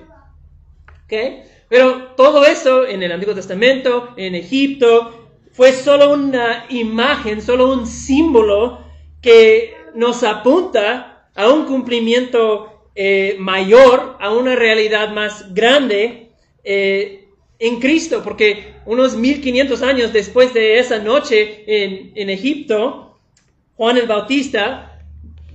Pero 1.69 2.15
todo 2.17 2.45
eso 2.45 2.87
en 2.87 3.03
el 3.03 3.13
Antiguo 3.13 3.35
Testamento, 3.35 4.15
en 4.17 4.35
Egipto, 4.35 5.29
fue 5.53 5.73
solo 5.73 6.13
una 6.13 6.67
imagen, 6.69 7.41
solo 7.41 7.73
un 7.73 7.87
símbolo 7.87 8.81
que 9.23 9.75
nos 9.95 10.23
apunta 10.23 11.31
a 11.35 11.51
un 11.51 11.65
cumplimiento 11.65 12.91
eh, 12.95 13.37
mayor, 13.39 14.17
a 14.21 14.33
una 14.33 14.55
realidad 14.55 15.13
más 15.13 15.55
grande 15.55 16.31
eh, 16.65 17.29
en 17.59 17.81
Cristo, 17.81 18.23
porque 18.23 18.75
unos 18.85 19.17
1500 19.17 19.83
años 19.83 20.13
después 20.13 20.53
de 20.53 20.79
esa 20.79 20.99
noche 20.99 21.65
en 21.67 22.31
Egipto, 22.31 23.07
Juan 23.77 23.99
el 23.99 24.07
Bautista 24.07 24.96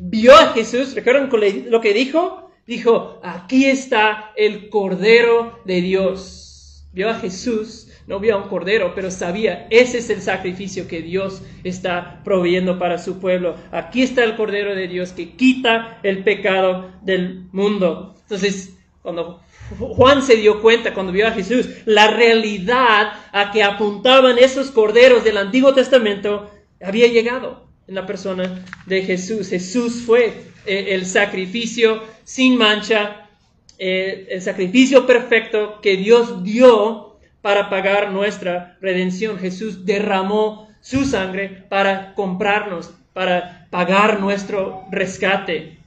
vio 0.10 0.36
a 0.36 0.54
Jesús, 0.54 0.96
¿recuerdan 0.96 1.30
lo 1.70 1.82
que 1.82 1.94
dijo? 1.94 2.52
Dijo, 2.68 3.20
aquí 3.24 3.66
está 3.66 4.32
el 4.36 4.70
Cordero 4.70 5.60
de 5.66 5.82
Dios. 5.82 6.88
Vio 6.94 7.10
a 7.10 7.16
Jesús 7.16 7.88
no 8.12 8.20
vio 8.20 8.36
a 8.36 8.38
un 8.40 8.50
cordero, 8.50 8.94
pero 8.94 9.10
sabía, 9.10 9.68
ese 9.70 10.00
es 10.00 10.10
el 10.10 10.22
sacrificio 10.22 10.86
que 10.86 11.02
Dios 11.02 11.42
está 11.64 12.22
proveyendo 12.26 12.78
para 12.78 12.98
su 12.98 13.20
pueblo. 13.20 13.56
Aquí 13.72 14.02
está 14.02 14.26
el 14.26 14.36
cordero 14.36 14.76
de 14.76 14.90
Dios 14.90 15.14
que 15.14 15.38
quita 15.38 16.00
el 16.04 16.24
pecado 16.24 16.92
del 17.04 17.46
mundo. 17.54 18.16
Entonces, 18.24 18.76
cuando 19.02 19.42
Juan 19.80 20.22
se 20.22 20.36
dio 20.36 20.62
cuenta, 20.62 20.94
cuando 20.94 21.14
vio 21.14 21.26
a 21.26 21.32
Jesús, 21.32 21.70
la 21.86 22.08
realidad 22.08 23.14
a 23.32 23.52
que 23.52 23.64
apuntaban 23.64 24.38
esos 24.38 24.72
corderos 24.72 25.24
del 25.24 25.38
Antiguo 25.38 25.74
Testamento 25.74 26.52
había 26.84 27.08
llegado 27.08 27.71
la 27.92 28.06
persona 28.06 28.64
de 28.86 29.04
Jesús. 29.04 29.50
Jesús 29.50 30.04
fue 30.06 30.34
eh, 30.66 30.88
el 30.90 31.06
sacrificio 31.06 32.02
sin 32.24 32.58
mancha, 32.58 33.30
eh, 33.78 34.28
el 34.30 34.42
sacrificio 34.42 35.06
perfecto 35.06 35.82
que 35.82 35.98
Dios 35.98 36.44
dio 36.44 37.20
para 37.42 37.70
pagar 37.70 38.12
nuestra 38.12 38.78
redención. 38.82 39.38
Jesús 39.38 39.86
derramó 39.86 40.70
su 40.80 41.06
sangre 41.06 41.66
para 41.70 42.14
comprarnos, 42.16 42.94
para 43.14 43.68
pagar 43.70 44.20
nuestro 44.20 44.86
rescate. 44.90 45.78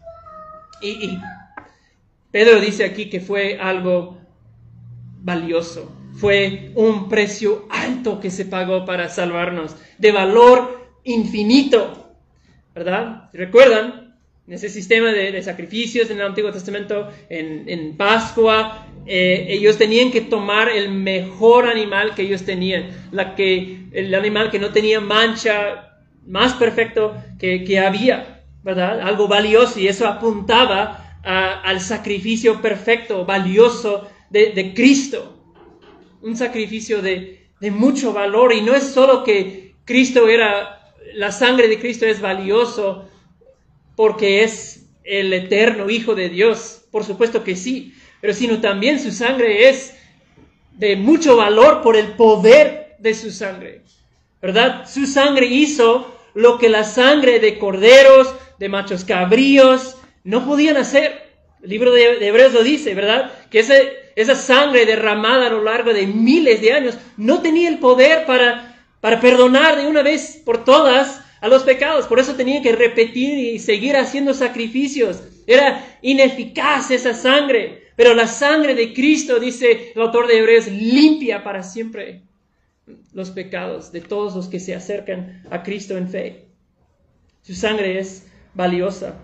Y, 0.82 1.18
Pedro 2.30 2.60
dice 2.60 2.84
aquí 2.84 3.08
que 3.08 3.20
fue 3.20 3.58
algo 3.60 4.18
valioso, 5.22 5.90
fue 6.14 6.72
un 6.74 7.08
precio 7.08 7.66
alto 7.70 8.20
que 8.20 8.30
se 8.30 8.44
pagó 8.44 8.84
para 8.84 9.08
salvarnos, 9.08 9.76
de 9.98 10.12
valor 10.12 10.83
infinito, 11.04 12.14
¿verdad? 12.74 13.30
¿Recuerdan? 13.32 14.04
en 14.46 14.52
ese 14.52 14.68
sistema 14.68 15.10
de, 15.10 15.42
sacrificios 15.42 16.10
en 16.10 16.18
el 16.20 16.26
Antiguo 16.26 16.52
Testamento, 16.52 17.08
en, 17.30 17.96
Pascua, 17.96 18.86
eh, 19.06 19.46
ellos 19.48 19.78
tenían 19.78 20.10
que 20.10 20.20
tomar 20.20 20.68
el 20.68 20.90
mejor 20.90 21.66
animal 21.66 22.14
que 22.14 22.22
ellos 22.22 22.42
tenían, 22.42 22.90
la 23.10 23.34
que, 23.34 23.86
el 23.92 24.14
animal 24.14 24.50
que 24.50 24.58
no 24.58 24.70
tenía 24.70 25.00
mancha, 25.00 25.98
más 26.26 26.54
perfecto 26.54 27.16
que, 27.38 27.78
había, 27.78 28.42
¿verdad? 28.62 29.00
Algo 29.00 29.28
valioso 29.28 29.80
y 29.80 29.88
eso 29.88 30.06
apuntaba 30.06 31.18
al 31.22 31.80
sacrificio 31.80 32.60
perfecto, 32.60 33.24
valioso 33.24 34.10
de, 34.28 34.72
Cristo. 34.74 35.30
Un 36.20 36.36
sacrificio 36.36 37.00
de, 37.00 37.48
de 37.60 37.70
mucho 37.70 38.12
valor 38.12 38.52
y 38.52 38.60
no 38.60 38.74
es 38.74 38.84
solo 38.84 39.24
que 39.24 39.74
Cristo 39.86 40.28
era, 40.28 40.83
la 41.14 41.32
sangre 41.32 41.68
de 41.68 41.78
Cristo 41.78 42.06
es 42.06 42.20
valioso, 42.20 43.08
porque 43.96 44.42
es 44.42 44.86
el 45.04 45.32
eterno 45.32 45.88
Hijo 45.90 46.14
de 46.14 46.28
Dios, 46.28 46.84
por 46.90 47.04
supuesto 47.04 47.44
que 47.44 47.56
sí, 47.56 47.94
pero 48.20 48.32
sino 48.32 48.60
también 48.60 48.98
su 48.98 49.10
sangre 49.10 49.68
es 49.68 49.94
de 50.72 50.96
mucho 50.96 51.36
valor 51.36 51.82
por 51.82 51.96
el 51.96 52.12
poder 52.12 52.96
de 52.98 53.14
su 53.14 53.30
sangre, 53.30 53.82
¿verdad? 54.40 54.88
Su 54.88 55.06
sangre 55.06 55.46
hizo 55.46 56.14
lo 56.34 56.58
que 56.58 56.68
la 56.68 56.84
sangre 56.84 57.38
de 57.38 57.58
corderos, 57.58 58.34
de 58.58 58.68
machos 58.68 59.04
cabríos, 59.04 59.96
no 60.24 60.46
podían 60.46 60.76
hacer. 60.76 61.22
El 61.62 61.70
libro 61.70 61.92
de, 61.92 62.26
Hebreos 62.26 62.52
lo 62.52 62.62
dice, 62.62 62.94
¿verdad? 62.94 63.30
Que 63.50 63.60
esa 64.16 64.34
sangre 64.34 64.84
derramada 64.84 65.46
a 65.46 65.50
lo 65.50 65.62
largo 65.62 65.92
de 65.92 66.06
miles 66.06 66.60
de 66.60 66.72
años 66.72 66.98
no 67.16 67.40
tenía 67.40 67.68
el 67.68 67.78
poder 67.78 68.26
para, 68.26 68.73
para 69.04 69.20
perdonar 69.20 69.76
de 69.76 69.86
una 69.86 70.02
vez 70.02 70.40
por 70.46 70.64
todas 70.64 71.22
a 71.42 71.48
los 71.48 71.62
pecados. 71.62 72.06
Por 72.06 72.20
eso 72.20 72.36
tenía 72.36 72.62
que 72.62 72.72
repetir 72.72 73.36
y 73.36 73.58
seguir 73.58 73.98
haciendo 73.98 74.32
sacrificios. 74.32 75.22
Era 75.46 75.98
ineficaz 76.00 76.90
esa 76.90 77.12
sangre. 77.12 77.90
Pero 77.96 78.14
la 78.14 78.26
sangre 78.26 78.74
de 78.74 78.94
Cristo, 78.94 79.38
dice 79.38 79.92
el 79.94 80.00
autor 80.00 80.26
de 80.26 80.38
Hebreos, 80.38 80.68
limpia 80.68 81.44
para 81.44 81.62
siempre 81.62 82.22
los 83.12 83.30
pecados 83.30 83.92
de 83.92 84.00
todos 84.00 84.34
los 84.34 84.48
que 84.48 84.58
se 84.58 84.74
acercan 84.74 85.42
a 85.50 85.62
Cristo 85.62 85.98
en 85.98 86.08
fe. 86.08 86.46
Su 87.42 87.54
sangre 87.54 87.98
es 87.98 88.26
valiosa. 88.54 89.16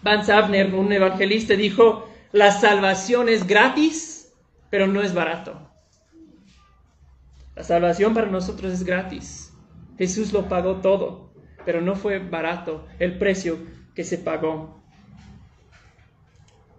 Vance 0.00 0.32
Abner, 0.32 0.74
un 0.74 0.90
evangelista, 0.94 1.52
dijo, 1.52 2.08
la 2.32 2.52
salvación 2.52 3.28
es 3.28 3.46
gratis, 3.46 4.32
pero 4.70 4.86
no 4.86 5.02
es 5.02 5.12
barato. 5.12 5.67
La 7.58 7.64
salvación 7.64 8.14
para 8.14 8.28
nosotros 8.28 8.72
es 8.72 8.84
gratis 8.84 9.52
Jesús 9.98 10.32
lo 10.32 10.48
pagó 10.48 10.76
todo, 10.76 11.32
pero 11.64 11.80
no 11.80 11.96
fue 11.96 12.20
barato 12.20 12.86
el 13.00 13.18
precio 13.18 13.58
que 13.96 14.04
se 14.04 14.16
pagó. 14.16 14.80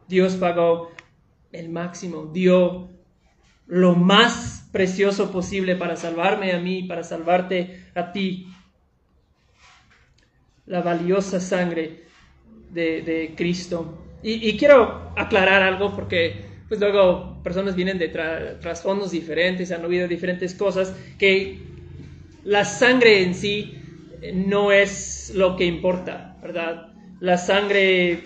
Dios 0.08 0.38
pagó 0.38 0.92
el 1.52 1.68
máximo, 1.68 2.28
dio 2.34 2.90
lo 3.68 3.94
más 3.94 4.70
precioso 4.72 5.34
posible 5.34 5.76
para 5.76 5.98
salvarme 5.98 6.54
a 6.54 6.60
mí, 6.60 6.84
para 6.84 7.04
salvarte 7.04 7.92
a 7.94 8.14
ti. 8.14 8.48
la 10.66 10.82
valiosa 10.82 11.42
sangre 11.42 12.06
de, 12.72 13.34
Cristo. 13.36 13.98
Y, 14.24 14.56
quiero 14.58 15.12
aclarar 15.18 15.62
algo 15.62 15.94
porque 15.94 16.46
pues 16.70 16.80
luego 16.80 17.39
personas 17.50 17.76
vienen 17.76 17.98
de 17.98 18.10
trasfondos 18.62 19.10
diferentes, 19.10 19.72
han 19.72 19.84
oído 19.84 20.08
diferentes 20.08 20.54
cosas, 20.54 20.94
que 21.18 21.58
la 22.44 22.64
sangre 22.64 23.24
en 23.24 23.34
sí 23.34 23.74
no 24.36 24.72
es 24.72 25.32
lo 25.34 25.56
que 25.58 25.66
importa, 25.66 26.38
¿verdad? 26.44 26.94
La 27.20 27.40
sangre, 27.40 28.12
e, 28.12 28.22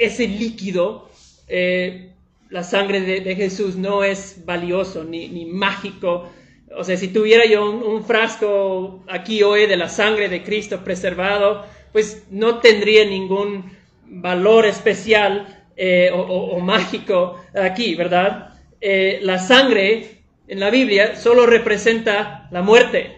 ese 0.00 0.28
líquido, 0.28 1.08
eh, 1.48 2.12
la 2.50 2.62
sangre 2.62 3.00
de, 3.00 3.36
Jesús 3.36 3.76
no 3.76 4.04
es 4.04 4.44
valioso 4.44 5.02
ni, 5.02 5.46
mágico. 5.46 6.28
O 6.76 6.84
sea, 6.84 6.98
si 6.98 7.08
tuviera 7.08 7.46
yo 7.46 7.70
un, 7.70 8.04
frasco 8.04 9.02
aquí 9.08 9.42
hoy 9.42 9.66
de 9.66 9.78
la 9.78 9.88
sangre 9.88 10.28
de 10.28 10.42
Cristo 10.42 10.84
preservado, 10.84 11.64
pues 11.90 12.24
no 12.30 12.58
tendría 12.58 13.06
ningún 13.06 13.72
valor 14.04 14.66
especial 14.66 15.63
eh, 15.76 16.10
o, 16.12 16.58
mágico 16.60 17.40
aquí, 17.54 17.94
¿verdad? 17.94 18.54
Eh, 18.80 19.20
la 19.22 19.38
sangre 19.38 20.20
en 20.46 20.60
la 20.60 20.70
Biblia 20.70 21.16
solo 21.16 21.46
representa 21.46 22.48
la 22.50 22.62
muerte, 22.62 23.16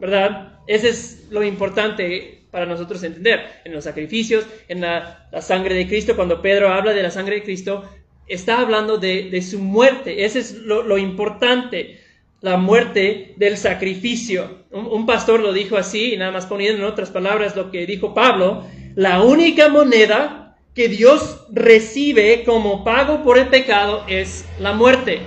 ¿verdad? 0.00 0.58
Ese 0.66 0.90
es 0.90 1.28
lo 1.30 1.42
importante 1.42 2.38
para 2.50 2.66
nosotros 2.66 3.02
entender. 3.02 3.40
En 3.64 3.72
los 3.72 3.84
sacrificios, 3.84 4.46
en 4.68 4.80
la, 4.80 5.28
sangre 5.40 5.74
de 5.74 5.86
Cristo, 5.86 6.16
cuando 6.16 6.42
Pedro 6.42 6.68
habla 6.68 6.92
de 6.92 7.02
la 7.02 7.10
sangre 7.10 7.36
de 7.36 7.42
Cristo, 7.42 7.84
está 8.26 8.60
hablando 8.60 8.98
de, 8.98 9.40
su 9.42 9.58
muerte. 9.58 10.24
Ese 10.24 10.40
es 10.40 10.54
lo, 10.54 10.98
importante, 10.98 12.00
la 12.40 12.56
muerte 12.56 13.34
del 13.36 13.56
sacrificio. 13.56 14.66
Un, 14.70 15.06
pastor 15.06 15.40
lo 15.40 15.52
dijo 15.52 15.76
así, 15.76 16.14
y 16.14 16.16
nada 16.16 16.32
más 16.32 16.46
poniendo 16.46 16.82
en 16.82 16.92
otras 16.92 17.10
palabras 17.10 17.56
lo 17.56 17.70
que 17.70 17.86
dijo 17.86 18.14
Pablo, 18.14 18.64
la 18.94 19.22
única 19.22 19.68
moneda 19.68 20.37
que 20.78 20.88
Dios 20.88 21.40
recibe 21.50 22.44
como 22.44 22.84
pago 22.84 23.24
por 23.24 23.36
el 23.36 23.48
pecado 23.48 24.04
es 24.06 24.46
la 24.60 24.74
muerte. 24.74 25.18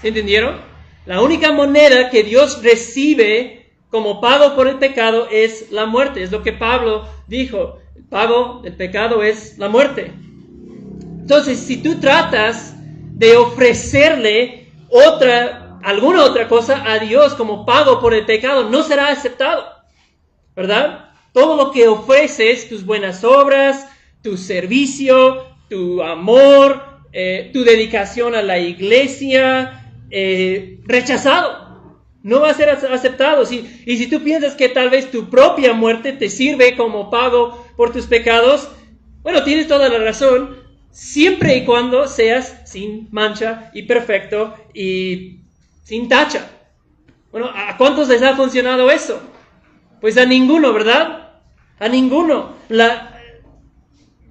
¿Se 0.00 0.08
entendieron? 0.08 0.56
La 1.04 1.20
única 1.20 1.52
moneda 1.52 2.08
que 2.08 2.22
Dios 2.22 2.62
recibe 2.62 3.70
como 3.90 4.22
pago 4.22 4.56
por 4.56 4.68
el 4.68 4.78
pecado 4.78 5.28
es 5.30 5.70
la 5.70 5.84
muerte. 5.84 6.22
Es 6.22 6.32
lo 6.32 6.42
que 6.42 6.54
Pablo 6.54 7.06
dijo. 7.26 7.76
El 7.94 8.04
pago 8.04 8.62
del 8.62 8.74
pecado 8.74 9.22
es 9.22 9.58
la 9.58 9.68
muerte. 9.68 10.12
Entonces, 11.20 11.58
si 11.58 11.82
tú 11.82 12.00
tratas 12.00 12.74
de 13.18 13.36
ofrecerle 13.36 14.72
otra, 14.88 15.78
alguna 15.82 16.24
otra 16.24 16.48
cosa 16.48 16.90
a 16.90 17.00
Dios 17.00 17.34
como 17.34 17.66
pago 17.66 18.00
por 18.00 18.14
el 18.14 18.24
pecado, 18.24 18.70
no 18.70 18.82
será 18.82 19.08
aceptado. 19.08 19.66
¿Verdad? 20.56 21.07
Todo 21.32 21.56
lo 21.56 21.72
que 21.72 21.88
ofreces, 21.88 22.68
tus 22.68 22.84
buenas 22.84 23.24
obras, 23.24 23.86
tu 24.22 24.36
servicio, 24.36 25.44
tu 25.68 26.02
amor, 26.02 26.82
eh, 27.12 27.50
tu 27.52 27.64
dedicación 27.64 28.34
a 28.34 28.42
la 28.42 28.58
iglesia, 28.58 29.92
eh, 30.10 30.80
rechazado. 30.84 31.68
No 32.22 32.40
va 32.40 32.50
a 32.50 32.54
ser 32.54 32.70
aceptado. 32.70 33.44
Y 33.52 33.96
si 33.96 34.06
tú 34.08 34.22
piensas 34.22 34.54
que 34.54 34.68
tal 34.68 34.90
vez 34.90 35.10
tu 35.10 35.30
propia 35.30 35.72
muerte 35.72 36.12
te 36.12 36.28
sirve 36.28 36.76
como 36.76 37.10
pago 37.10 37.66
por 37.76 37.92
tus 37.92 38.06
pecados, 38.06 38.68
bueno, 39.22 39.44
tienes 39.44 39.68
toda 39.68 39.88
la 39.88 39.98
razón, 39.98 40.56
siempre 40.90 41.56
y 41.56 41.64
cuando 41.64 42.08
seas 42.08 42.62
sin 42.64 43.08
mancha 43.10 43.70
y 43.72 43.82
perfecto 43.82 44.54
y 44.74 45.40
sin 45.84 46.08
tacha. 46.08 46.50
Bueno, 47.30 47.50
¿a 47.54 47.76
cuántos 47.76 48.08
les 48.08 48.22
ha 48.22 48.34
funcionado 48.34 48.90
eso? 48.90 49.20
Pues 50.00 50.16
a 50.16 50.24
ninguno, 50.24 50.72
¿verdad? 50.72 51.40
A 51.78 51.88
ninguno. 51.88 52.54
La, 52.68 53.20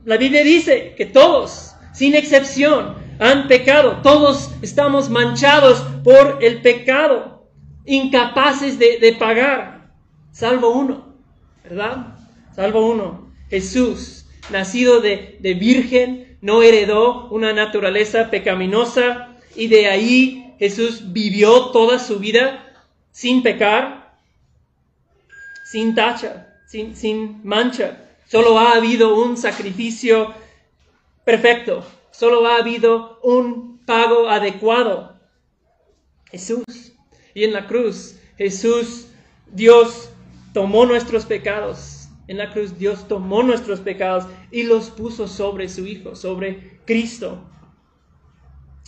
la 0.05 0.17
Biblia 0.17 0.43
dice 0.43 0.93
que 0.97 1.05
todos, 1.05 1.75
sin 1.93 2.15
excepción, 2.15 2.95
han 3.19 3.47
pecado. 3.47 3.99
Todos 4.03 4.51
estamos 4.61 5.09
manchados 5.09 5.83
por 6.03 6.39
el 6.41 6.61
pecado, 6.61 7.49
incapaces 7.85 8.79
de, 8.79 9.15
pagar, 9.19 9.91
salvo 10.31 10.69
uno, 10.69 11.15
¿verdad? 11.63 12.15
Salvo 12.55 12.87
uno. 12.89 13.31
Jesús, 13.49 14.25
nacido 14.49 15.01
de, 15.01 15.37
de 15.39 15.53
virgen, 15.53 16.37
no 16.41 16.61
heredó 16.61 17.27
una 17.29 17.53
naturaleza 17.53 18.29
pecaminosa 18.29 19.35
y 19.55 19.67
de 19.67 19.87
ahí 19.87 20.55
Jesús 20.59 21.11
vivió 21.11 21.71
toda 21.71 21.99
su 21.99 22.19
vida 22.19 22.73
sin 23.11 23.41
pecar, 23.41 24.06
sin 25.71 25.95
tacha, 25.95 26.55
sin, 26.65 26.95
sin 26.95 27.41
mancha. 27.43 27.97
Solo 28.25 28.57
ha 28.59 28.73
habido 28.73 29.15
un 29.15 29.37
sacrificio 29.37 30.33
perfecto, 31.23 31.83
Solo 32.17 32.47
ha 32.47 32.57
habido 32.57 33.19
un 33.21 33.85
pago 33.85 34.27
adecuado. 34.27 35.19
Jesús. 36.31 36.63
Y 37.35 37.43
en 37.43 37.53
la 37.53 37.67
cruz, 37.67 38.17
Jesús, 38.39 39.09
Dios 39.51 40.09
tomó 40.51 40.87
nuestros 40.87 41.25
pecados. 41.25 42.07
En 42.27 42.39
la 42.39 42.51
cruz 42.51 42.79
Dios 42.79 43.07
tomó 43.07 43.43
nuestros 43.43 43.81
pecados 43.81 44.25
y 44.49 44.63
los 44.63 44.89
puso 44.89 45.27
sobre 45.27 45.69
su 45.69 45.85
Hijo, 45.85 46.15
sobre 46.15 46.79
Cristo. 46.85 47.47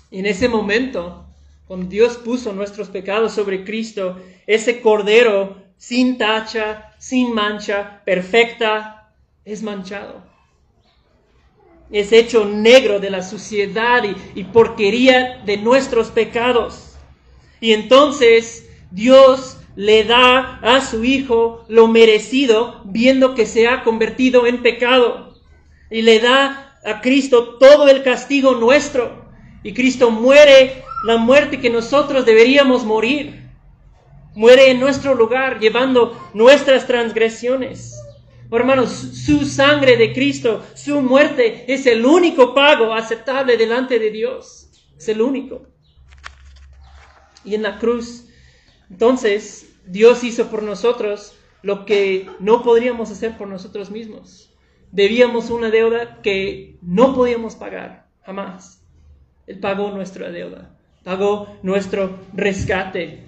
Y 0.09 0.17
en 0.17 0.25
ese 0.25 0.49
momento, 0.49 1.27
cuando 1.67 1.87
Dios 1.87 2.17
puso 2.17 2.51
nuestros 2.51 2.89
pecados 2.89 3.33
sobre 3.33 3.63
Cristo, 3.63 4.17
ese 4.47 4.81
cordero 4.81 5.68
sin 5.79 6.19
tacha, 6.19 6.93
sin 6.99 7.33
mancha, 7.33 8.03
perfecta, 8.05 9.11
es 9.43 9.63
manchado 9.63 10.29
es 11.91 12.11
hecho 12.11 12.45
negro 12.45 12.99
de 12.99 13.09
la 13.09 13.23
suciedad 13.23 14.03
y, 14.35 14.43
porquería 14.45 15.41
de 15.45 15.57
nuestros 15.57 16.09
pecados. 16.09 16.95
Y 17.59 17.73
entonces 17.73 18.69
Dios 18.91 19.57
le 19.75 20.03
da 20.03 20.59
a 20.61 20.81
su 20.81 21.03
Hijo 21.03 21.65
lo 21.67 21.87
merecido, 21.87 22.81
viendo 22.85 23.33
que 23.33 23.45
se 23.45 23.67
ha 23.67 23.83
convertido 23.83 24.45
en 24.45 24.61
pecado. 24.61 25.33
Y 25.89 26.03
le 26.03 26.19
da 26.19 26.77
a 26.85 27.01
Cristo 27.01 27.57
todo 27.59 27.89
el 27.89 28.03
castigo 28.03 28.55
nuestro. 28.55 29.25
Y 29.63 29.73
Cristo 29.73 30.11
muere 30.11 30.83
la 31.05 31.17
muerte 31.17 31.59
que 31.59 31.69
nosotros 31.69 32.25
deberíamos 32.25 32.85
morir. 32.85 33.38
Muere 34.39 34.71
en 34.71 34.79
nuestro 34.79 35.15
lugar, 35.15 35.59
llevando 35.59 36.17
nuestras 36.33 36.87
transgresiones. 36.87 38.01
Oh, 38.49 38.55
hermanos, 38.55 38.89
su 38.89 39.45
sangre 39.45 39.97
de 39.97 40.13
Cristo, 40.13 40.63
su 40.75 41.01
muerte 41.01 41.65
es 41.67 41.85
el 41.85 42.05
único 42.05 42.55
pago 42.55 42.93
aceptable 42.93 43.57
delante 43.57 43.99
de 43.99 44.11
Dios. 44.11 44.69
Es 44.97 45.09
el 45.09 45.21
único. 45.21 45.67
Y 47.43 47.53
en 47.53 47.63
la 47.63 47.79
cruz, 47.79 48.29
entonces, 48.89 49.75
Dios 49.85 50.23
hizo 50.23 50.49
por 50.49 50.63
nosotros 50.63 51.37
lo 51.61 51.85
que 51.85 52.29
no 52.39 52.63
podríamos 52.63 53.11
hacer 53.11 53.37
por 53.37 53.49
nosotros 53.49 53.91
mismos. 53.91 54.55
Debíamos 54.93 55.49
una 55.49 55.69
deuda 55.69 56.21
que 56.21 56.77
no 56.81 57.13
podíamos 57.13 57.55
pagar, 57.55 58.07
jamás. 58.21 58.85
Él 59.47 59.59
pagó 59.59 59.91
nuestra 59.91 60.31
deuda, 60.31 60.79
pagó 61.03 61.57
nuestro 61.61 62.17
rescate. 62.33 63.27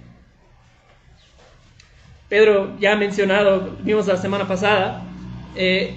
Pedro 2.31 2.77
ya 2.79 2.93
ha 2.93 2.95
mencionado, 2.95 3.75
vimos 3.81 4.07
la 4.07 4.15
semana 4.15 4.47
pasada, 4.47 5.03
eh, 5.53 5.95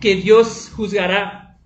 que 0.00 0.14
Dios 0.14 0.70
juzgará. 0.76 1.58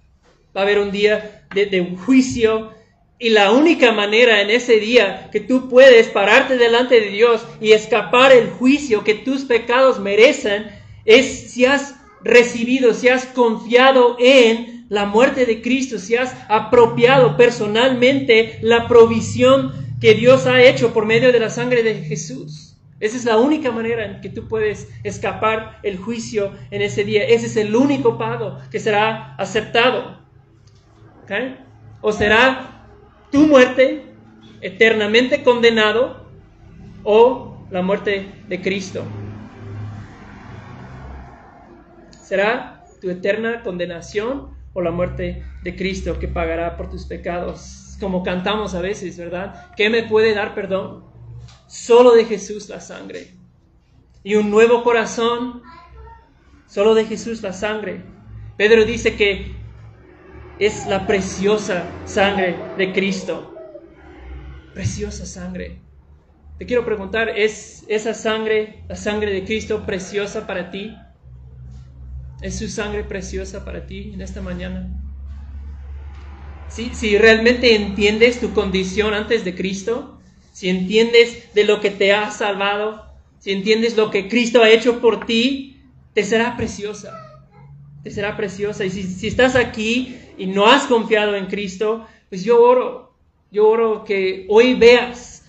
Va 0.57 0.63
a 0.63 0.65
haber 0.65 0.79
un 0.79 0.91
día 0.91 1.45
de, 1.55 1.67
de 1.67 1.85
juicio 1.99 2.73
y 3.19 3.29
la 3.29 3.53
única 3.53 3.93
manera 3.93 4.41
en 4.41 4.49
ese 4.49 4.81
día 4.81 5.29
que 5.31 5.41
tú 5.41 5.69
puedes 5.69 6.09
pararte 6.09 6.57
delante 6.57 6.99
de 6.99 7.11
Dios 7.11 7.47
y 7.61 7.73
escapar 7.73 8.33
el 8.33 8.49
juicio 8.49 9.05
que 9.05 9.13
tus 9.13 9.45
pecados 9.45 10.01
merecen 10.01 10.65
es 11.05 11.51
si 11.51 11.67
has 11.67 11.97
recibido, 12.25 12.95
si 12.95 13.11
has 13.11 13.27
confiado 13.27 14.17
en 14.19 14.87
la 14.89 15.05
muerte 15.05 15.45
de 15.45 15.61
Cristo, 15.61 15.99
si 15.99 16.17
has 16.17 16.35
apropiado 16.49 17.37
personalmente 17.37 18.61
la 18.63 18.89
provisión 18.89 19.75
que 20.01 20.15
Dios 20.15 20.47
ha 20.47 20.63
hecho 20.63 20.95
por 20.95 21.05
medio 21.05 21.33
de 21.33 21.41
la 21.41 21.51
sangre 21.51 21.83
de 21.83 21.97
Jesús. 21.97 22.66
Esa 22.99 23.17
es 23.17 23.25
la 23.25 23.37
única 23.37 23.71
manera 23.71 24.07
en 24.07 24.21
que 24.21 24.31
tú 24.31 24.49
puedes 24.49 24.89
escapar 25.05 25.79
el 25.83 25.99
juicio 25.99 26.53
en 26.71 26.81
ese 26.81 27.05
día. 27.05 27.25
Ese 27.25 27.47
es 27.47 27.57
el 27.57 27.77
único 27.77 28.17
pago 28.17 28.59
que 28.71 28.81
será 28.81 29.35
aceptado. 29.37 30.19
O 32.01 32.13
será 32.13 32.87
tu 33.31 33.47
muerte 33.47 34.05
eternamente 34.61 35.43
condenado 35.43 36.27
o 37.05 37.67
la 37.71 37.83
muerte 37.83 38.31
de 38.49 38.63
Cristo. 38.63 39.05
Será 42.23 42.85
tu 43.01 43.11
eterna 43.11 43.63
condenación 43.63 44.57
o 44.73 44.81
la 44.81 44.91
muerte 44.91 45.45
de 45.63 45.77
Cristo 45.77 46.19
que 46.19 46.29
pagará 46.29 46.77
por 46.77 46.91
tus 46.91 47.05
pecados. 47.05 47.97
Como 48.01 48.23
cantamos 48.23 48.75
a 48.75 48.81
veces, 48.81 49.19
¿verdad? 49.19 49.71
¿Qué 49.77 49.91
me 49.91 50.05
puede 50.05 50.35
dar 50.35 50.55
perdón? 50.55 51.05
Solo 51.67 52.15
de 52.15 52.25
Jesús 52.25 52.69
la 52.69 52.81
sangre. 52.81 53.35
y 54.23 54.35
un 54.35 54.51
nuevo 54.51 54.83
corazón. 54.83 55.63
Solo 56.67 56.95
de 56.95 57.05
Jesús 57.05 57.43
la 57.43 57.53
sangre. 57.53 58.03
Pedro 58.57 58.85
dice 58.85 59.15
que 59.15 59.55
es 60.59 60.87
la 60.87 61.07
preciosa 61.07 61.85
sangre 62.07 62.57
de 62.77 62.93
Cristo. 62.93 63.55
Preciosa 64.75 65.27
sangre. 65.27 65.79
Te 66.59 66.67
quiero 66.67 66.85
preguntar, 66.85 67.29
¿es 67.29 67.85
esa 67.87 68.15
sangre, 68.15 68.83
la 68.89 68.97
sangre 68.97 69.33
de 69.33 69.45
Cristo, 69.45 69.87
preciosa 69.87 70.47
para 70.47 70.73
ti? 70.73 70.97
¿Es 72.41 72.59
su 72.59 72.69
sangre 72.69 73.05
preciosa 73.05 73.65
para 73.65 73.87
ti 73.87 74.11
en 74.13 74.23
esta 74.23 74.43
mañana? 74.43 74.89
Si, 76.69 76.95
si 76.95 77.17
realmente 77.17 77.77
entiendes 77.77 78.41
tu 78.41 78.53
condición 78.53 79.15
antes 79.15 79.45
de 79.45 79.55
Cristo, 79.55 80.16
si 80.57 80.71
entiendes 80.71 81.53
de 81.53 81.65
lo 81.65 81.83
que 81.83 81.91
te 81.91 82.15
ha 82.15 82.31
salvado, 82.31 83.05
si 83.41 83.53
entiendes 83.53 83.95
lo 83.95 84.11
que 84.11 84.27
Cristo 84.27 84.63
ha 84.63 84.71
hecho 84.71 85.03
por 85.03 85.27
ti, 85.27 85.83
te 86.15 86.25
será 86.25 86.57
preciosa. 86.57 87.13
Te 88.03 88.11
será 88.11 88.39
preciosa. 88.39 88.87
Y 88.87 88.89
si, 88.89 89.27
estás 89.27 89.55
aquí 89.55 90.17
y 90.39 90.47
no 90.47 90.67
has 90.67 90.87
confiado 90.87 91.37
en 91.37 91.49
Cristo, 91.49 92.07
pues 92.31 92.43
yo 92.43 92.63
oro, 92.63 93.15
yo 93.51 93.69
oro 93.69 94.05
que 94.05 94.47
hoy 94.49 94.73
veas 94.73 95.45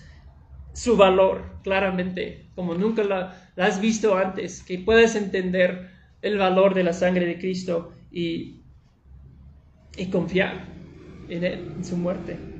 su 0.74 0.94
valor 0.98 1.42
claramente, 1.64 2.44
como 2.54 2.74
nunca 2.74 3.02
la, 3.02 3.50
has 3.56 3.80
visto 3.80 4.14
antes, 4.14 4.62
que 4.62 4.78
puedas 4.78 5.16
entender 5.16 5.88
el 6.20 6.36
valor 6.36 6.74
de 6.74 6.84
la 6.84 6.92
sangre 6.92 7.24
de 7.24 7.38
Cristo 7.38 7.94
y, 8.12 8.60
y 9.96 10.10
confiar 10.10 10.66
en, 11.30 11.44
él, 11.44 11.72
en 11.78 11.82
su 11.82 11.96
muerte. 11.96 12.57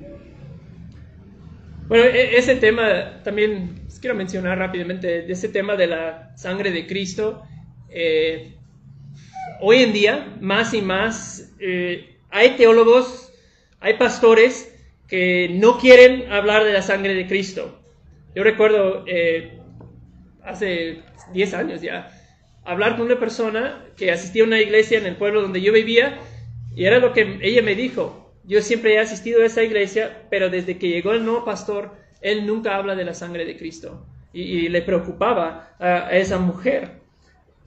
Bueno, 1.89 2.05
e, 2.05 2.37
ese 2.37 2.57
tema 2.57 3.23
también 3.25 3.87
quiero 4.01 4.15
mencionar 4.15 4.59
rápidamente, 4.59 5.31
ese 5.31 5.49
tema 5.49 5.75
de 5.75 5.87
la 5.87 6.37
sangre 6.37 6.71
de 6.71 6.87
Cristo. 6.87 7.43
Eh, 7.89 8.57
hoy 9.63 9.79
en 9.79 9.95
día, 9.95 10.37
más 10.39 10.75
y 10.75 10.83
más, 10.83 11.55
eh, 11.59 12.19
hay 12.29 12.51
teólogos, 12.57 13.33
hay 13.81 13.95
pastores 13.95 14.75
que 15.09 15.49
no 15.55 15.79
quieren 15.79 16.31
hablar 16.31 16.65
de 16.65 16.75
la 16.75 16.83
sangre 16.83 17.15
de 17.15 17.27
Cristo. 17.27 17.81
Yo 18.35 18.45
recuerdo 18.45 19.05
eh, 19.07 19.59
hace 20.45 21.01
10 21.33 21.55
años 21.55 21.81
ya, 21.81 22.11
hablar 22.67 22.97
con 22.97 23.07
una 23.07 23.19
persona 23.19 23.87
que 23.97 24.13
asistía 24.13 24.43
a 24.43 24.47
una 24.47 24.61
iglesia 24.61 24.99
en 24.99 25.07
el 25.07 25.17
pueblo 25.17 25.41
donde 25.41 25.63
yo 25.63 25.73
vivía 25.73 26.19
y 26.77 26.85
era 26.85 26.99
lo 26.99 27.15
que 27.15 27.39
ella 27.41 27.63
me 27.63 27.75
dijo. 27.75 28.28
Yo 28.49 28.63
siempre 28.63 28.95
he 28.95 28.99
asistido 28.99 29.43
a 29.43 29.47
esa 29.47 29.63
iglesia, 29.63 30.27
pero 30.29 30.51
desde 30.51 30.77
que 30.79 30.89
llegó 30.89 31.13
el 31.13 31.25
nuevo 31.25 31.45
pastor, 31.45 31.95
él 32.21 32.47
nunca 32.47 32.75
habla 32.75 32.97
de 32.97 33.05
la 33.05 33.15
sangre 33.15 33.45
de 33.45 33.57
Cristo. 33.57 34.05
Y, 34.33 34.69
le 34.69 34.83
preocupaba 34.83 35.77
a, 35.79 36.11
esa 36.17 36.39
mujer. 36.39 37.01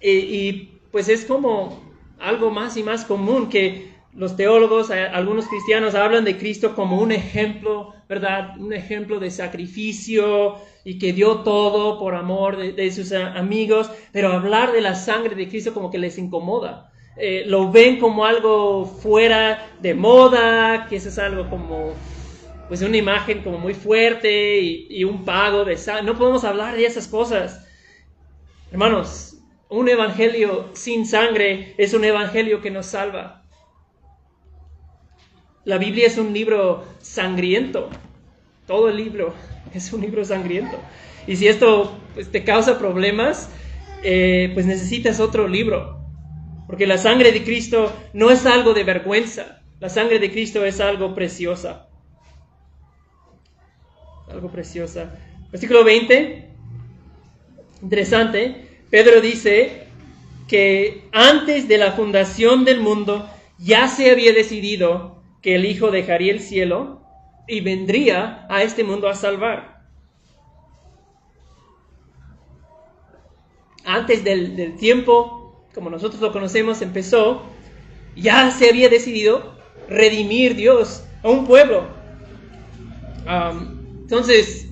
y, 0.02 0.80
pues 0.92 1.08
es 1.08 1.24
como 1.24 1.92
algo 2.20 2.52
más 2.52 2.76
y 2.76 2.84
más 2.84 3.06
común 3.06 3.48
que 3.48 3.92
los 4.14 4.36
teólogos, 4.36 4.92
algunos 4.92 5.48
cristianos 5.48 5.96
hablan 5.96 6.26
de 6.26 6.38
Cristo 6.38 6.76
como 6.76 7.00
un 7.00 7.12
ejemplo, 7.12 7.94
¿verdad? 8.10 8.58
Un 8.60 8.74
ejemplo 8.74 9.20
de 9.20 9.32
sacrificio 9.32 10.58
y 10.84 11.00
que 11.00 11.14
dio 11.14 11.40
todo 11.40 11.98
por 11.98 12.16
amor 12.16 12.58
de, 12.58 12.92
sus 12.92 13.14
amigos, 13.14 13.90
pero 14.12 14.34
hablar 14.34 14.74
de 14.74 14.82
la 14.82 14.96
sangre 14.96 15.36
de 15.36 15.48
Cristo 15.48 15.74
como 15.74 15.92
que 15.92 15.98
les 15.98 16.18
incomoda. 16.18 16.91
Eh, 17.18 17.44
lo 17.46 17.72
ven 17.72 18.00
como 18.00 18.26
algo 18.26 18.86
fuera 18.86 19.70
de 19.82 19.94
moda, 19.94 20.88
que 20.88 20.96
eso 20.96 21.10
es 21.10 21.20
algo 21.20 21.50
como, 21.50 21.94
pues 22.68 22.82
una 22.82 22.98
imagen 22.98 23.44
como 23.44 23.58
muy 23.58 23.74
fuerte 23.74 24.60
y, 24.62 25.04
un 25.04 25.26
pago 25.26 25.66
de 25.66 25.78
sangre. 25.78 26.06
No 26.06 26.18
podemos 26.18 26.44
hablar 26.44 26.76
de 26.76 26.86
esas 26.86 27.08
cosas. 27.08 27.68
Hermanos, 28.72 29.38
un 29.70 29.90
evangelio 29.90 30.70
sin 30.74 31.06
sangre 31.06 31.76
es 31.78 31.94
un 31.94 32.06
evangelio 32.06 32.62
que 32.62 32.72
nos 32.72 32.88
salva. 32.88 33.44
La 35.66 35.78
Biblia 35.78 36.08
es 36.08 36.18
un 36.18 36.34
libro 36.34 36.86
sangriento. 37.00 37.90
Todo 38.66 38.90
el 38.90 38.98
libro 38.98 39.34
es 39.74 39.92
un 39.92 40.02
libro 40.02 40.24
sangriento. 40.24 40.78
Y 41.28 41.36
si 41.36 41.48
esto 41.48 41.94
pues, 42.14 42.32
te 42.32 42.44
causa 42.44 42.80
problemas, 42.80 43.50
eh, 44.02 44.50
pues 44.54 44.66
necesitas 44.66 45.20
otro 45.20 45.48
libro. 45.48 46.01
Porque 46.72 46.88
la 46.88 46.98
sangre 46.98 47.34
de 47.34 47.44
Cristo 47.44 47.92
no 48.14 48.32
es 48.32 48.46
algo 48.46 48.74
de 48.74 48.86
vergüenza. 48.86 49.62
La 49.82 49.90
sangre 49.90 50.20
de 50.20 50.32
Cristo 50.32 50.64
es 50.64 50.80
algo 50.80 51.14
preciosa. 51.14 51.90
Algo 54.30 54.50
preciosa. 54.50 55.20
Versículo 55.52 55.84
20. 55.84 56.48
Interesante. 57.82 58.70
Pedro 58.90 59.20
dice 59.20 59.88
que 60.48 61.10
antes 61.12 61.68
de 61.68 61.78
la 61.78 61.92
fundación 61.92 62.64
del 62.64 62.80
mundo 62.80 63.30
ya 63.58 63.90
se 63.90 64.10
había 64.10 64.32
decidido 64.32 65.22
que 65.42 65.56
el 65.56 65.66
Hijo 65.66 65.92
dejaría 65.92 66.32
el 66.32 66.40
cielo 66.40 67.02
y 67.50 67.60
vendría 67.60 68.48
a 68.50 68.64
este 68.64 68.86
mundo 68.86 69.10
a 69.10 69.16
salvar. 69.16 69.82
Antes 73.84 74.24
del, 74.24 74.78
tiempo, 74.78 75.41
como 75.74 75.90
nosotros 75.90 76.22
lo 76.22 76.32
conocemos, 76.32 76.82
empezó, 76.82 77.44
ya 78.16 78.52
se 78.52 78.70
había 78.70 78.90
decidido 78.90 79.56
redimir 79.88 80.56
Dios 80.56 81.04
a 81.24 81.30
un 81.30 81.46
pueblo. 81.46 81.88
entonces, 84.02 84.68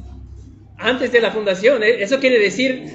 antes 0.77 1.11
de 1.11 1.21
la 1.21 1.31
fundación, 1.31 1.83
¿eh? 1.83 2.01
eso 2.01 2.19
quiere 2.19 2.39
decir 2.39 2.85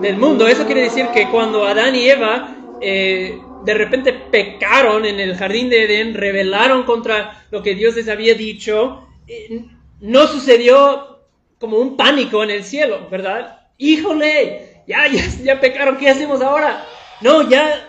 del 0.00 0.16
mundo, 0.16 0.48
eso 0.48 0.64
quiere 0.66 0.82
decir 0.82 1.06
que 1.14 1.28
cuando 1.28 1.64
Adán 1.64 1.94
y 1.94 2.08
Eva 2.08 2.56
eh, 2.80 3.38
de 3.64 3.74
repente 3.74 4.12
pecaron 4.12 5.04
en 5.04 5.20
el 5.20 5.36
jardín 5.36 5.70
de 5.70 5.84
Edén, 5.84 6.14
rebelaron 6.14 6.82
contra 6.82 7.44
lo 7.50 7.62
que 7.62 7.74
Dios 7.74 7.94
les 7.94 8.08
había 8.08 8.34
dicho, 8.34 9.06
eh, 9.28 9.64
no 10.00 10.26
sucedió 10.26 11.20
como 11.58 11.78
un 11.78 11.96
pánico 11.96 12.42
en 12.42 12.50
el 12.50 12.64
cielo, 12.64 13.06
¿verdad? 13.08 13.60
Híjole, 13.78 14.82
ya, 14.88 15.06
ya, 15.06 15.24
ya 15.44 15.60
pecaron, 15.60 15.96
¿qué 15.96 16.08
hacemos 16.08 16.42
ahora? 16.42 16.84
No, 17.22 17.48
ya, 17.48 17.88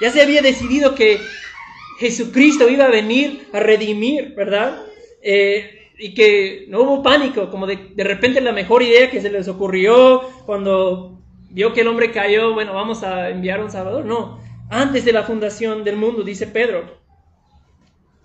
ya 0.00 0.10
se 0.10 0.22
había 0.22 0.42
decidido 0.42 0.94
que 0.94 1.18
Jesucristo 1.98 2.68
iba 2.68 2.86
a 2.86 2.90
venir 2.90 3.48
a 3.52 3.60
redimir, 3.60 4.34
¿verdad? 4.34 4.82
Eh, 5.22 5.90
y 5.98 6.14
que 6.14 6.66
no 6.68 6.80
hubo 6.82 7.02
pánico, 7.02 7.50
como 7.50 7.66
de, 7.66 7.90
de 7.94 8.04
repente 8.04 8.40
la 8.40 8.52
mejor 8.52 8.82
idea 8.82 9.10
que 9.10 9.20
se 9.20 9.30
les 9.30 9.46
ocurrió 9.48 10.20
cuando 10.46 11.20
vio 11.50 11.72
que 11.72 11.82
el 11.82 11.88
hombre 11.88 12.10
cayó, 12.10 12.54
bueno, 12.54 12.74
vamos 12.74 13.02
a 13.02 13.30
enviar 13.30 13.62
un 13.62 13.70
Salvador. 13.70 14.04
No, 14.04 14.40
antes 14.70 15.04
de 15.04 15.12
la 15.12 15.22
fundación 15.22 15.84
del 15.84 15.96
mundo, 15.96 16.22
dice 16.22 16.46
Pedro. 16.46 17.02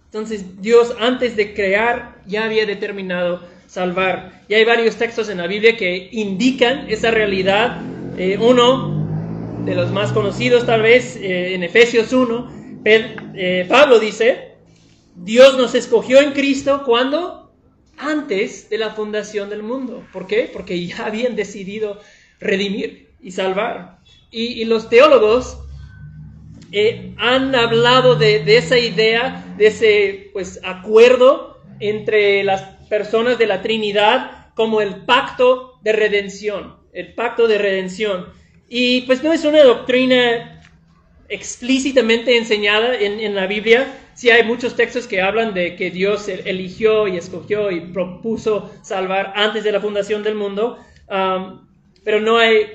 Entonces 0.06 0.62
Dios 0.62 0.96
antes 1.00 1.36
de 1.36 1.54
crear 1.54 2.22
ya 2.26 2.46
había 2.46 2.66
determinado 2.66 3.44
salvar. 3.68 4.42
Y 4.48 4.54
hay 4.54 4.64
varios 4.64 4.96
textos 4.96 5.30
en 5.30 5.38
la 5.40 5.48
Biblia 5.48 5.76
que 5.76 6.10
indican 6.14 6.90
esa 6.90 7.12
realidad. 7.12 7.82
Eh, 8.18 8.38
uno 8.40 8.97
de 9.68 9.76
los 9.76 9.92
más 9.92 10.12
conocidos 10.12 10.66
tal 10.66 10.82
vez 10.82 11.16
eh, 11.18 11.54
en 11.54 11.62
Efesios 11.62 12.12
1, 12.14 12.82
eh, 12.86 13.66
Pablo 13.70 14.00
dice, 14.00 14.56
Dios 15.16 15.58
nos 15.58 15.76
escogió 15.76 16.20
en 16.20 16.32
Cristo 16.32 16.84
cuando 16.86 17.52
antes 17.98 18.70
de 18.70 18.78
la 18.80 18.92
fundación 18.92 19.50
del 19.50 19.62
mundo. 19.62 20.08
¿Por 20.12 20.26
qué? 20.26 20.50
Porque 20.52 20.84
ya 20.88 21.06
habían 21.06 21.36
decidido 21.36 22.00
redimir 22.40 23.10
y 23.22 23.32
salvar. 23.32 24.00
y 24.32 24.64
los 24.66 24.90
teólogos 24.90 25.60
eh, 26.72 27.14
han 27.18 27.56
hablado 27.56 28.16
de, 28.16 28.44
esa 28.58 28.78
idea, 28.78 29.56
de 29.58 29.68
ese 29.68 30.30
pues, 30.34 30.60
acuerdo 30.64 31.62
entre 31.80 32.44
las 32.44 32.62
personas 32.90 33.38
de 33.38 33.48
la 33.48 33.62
Trinidad 33.62 34.54
como 34.54 34.82
el 34.82 35.06
pacto 35.06 35.80
de 35.82 35.94
redención, 35.94 36.76
el 36.92 37.14
pacto 37.14 37.48
de 37.48 37.58
redención. 37.58 38.34
Y 38.70 39.02
pues 39.02 39.24
no 39.24 39.32
es 39.34 39.46
una 39.46 39.64
doctrina 39.64 40.62
explícitamente 41.30 42.38
enseñada 42.38 42.96
en, 42.98 43.36
la 43.36 43.48
Biblia, 43.48 43.88
sí 44.14 44.30
hay 44.30 44.44
muchos 44.44 44.76
textos 44.76 45.08
que 45.08 45.22
hablan 45.22 45.54
de 45.54 45.76
que 45.76 45.92
Dios 45.92 46.30
eligió 46.30 47.08
y 47.08 47.18
escogió 47.18 47.70
y 47.70 47.82
propuso 47.82 48.72
salvar 48.82 49.34
antes 49.36 49.66
de 49.66 49.74
la 49.74 49.82
fundación 49.82 50.24
del 50.24 50.36
mundo, 50.36 50.78
pero 52.04 52.22
no 52.22 52.38
hay 52.38 52.68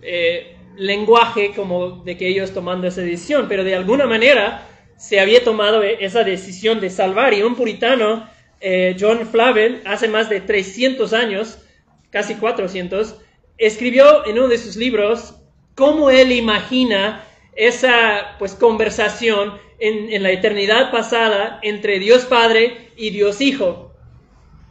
eh, 0.00 0.56
lenguaje 0.76 1.52
como 1.54 2.02
de 2.04 2.16
que 2.16 2.28
ellos 2.28 2.52
tomando 2.52 2.86
esa 2.86 3.02
decisión, 3.02 3.46
pero 3.48 3.64
de 3.64 3.74
alguna 3.74 4.06
manera 4.06 4.66
se 4.96 5.20
había 5.20 5.42
tomado 5.44 5.82
e-, 5.82 6.04
esa 6.04 6.24
decisión 6.24 6.80
de 6.80 6.90
salvar. 6.90 7.34
Y 7.34 7.42
un 7.42 7.54
puritano, 7.54 8.28
eh, 8.60 8.96
John 8.98 9.26
Flavel, 9.26 9.82
hace 9.84 10.08
más 10.08 10.28
de 10.28 10.40
300 10.40 11.12
años, 11.12 11.58
casi 12.10 12.34
400, 12.34 13.16
escribió 13.58 14.24
en 14.26 14.38
uno 14.38 14.48
de 14.48 14.58
sus 14.58 14.76
libros 14.76 15.34
cómo 15.74 16.10
él 16.10 16.32
imagina 16.32 17.24
esa 17.54 18.36
pues 18.38 18.54
conversación 18.54 19.54
en, 19.80 20.22
la 20.22 20.30
eternidad 20.30 20.90
pasada 20.90 21.58
entre 21.62 21.98
Dios 21.98 22.24
Padre 22.24 22.90
y 22.96 23.10
Dios 23.10 23.40
Hijo. 23.40 23.92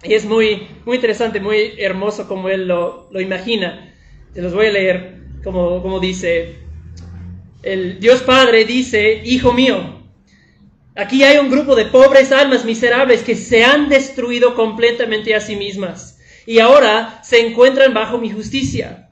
Y 0.04 0.14
es 0.14 0.26
muy, 0.26 0.68
muy 0.86 0.96
interesante, 0.96 1.40
muy 1.40 1.74
hermoso 1.78 2.28
como 2.28 2.50
él 2.50 2.68
lo, 2.68 3.10
lo 3.12 3.20
imagina. 3.20 3.94
Te 4.34 4.42
los 4.42 4.54
voy 4.54 4.68
a 4.68 4.72
leer 4.72 5.18
como, 5.44 5.82
como 5.82 6.00
dice. 6.00 6.56
El 7.64 8.00
Dios 8.00 8.22
Padre 8.22 8.64
dice, 8.64 9.22
Hijo 9.26 9.54
mío, 9.54 10.02
aquí 10.96 11.24
hay 11.24 11.38
un 11.38 11.50
grupo 11.50 11.76
de 11.76 11.86
pobres 11.86 12.32
almas 12.32 12.64
miserables 12.64 13.24
que 13.24 13.36
se 13.36 13.66
han 13.66 13.90
destruido 13.90 14.56
completamente 14.56 15.36
a 15.36 15.42
sí 15.42 15.56
mismas 15.56 16.16
y 16.48 16.60
ahora 16.60 17.20
se 17.24 17.45
encuentran 17.45 17.93
bajo 17.93 18.20
mi 18.20 18.32
justicia. 18.32 19.10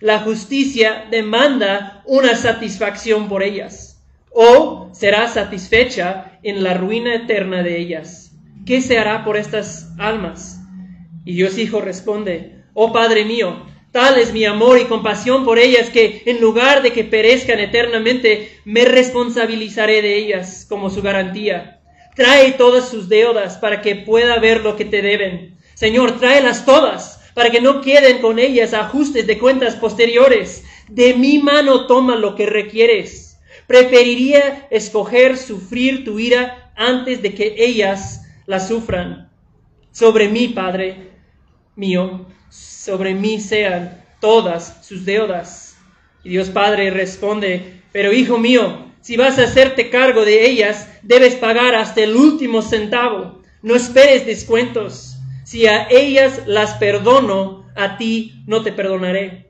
La 0.00 0.20
justicia 0.20 1.04
demanda 1.10 2.02
una 2.06 2.34
satisfacción 2.34 3.28
por 3.28 3.42
ellas 3.42 4.02
o 4.30 4.88
será 4.94 5.28
satisfecha 5.28 6.38
en 6.42 6.64
la 6.64 6.72
ruina 6.72 7.14
eterna 7.14 7.62
de 7.62 7.78
ellas. 7.78 8.32
¿Qué 8.64 8.80
se 8.80 8.98
hará 8.98 9.22
por 9.22 9.36
estas 9.36 9.90
almas? 9.98 10.60
Y 11.26 11.34
Dios 11.34 11.58
Hijo 11.58 11.82
responde, 11.82 12.64
oh 12.72 12.90
Padre 12.90 13.26
mío, 13.26 13.66
tal 13.90 14.18
es 14.18 14.32
mi 14.32 14.46
amor 14.46 14.78
y 14.78 14.86
compasión 14.86 15.44
por 15.44 15.58
ellas 15.58 15.90
que 15.90 16.22
en 16.24 16.40
lugar 16.40 16.82
de 16.82 16.94
que 16.94 17.04
perezcan 17.04 17.60
eternamente, 17.60 18.50
me 18.64 18.86
responsabilizaré 18.86 20.00
de 20.00 20.16
ellas 20.16 20.64
como 20.66 20.88
su 20.88 21.02
garantía. 21.02 21.82
Trae 22.16 22.52
todas 22.52 22.88
sus 22.88 23.10
deudas 23.10 23.58
para 23.58 23.82
que 23.82 23.94
pueda 23.94 24.38
ver 24.38 24.62
lo 24.62 24.74
que 24.74 24.86
te 24.86 25.02
deben. 25.02 25.58
Señor, 25.82 26.20
tráelas 26.20 26.64
todas 26.64 27.18
para 27.34 27.50
que 27.50 27.60
no 27.60 27.80
queden 27.80 28.20
con 28.20 28.38
ellas 28.38 28.72
ajustes 28.72 29.26
de 29.26 29.36
cuentas 29.36 29.74
posteriores. 29.74 30.62
De 30.88 31.14
mi 31.14 31.40
mano 31.40 31.88
toma 31.88 32.14
lo 32.14 32.36
que 32.36 32.46
requieres. 32.46 33.40
Preferiría 33.66 34.68
escoger 34.70 35.36
sufrir 35.36 36.04
tu 36.04 36.20
ira 36.20 36.72
antes 36.76 37.20
de 37.20 37.34
que 37.34 37.56
ellas 37.58 38.24
la 38.46 38.60
sufran. 38.60 39.28
Sobre 39.90 40.28
mí, 40.28 40.46
Padre, 40.46 41.10
mío, 41.74 42.26
sobre 42.48 43.12
mí 43.16 43.40
sean 43.40 44.04
todas 44.20 44.86
sus 44.86 45.04
deudas. 45.04 45.76
Y 46.22 46.28
Dios 46.28 46.48
Padre 46.50 46.90
responde, 46.90 47.82
pero 47.90 48.12
hijo 48.12 48.38
mío, 48.38 48.86
si 49.00 49.16
vas 49.16 49.36
a 49.40 49.46
hacerte 49.46 49.90
cargo 49.90 50.24
de 50.24 50.48
ellas, 50.48 50.88
debes 51.02 51.34
pagar 51.34 51.74
hasta 51.74 52.04
el 52.04 52.14
último 52.14 52.62
centavo. 52.62 53.42
No 53.62 53.74
esperes 53.74 54.26
descuentos. 54.26 55.11
Si 55.44 55.66
a 55.66 55.88
ellas 55.90 56.42
las 56.46 56.74
perdono, 56.74 57.66
a 57.74 57.96
ti 57.96 58.42
no 58.46 58.62
te 58.62 58.72
perdonaré. 58.72 59.46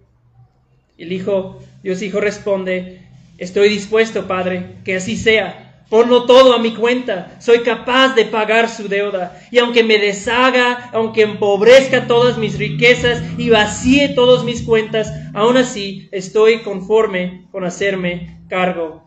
El 0.99 1.13
hijo, 1.13 1.63
Dios 1.83 2.03
hijo 2.03 2.21
responde, 2.21 3.03
estoy 3.39 3.69
dispuesto, 3.69 4.27
Padre, 4.27 4.77
que 4.85 4.97
así 4.97 5.17
sea 5.17 5.73
Ponlo 5.93 6.25
todo 6.25 6.55
a 6.55 6.59
mi 6.59 6.75
cuenta. 6.75 7.37
Soy 7.39 7.59
capaz 7.59 8.15
de 8.15 8.25
pagar 8.25 8.71
su 8.71 8.89
deuda. 8.89 9.39
Y 9.51 9.59
aunque 9.59 9.85
me 9.85 9.99
deshaga, 9.99 10.89
aunque 10.91 11.21
empobrezca 11.21 12.07
todas 12.07 12.39
mis 12.39 12.57
riquezas 12.57 13.23
y 13.37 13.51
vacíe 13.51 14.09
todas 14.15 14.43
mis 14.43 14.63
cuentas, 14.63 15.13
aún 15.35 15.59
así 15.59 16.09
estoy 16.11 16.61
conforme 16.61 17.47
con 17.53 17.67
hacerme 17.67 18.41
cargo. 18.49 19.05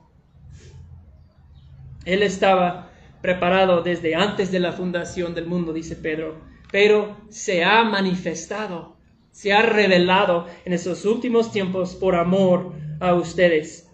Él 2.05 2.21
estaba 2.21 2.91
preparado 3.19 3.81
desde 3.81 4.13
antes 4.13 4.51
de 4.51 4.59
la 4.59 4.71
fundación 4.71 5.33
del 5.33 5.47
mundo, 5.47 5.73
dice 5.73 5.95
Pedro, 5.95 6.36
pero 6.76 7.15
se 7.30 7.63
ha 7.63 7.86
manifestado, 7.86 8.97
se 9.32 9.53
ha 9.53 9.61
revelado 9.61 10.45
en 10.65 10.73
estos 10.73 11.05
últimos 11.05 11.49
tiempos 11.49 11.95
por 11.95 12.15
amor 12.15 12.73
a 12.99 13.13
ustedes. 13.13 13.89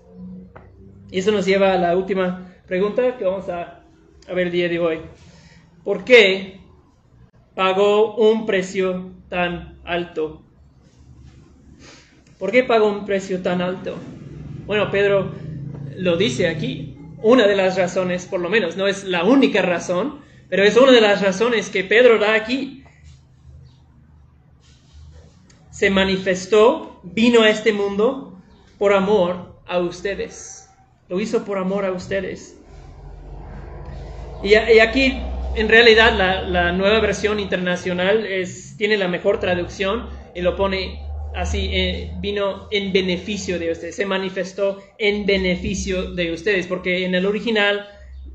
Y 1.12 1.20
eso 1.20 1.32
nos 1.32 1.46
lleva 1.46 1.74
a 1.74 1.78
la 1.78 1.96
última 1.96 2.56
Pregunta 2.66 3.20
que 3.20 3.24
vamos 3.24 3.48
a, 3.50 3.84
ver 4.30 4.48
el 4.48 4.52
día 4.52 4.68
de 4.68 4.80
hoy. 4.80 5.02
¿Por 5.84 6.04
qué 6.04 6.60
pagó 7.54 8.16
un 8.16 8.48
precio 8.48 9.12
tan 9.30 9.78
alto? 9.86 10.42
¿Por 12.40 12.50
qué 12.50 12.64
pagó 12.64 12.88
un 12.88 13.06
precio 13.06 13.44
tan 13.44 13.62
alto? 13.62 13.96
Bueno, 14.66 14.90
Pedro 14.90 15.30
lo 15.98 16.18
dice 16.18 16.48
aquí. 16.48 16.98
Una 17.22 17.46
de 17.46 17.56
las 17.56 17.78
razones, 17.78 18.26
por 18.26 18.40
lo 18.40 18.50
menos, 18.50 18.76
no 18.76 18.88
es 18.88 19.04
la 19.04 19.24
única 19.24 19.62
razón, 19.62 20.31
pero 20.52 20.66
es 20.66 20.76
una 20.76 20.92
de 20.92 21.00
las 21.00 21.22
razones 21.22 21.70
que 21.70 21.86
Pedro 21.86 22.20
da 22.20 22.34
aquí. 22.34 22.84
Se 25.72 25.90
manifestó, 25.90 27.00
vino 27.04 27.44
a 27.44 27.50
este 27.50 27.72
mundo 27.72 28.38
por 28.78 28.92
amor 28.92 29.62
a 29.66 29.80
ustedes. 29.80 30.70
Lo 31.08 31.22
hizo 31.22 31.46
por 31.46 31.58
amor 31.58 31.86
a 31.86 31.94
ustedes. 31.94 32.58
Y, 34.44 34.56
aquí, 34.56 35.22
en 35.56 35.70
realidad, 35.70 36.18
la, 36.50 36.74
nueva 36.74 37.00
versión 37.00 37.40
internacional 37.40 38.28
tiene 38.78 38.98
la 38.98 39.08
mejor 39.08 39.40
traducción 39.40 40.10
y 40.36 40.42
lo 40.42 40.58
pone 40.58 41.00
así, 41.34 41.70
eh, 41.72 42.12
vino 42.20 42.68
en 42.72 42.92
beneficio 42.92 43.58
de 43.58 43.72
ustedes, 43.72 43.96
se 43.96 44.06
manifestó 44.06 44.84
en 44.98 45.26
beneficio 45.26 46.12
de 46.12 46.34
ustedes, 46.34 46.68
porque 46.68 47.06
en 47.06 47.16
el 47.16 47.26
original 47.26 47.88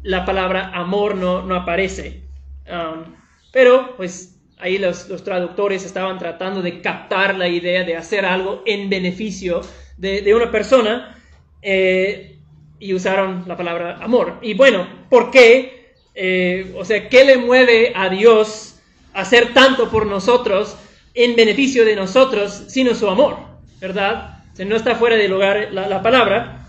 la 0.06 0.24
palabra 0.24 0.70
amor 0.72 1.16
no, 1.16 1.42
no 1.42 1.56
aparece. 1.56 2.22
Um, 2.70 3.14
pero, 3.52 3.96
pues, 3.96 4.40
ahí 4.58 4.78
los, 4.78 5.08
traductores 5.24 5.84
estaban 5.84 6.18
tratando 6.18 6.62
de 6.62 6.80
captar 6.80 7.34
la 7.34 7.48
idea 7.48 7.82
de 7.82 7.96
hacer 7.96 8.24
algo 8.24 8.62
en 8.66 8.88
beneficio 8.88 9.62
de, 9.96 10.32
una 10.34 10.50
persona 10.50 11.18
eh, 11.60 12.38
y 12.78 12.94
usaron 12.94 13.44
la 13.46 13.56
palabra 13.56 13.98
amor. 14.00 14.38
Y 14.42 14.54
bueno, 14.54 14.86
¿por 15.10 15.30
qué? 15.30 15.94
Eh, 16.14 16.72
o 16.76 16.84
sea, 16.84 17.08
¿qué 17.08 17.24
le 17.24 17.38
mueve 17.38 17.92
a 17.94 18.08
Dios 18.08 18.80
a 19.12 19.22
hacer 19.22 19.52
tanto 19.54 19.90
por 19.90 20.06
nosotros 20.06 20.76
en 21.14 21.34
beneficio 21.34 21.84
de 21.84 21.96
nosotros, 21.96 22.64
sino 22.68 22.94
su 22.94 23.08
amor? 23.08 23.38
¿Verdad? 23.80 24.44
O 24.58 24.64
no 24.64 24.76
está 24.76 24.94
fuera 24.94 25.16
de 25.16 25.28
lugar 25.28 25.68
la, 25.72 26.00
palabra, 26.00 26.66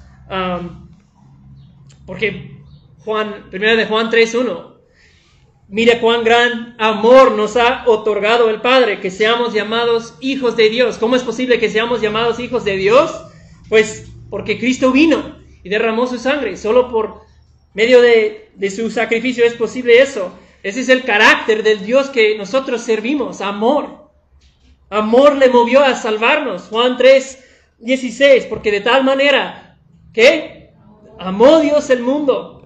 porque 2.06 2.57
Juan, 3.04 3.50
primera 3.50 3.76
de 3.76 3.86
Juan 3.86 4.10
3.1, 4.10 4.76
mire 5.70 6.00
cuán 6.00 6.24
gran 6.24 6.76
amor 6.80 7.34
nos 7.34 7.58
ha 7.58 7.84
otorgado 7.88 8.50
el 8.50 8.62
Padre, 8.62 9.00
que 9.00 9.12
seamos 9.12 9.54
llamados 9.54 10.16
hijos 10.20 10.56
de 10.56 10.70
Dios. 10.70 10.98
¿Cómo 10.98 11.16
es 11.16 11.24
posible 11.24 11.60
que 11.60 11.70
seamos 11.70 12.02
llamados 12.02 12.40
hijos 12.40 12.64
de 12.64 12.78
Dios? 12.78 13.12
Pues 13.70 14.08
porque 14.30 14.60
Cristo 14.60 14.92
vino 14.92 15.38
y 15.64 15.70
derramó 15.70 16.08
su 16.08 16.18
sangre, 16.18 16.58
solo 16.58 16.90
por 16.90 17.22
medio 17.74 18.02
de, 18.02 18.50
su 18.76 18.90
sacrificio 18.90 19.46
es 19.46 19.54
posible 19.54 20.02
eso. 20.02 20.32
Ese 20.64 20.82
es 20.82 20.90
el 20.90 21.04
carácter 21.04 21.64
del 21.64 21.86
Dios 21.86 22.10
que 22.10 22.38
nosotros 22.38 22.82
servimos, 22.82 23.42
amor. 23.42 24.10
Amor 24.90 25.36
le 25.36 25.50
movió 25.50 25.84
a 25.84 25.96
salvarnos. 25.96 26.64
Juan 26.70 26.98
3, 26.98 27.44
16, 27.80 28.46
porque 28.46 28.72
de 28.72 28.82
tal 28.82 29.04
manera 29.04 29.78
que 30.14 30.72
amó 31.20 31.60
Dios 31.60 31.90
el 31.90 32.02
mundo, 32.02 32.57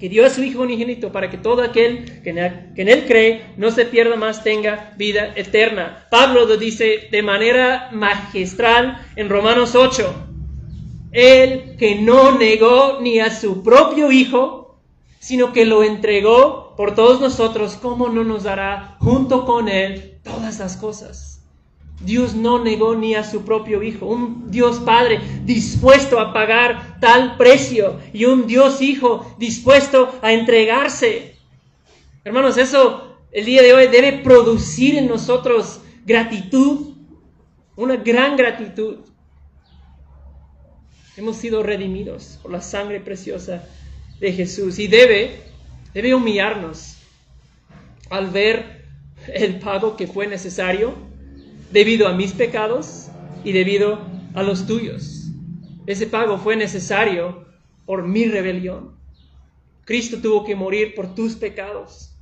que 0.00 0.08
dio 0.08 0.24
a 0.24 0.30
su 0.30 0.42
Hijo 0.42 0.62
unigénito 0.62 1.12
para 1.12 1.28
que 1.28 1.36
todo 1.36 1.62
aquel 1.62 2.22
que 2.22 2.30
en, 2.30 2.88
él, 2.88 3.04
cree 3.06 3.44
no 3.58 3.70
se 3.70 3.84
pierda 3.84 4.16
más, 4.16 4.42
tenga 4.42 4.94
vida 4.96 5.34
eterna. 5.36 6.06
Pablo 6.10 6.46
lo 6.46 6.56
dice 6.56 7.08
de 7.10 7.22
manera 7.22 7.90
magistral 7.92 9.06
en 9.14 9.28
Romanos 9.28 9.74
8. 9.74 10.28
El 11.12 11.76
que 11.76 11.96
no 11.96 12.38
negó 12.38 13.00
ni 13.02 13.20
a 13.20 13.30
su 13.30 13.62
propio 13.62 14.10
Hijo, 14.10 14.80
sino 15.18 15.52
que 15.52 15.66
lo 15.66 15.82
entregó 15.84 16.74
por 16.76 16.94
todos 16.94 17.20
nosotros, 17.20 17.76
¿cómo 17.76 18.08
no 18.08 18.24
nos 18.24 18.44
dará 18.44 18.96
junto 19.00 19.44
con 19.44 19.68
Él 19.68 20.18
todas 20.24 20.58
las 20.60 20.78
cosas? 20.78 21.39
Dios 22.00 22.34
no 22.34 22.62
negó 22.64 22.94
ni 22.94 23.14
a 23.14 23.24
su 23.24 23.44
propio 23.44 23.82
Hijo, 23.82 24.06
un 24.06 24.50
Dios 24.50 24.78
Padre 24.80 25.20
dispuesto 25.44 26.18
a 26.18 26.32
pagar 26.32 26.98
tal 26.98 27.36
precio 27.36 28.00
y 28.12 28.24
un 28.24 28.46
Dios 28.46 28.80
Hijo 28.80 29.34
dispuesto 29.38 30.18
a 30.22 30.32
entregarse. 30.32 31.36
Hermanos, 32.24 32.56
eso 32.56 33.18
el 33.30 33.44
día 33.44 33.62
de 33.62 33.74
hoy 33.74 33.86
debe 33.88 34.12
producir 34.12 34.96
en 34.96 35.08
nosotros 35.08 35.80
gratitud, 36.06 36.94
una 37.76 37.96
gran 37.96 38.36
gratitud. 38.36 39.00
Hemos 41.18 41.36
sido 41.36 41.62
redimidos 41.62 42.38
por 42.40 42.50
la 42.50 42.62
sangre 42.62 43.00
preciosa 43.00 43.68
de 44.20 44.32
Jesús 44.32 44.78
y 44.78 44.86
debe, 44.86 45.42
debe 45.92 46.14
humillarnos 46.14 46.96
al 48.08 48.30
ver 48.30 48.86
el 49.34 49.58
pago 49.58 49.96
que 49.96 50.06
fue 50.06 50.26
necesario 50.26 51.09
debido 51.70 52.08
a 52.08 52.12
mis 52.12 52.32
pecados 52.32 53.08
y 53.44 53.52
debido 53.52 54.00
a 54.34 54.42
los 54.42 54.66
tuyos. 54.66 55.28
Ese 55.86 56.06
pago 56.06 56.38
fue 56.38 56.56
necesario 56.56 57.46
por 57.86 58.06
mi 58.06 58.26
rebelión. 58.26 58.96
Cristo 59.84 60.18
tuvo 60.22 60.44
que 60.44 60.54
morir 60.54 60.94
por 60.94 61.14
tus 61.14 61.34
pecados. 61.34 62.16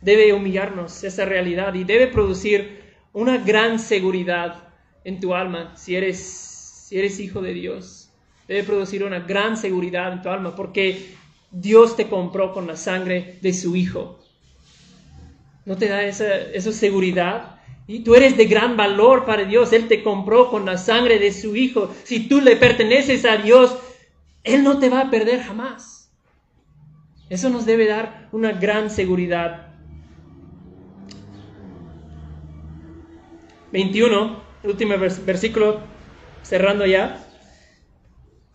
Debe 0.00 0.32
humillarnos 0.32 1.02
esa 1.04 1.24
realidad 1.24 1.74
y 1.74 1.84
debe 1.84 2.08
producir 2.08 2.82
una 3.12 3.38
gran 3.38 3.78
seguridad 3.78 4.68
en 5.04 5.20
tu 5.20 5.34
alma 5.34 5.76
si 5.76 5.96
eres 5.96 6.48
si 6.88 6.98
eres 6.98 7.20
hijo 7.20 7.42
de 7.42 7.52
Dios, 7.52 8.08
debe 8.46 8.62
producir 8.62 9.04
una 9.04 9.20
gran 9.20 9.58
seguridad 9.58 10.10
en 10.10 10.22
tu 10.22 10.30
alma 10.30 10.56
porque 10.56 11.14
Dios 11.50 11.96
te 11.96 12.08
compró 12.08 12.54
con 12.54 12.66
la 12.66 12.76
sangre 12.76 13.36
de 13.42 13.52
su 13.52 13.76
Hijo. 13.76 14.18
¿No 15.66 15.76
te 15.76 15.86
da 15.86 16.02
esa, 16.04 16.34
esa 16.34 16.72
seguridad 16.72 17.57
Y 17.88 18.00
tú 18.00 18.14
eres 18.14 18.36
de 18.36 18.44
gran 18.44 18.76
valor 18.76 19.24
para 19.24 19.44
Dios. 19.44 19.72
Él 19.72 19.88
te 19.88 20.02
compró 20.02 20.50
con 20.50 20.66
la 20.66 20.76
sangre 20.76 21.18
de 21.18 21.32
su 21.32 21.56
Hijo. 21.56 21.90
Si 22.04 22.28
tú 22.28 22.42
le 22.42 22.54
perteneces 22.54 23.24
a 23.24 23.38
Dios, 23.38 23.78
Él 24.44 24.62
no 24.62 24.78
te 24.78 24.90
va 24.90 25.00
a 25.00 25.10
perder 25.10 25.42
jamás. 25.42 26.12
Eso 27.30 27.48
nos 27.48 27.64
debe 27.64 27.86
dar 27.86 28.28
una 28.30 28.52
gran 28.52 28.90
seguridad. 28.90 29.68
21, 33.72 34.42
último 34.64 34.94
versículo, 34.98 35.80
cerrando 36.42 36.84
ya. 36.84 37.26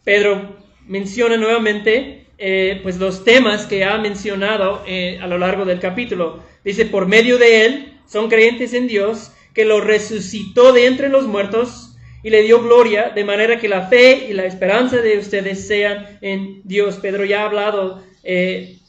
Pedro 0.03 0.57
menciona 0.85 1.37
nuevamente 1.37 2.27
eh, 2.37 2.79
pues 2.83 2.97
los 2.97 3.23
temas 3.23 3.65
que 3.65 3.83
ha 3.83 3.97
mencionado 3.97 4.83
eh, 4.85 5.17
a 5.19 5.25
lo 5.25 5.39
largo 5.39 5.65
del 5.65 5.79
capítulo. 5.79 6.43
Dice, 6.63 6.85
por 6.85 7.07
medio 7.07 7.39
de 7.39 7.65
él 7.65 7.92
son 8.05 8.29
creyentes 8.29 8.73
en 8.73 8.87
Dios, 8.87 9.31
que 9.53 9.65
lo 9.65 9.81
resucitó 9.81 10.73
de 10.73 10.87
entre 10.87 11.09
los 11.09 11.27
muertos 11.27 11.95
y 12.23 12.29
le 12.29 12.41
dio 12.41 12.61
gloria, 12.61 13.09
de 13.09 13.23
manera 13.23 13.59
que 13.59 13.67
la 13.67 13.87
fe 13.87 14.27
y 14.29 14.33
la 14.33 14.45
esperanza 14.45 14.97
de 14.97 15.17
ustedes 15.17 15.67
sean 15.67 16.17
en 16.21 16.61
Dios. 16.63 16.95
Pedro 16.97 17.25
ya 17.25 17.41
ha 17.41 17.45
hablado 17.45 18.03
eh, 18.23 18.79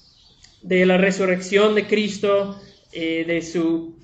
de 0.62 0.86
la 0.86 0.98
resurrección 0.98 1.74
de 1.74 1.86
Cristo, 1.86 2.60
de 2.92 3.42
su 3.42 3.94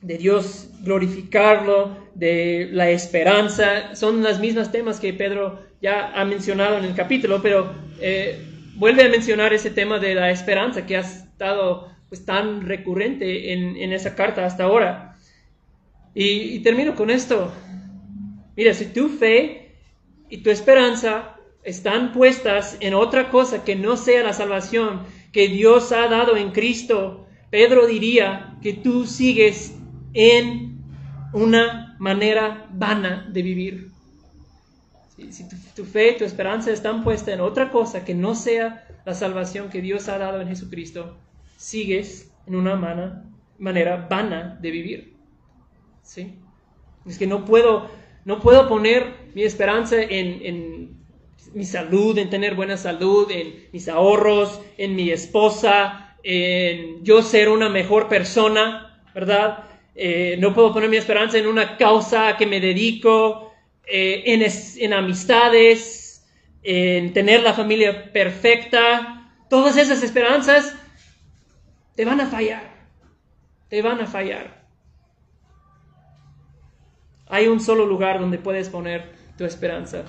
de 0.00 0.16
Dios 0.16 0.68
glorificarlo, 0.82 1.96
de 2.14 2.68
la 2.72 2.90
esperanza, 2.90 3.94
son 3.94 4.22
los 4.22 4.38
mismos 4.38 4.70
temas 4.70 5.00
que 5.00 5.12
Pedro 5.12 5.60
ya 5.80 6.12
ha 6.14 6.24
mencionado 6.24 6.78
en 6.78 6.84
el 6.84 6.94
capítulo, 6.94 7.40
pero 7.42 7.72
eh, 8.00 8.40
vuelve 8.74 9.04
a 9.04 9.08
mencionar 9.08 9.52
ese 9.52 9.70
tema 9.70 9.98
de 9.98 10.14
la 10.14 10.30
esperanza 10.30 10.86
que 10.86 10.96
ha 10.96 11.00
estado 11.00 11.88
pues, 12.08 12.24
tan 12.24 12.62
recurrente 12.62 13.52
en, 13.52 13.92
esa 13.92 14.14
carta 14.14 14.44
hasta 14.44 14.64
ahora. 14.64 15.16
Y, 16.14 16.58
termino 16.60 16.94
con 16.94 17.10
esto. 17.10 17.52
Mira, 18.56 18.74
si 18.74 18.86
tu 18.86 19.08
fe 19.08 19.76
y 20.28 20.38
tu 20.38 20.50
esperanza 20.50 21.36
están 21.62 22.12
puestas 22.12 22.76
en 22.80 22.94
otra 22.94 23.30
cosa 23.30 23.64
que 23.64 23.76
no 23.76 23.96
sea 23.96 24.22
la 24.24 24.32
salvación 24.32 25.02
que 25.32 25.48
Dios 25.48 25.92
ha 25.92 26.08
dado 26.08 26.36
en 26.36 26.50
Cristo, 26.50 27.26
Pedro 27.50 27.86
diría 27.86 28.56
que 28.62 28.72
tú 28.72 29.06
sigues 29.06 29.74
en 30.14 30.82
una 31.32 31.96
manera 31.98 32.66
vana 32.72 33.28
de 33.30 33.42
vivir. 33.42 33.90
Si, 35.30 35.48
tu, 35.74 35.84
fe, 35.84 36.12
tu 36.12 36.24
esperanza 36.24 36.70
están 36.70 37.02
puesta 37.02 37.32
en 37.32 37.40
otra 37.40 37.70
cosa 37.70 38.04
que 38.04 38.14
no 38.14 38.34
sea 38.34 38.86
la 39.04 39.14
salvación 39.14 39.68
que 39.68 39.82
Dios 39.82 40.08
ha 40.08 40.18
dado 40.18 40.40
en 40.40 40.48
Jesucristo, 40.48 41.18
sigues 41.58 42.32
en 42.46 42.54
una 42.54 42.76
manera 43.58 44.06
vana 44.08 44.56
de 44.62 44.70
vivir. 44.70 45.12
¿Sí? 46.02 46.36
Es 47.04 47.18
que 47.18 47.26
no 47.26 47.44
puedo, 47.44 47.90
no 48.24 48.40
puedo 48.40 48.68
poner 48.68 49.28
mi 49.34 49.42
esperanza 49.42 50.00
en, 50.00 50.46
en 50.46 50.98
mi 51.52 51.64
salud, 51.64 52.16
en 52.16 52.30
tener 52.30 52.54
buena 52.54 52.76
salud, 52.76 53.30
en 53.30 53.66
mis 53.72 53.88
ahorros, 53.88 54.60
en 54.76 54.94
mi 54.96 55.10
esposa, 55.10 56.16
en 56.22 57.04
yo 57.04 57.22
ser 57.22 57.48
una 57.48 57.68
mejor 57.68 58.08
persona, 58.08 59.02
¿verdad? 59.14 59.64
Eh, 59.94 60.36
no 60.38 60.54
puedo 60.54 60.72
poner 60.72 60.88
mi 60.88 60.96
esperanza 60.96 61.38
en 61.38 61.48
una 61.48 61.76
causa 61.76 62.36
que 62.36 62.46
me 62.46 62.60
dedico, 62.60 63.52
eh, 63.84 64.22
en, 64.26 64.92
amistades, 64.92 66.24
en 66.62 67.12
tener 67.12 67.42
la 67.42 67.52
familia 67.52 68.12
perfecta. 68.12 69.32
Todas 69.50 69.76
esas 69.76 70.02
esperanzas 70.02 70.76
te 71.98 72.04
van 72.04 72.20
a 72.20 72.26
fallar, 72.26 72.62
te 73.68 73.82
van 73.82 74.00
a 74.00 74.06
fallar. 74.06 74.64
Hay 77.26 77.48
un 77.48 77.58
solo 77.58 77.86
lugar 77.86 78.20
donde 78.20 78.38
puedes 78.38 78.68
poner 78.68 79.10
tu 79.36 79.44
esperanza, 79.44 80.04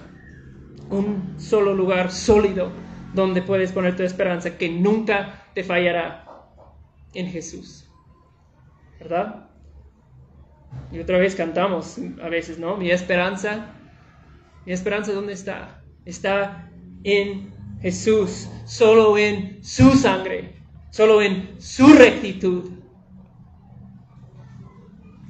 un 0.92 1.34
solo 1.40 1.74
lugar 1.74 2.12
sólido 2.12 2.72
donde 3.16 3.42
puedes 3.42 3.72
poner 3.72 3.96
tu 3.96 4.04
esperanza 4.04 4.56
que 4.56 4.70
nunca 4.70 5.48
te 5.56 5.64
fallará 5.64 6.28
en 7.16 7.26
Jesús. 7.26 7.90
¿Verdad? 9.00 9.50
Y 10.92 11.00
otra 11.00 11.18
vez 11.18 11.34
cantamos 11.34 11.98
a 12.22 12.30
veces, 12.30 12.60
¿no? 12.60 12.78
Mi 12.78 12.92
esperanza, 12.92 13.74
mi 14.64 14.74
esperanza 14.74 15.12
¿dónde 15.12 15.34
está? 15.34 15.82
Está 16.06 16.70
en 17.04 17.52
Jesús, 17.82 18.48
solo 18.66 19.18
en 19.18 19.64
su 19.64 19.90
sangre, 19.96 20.59
solo 20.90 21.22
en 21.22 21.56
su 21.60 21.94
rectitud. 21.94 22.72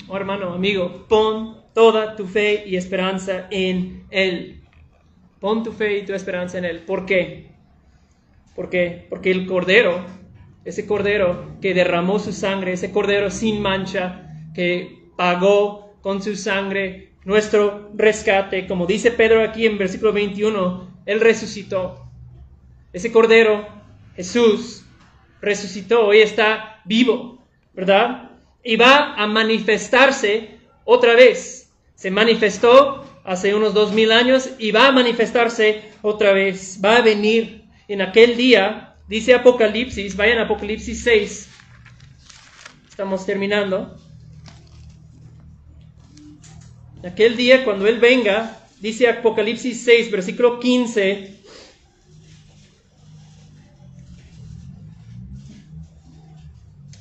Oh, 0.08 0.18
hermano, 0.18 0.54
amigo, 0.54 1.06
pon 1.08 1.58
toda 1.74 2.16
tu 2.16 2.26
fe 2.26 2.64
y 2.66 2.76
esperanza 2.76 3.48
en 3.52 4.06
Él. 4.10 4.64
Pon 5.40 5.64
tu 5.64 5.72
fe 5.72 6.00
y 6.00 6.06
tu 6.06 6.14
esperanza 6.14 6.58
en 6.58 6.66
Él. 6.66 6.80
¿Por 6.80 7.06
qué? 7.06 7.52
Porque, 8.56 9.06
porque 9.10 9.32
el 9.32 9.46
Cordero, 9.46 10.04
ese 10.66 10.86
Cordero 10.86 11.58
que 11.62 11.74
derramó 11.74 12.20
su 12.20 12.34
sangre, 12.34 12.74
ese 12.74 12.92
Cordero 12.92 13.30
sin 13.30 13.62
mancha, 13.62 14.50
que 14.54 15.00
pagó 15.16 15.94
con 16.02 16.22
su 16.24 16.36
sangre 16.36 17.14
nuestro 17.24 17.92
rescate. 17.96 18.68
Como 18.68 18.86
dice 18.86 19.12
Pedro 19.12 19.44
aquí 19.44 19.66
en 19.66 19.78
versículo 19.78 20.12
21, 20.12 21.04
Él 21.06 21.22
resucitó. 21.22 22.10
Ese 22.92 23.12
Cordero, 23.12 23.68
Jesús, 24.16 24.86
resucitó, 25.42 26.08
hoy 26.08 26.20
está 26.20 26.82
vivo, 26.86 27.44
¿verdad? 27.74 28.32
Y 28.64 28.76
va 28.76 29.14
a 29.16 29.28
manifestarse 29.28 30.60
otra 30.84 31.16
vez. 31.16 31.72
Se 31.96 32.12
manifestó 32.12 33.06
hace 33.24 33.54
unos 33.54 33.74
dos 33.74 33.92
mil 33.92 34.12
años 34.12 34.50
y 34.58 34.72
va 34.72 34.88
a 34.88 34.92
manifestarse 34.92 35.84
otra 36.02 36.34
vez. 36.34 36.80
Va 36.84 36.98
a 36.98 37.02
venir 37.02 37.66
en 37.88 38.02
aquel 38.02 38.38
día, 38.38 38.96
dice 39.08 39.34
Apocalipsis, 39.34 40.16
vayan 40.16 40.40
a 40.40 40.44
Apocalipsis 40.44 41.04
6. 41.04 41.50
Estamos 42.90 43.26
terminando. 43.26 43.98
Aquel 47.04 47.38
día 47.38 47.64
cuando 47.64 47.88
Él 47.88 48.00
venga, 48.00 48.60
dice 48.82 49.08
Apocalipsis 49.08 49.84
6, 49.84 50.12
versículo 50.12 50.60
15, 50.60 51.39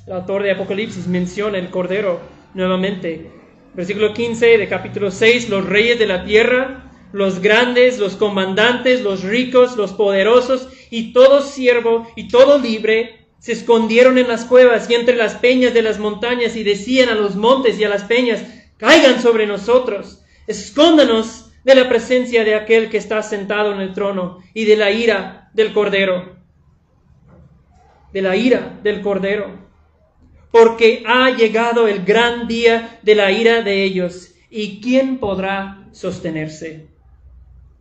el 0.09 0.15
autor 0.15 0.43
de 0.43 0.53
Apocalipsis 0.53 1.07
menciona 1.07 1.59
el 1.59 1.69
Cordero 1.69 2.19
nuevamente. 2.55 3.31
Versículo 3.75 4.15
15 4.15 4.57
de 4.57 4.67
capítulo 4.67 5.11
6, 5.11 5.51
los 5.51 5.67
reyes 5.67 5.99
de 5.99 6.07
la 6.07 6.25
tierra, 6.25 6.91
los 7.13 7.43
grandes, 7.43 7.99
los 7.99 8.17
comandantes, 8.17 9.03
los 9.03 9.23
ricos, 9.23 9.77
los 9.77 9.93
poderosos 9.93 10.71
y 10.89 11.13
todo 11.13 11.43
siervo 11.43 12.11
y 12.17 12.29
todo 12.29 12.57
libre 12.57 13.27
se 13.39 13.53
escondieron 13.53 14.17
en 14.17 14.29
las 14.29 14.47
cuevas 14.47 14.89
y 14.89 14.95
entre 14.95 15.15
las 15.15 15.35
peñas 15.35 15.75
de 15.75 15.83
las 15.83 15.99
montañas 15.99 16.57
y 16.57 16.65
decían 16.65 17.11
a 17.11 17.15
los 17.15 17.37
montes 17.37 17.79
y 17.79 17.85
a 17.85 17.91
las 17.91 18.05
peñas, 18.05 18.43
caigan 18.79 19.21
sobre 19.21 19.47
nosotros, 19.47 20.25
escóndanos 20.47 21.51
de 21.65 21.75
la 21.75 21.87
presencia 21.87 22.45
de 22.45 22.55
aquel 22.55 22.89
que 22.89 22.97
está 22.97 23.23
sentado 23.23 23.75
en 23.75 23.81
el 23.83 23.93
trono 23.93 24.39
y 24.55 24.65
de 24.65 24.77
la 24.77 24.91
ira 24.91 25.51
del 25.53 25.75
Cordero, 25.75 26.35
de 28.15 28.23
la 28.23 28.37
ira 28.37 28.81
del 28.83 29.03
Cordero, 29.03 29.68
porque 30.51 31.03
ha 31.07 31.31
llegado 31.31 31.89
el 31.89 32.05
gran 32.05 32.49
día 32.49 32.99
de 33.03 33.15
la 33.15 33.31
ira 33.31 33.63
de 33.63 33.83
ellos, 33.85 34.35
y 34.51 34.81
¿quién 34.81 35.19
podrá 35.19 35.87
sostenerse? 35.93 36.87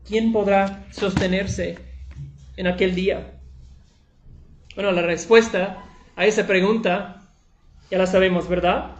¿Quién 0.07 0.32
podrá 0.32 0.86
sostenerse 0.91 1.78
en 2.55 2.68
aquel 2.68 2.95
día? 2.95 3.34
Bueno, 4.76 4.91
la 4.91 5.01
respuesta 5.01 5.84
a 6.15 6.26
esa 6.26 6.45
pregunta 6.45 7.24
ya 7.89 7.97
la 7.97 8.07
sabemos, 8.07 8.47
¿verdad? 8.49 8.91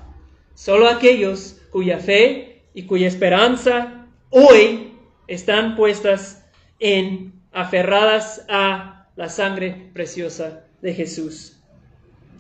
Solo 0.56 0.88
aquellos 0.88 1.62
cuya 1.72 2.00
fe 2.00 2.62
y 2.74 2.84
cuya 2.84 3.08
esperanza 3.08 4.08
hoy 4.30 4.94
están 5.28 5.76
puestas 5.76 6.46
en, 6.80 7.34
aferradas 7.52 8.46
a 8.50 9.08
la 9.16 9.30
sangre 9.30 9.90
preciosa 9.94 10.64
de 10.82 10.94
Jesús. 10.94 11.58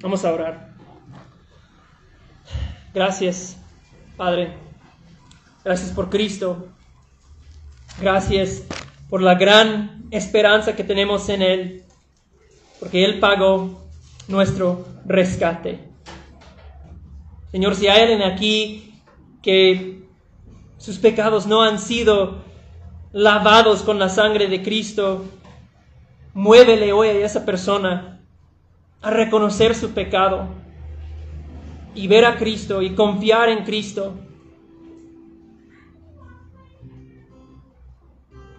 Vamos 0.01 0.23
a 0.25 0.33
orar. 0.33 0.76
Gracias, 2.97 3.55
Padre. 4.15 4.53
Gracias 5.63 5.91
por 5.91 6.09
Cristo. 6.09 6.65
Gracias 8.01 8.63
por 9.07 9.21
la 9.21 9.35
gran 9.35 10.07
esperanza 10.09 10.75
que 10.75 10.83
tenemos 10.83 11.29
en 11.29 11.43
Él, 11.43 11.83
porque 12.79 13.05
Él 13.05 13.19
pagó 13.19 13.87
nuestro 14.27 14.87
rescate. 15.05 15.77
Señor, 17.51 17.75
si 17.75 17.87
hay 17.87 18.01
alguien 18.01 18.23
aquí 18.23 18.99
que 19.43 20.01
sus 20.79 20.97
pecados 20.97 21.45
no 21.45 21.61
han 21.61 21.77
sido 21.77 22.39
lavados 23.11 23.83
con 23.83 23.99
la 23.99 24.09
sangre 24.09 24.47
de 24.47 24.63
Cristo, 24.63 25.23
muévele 26.33 26.93
hoy 26.93 27.09
a 27.09 27.25
esa 27.27 27.45
persona 27.45 28.21
a 29.03 29.11
reconocer 29.11 29.75
su 29.75 29.91
pecado 29.91 30.47
y 31.97 32.07
ver 32.07 32.25
a 32.25 32.37
Cristo 32.37 32.83
y 32.83 32.91
confiar 32.91 33.49
en 33.49 33.63
Cristo. 33.63 34.13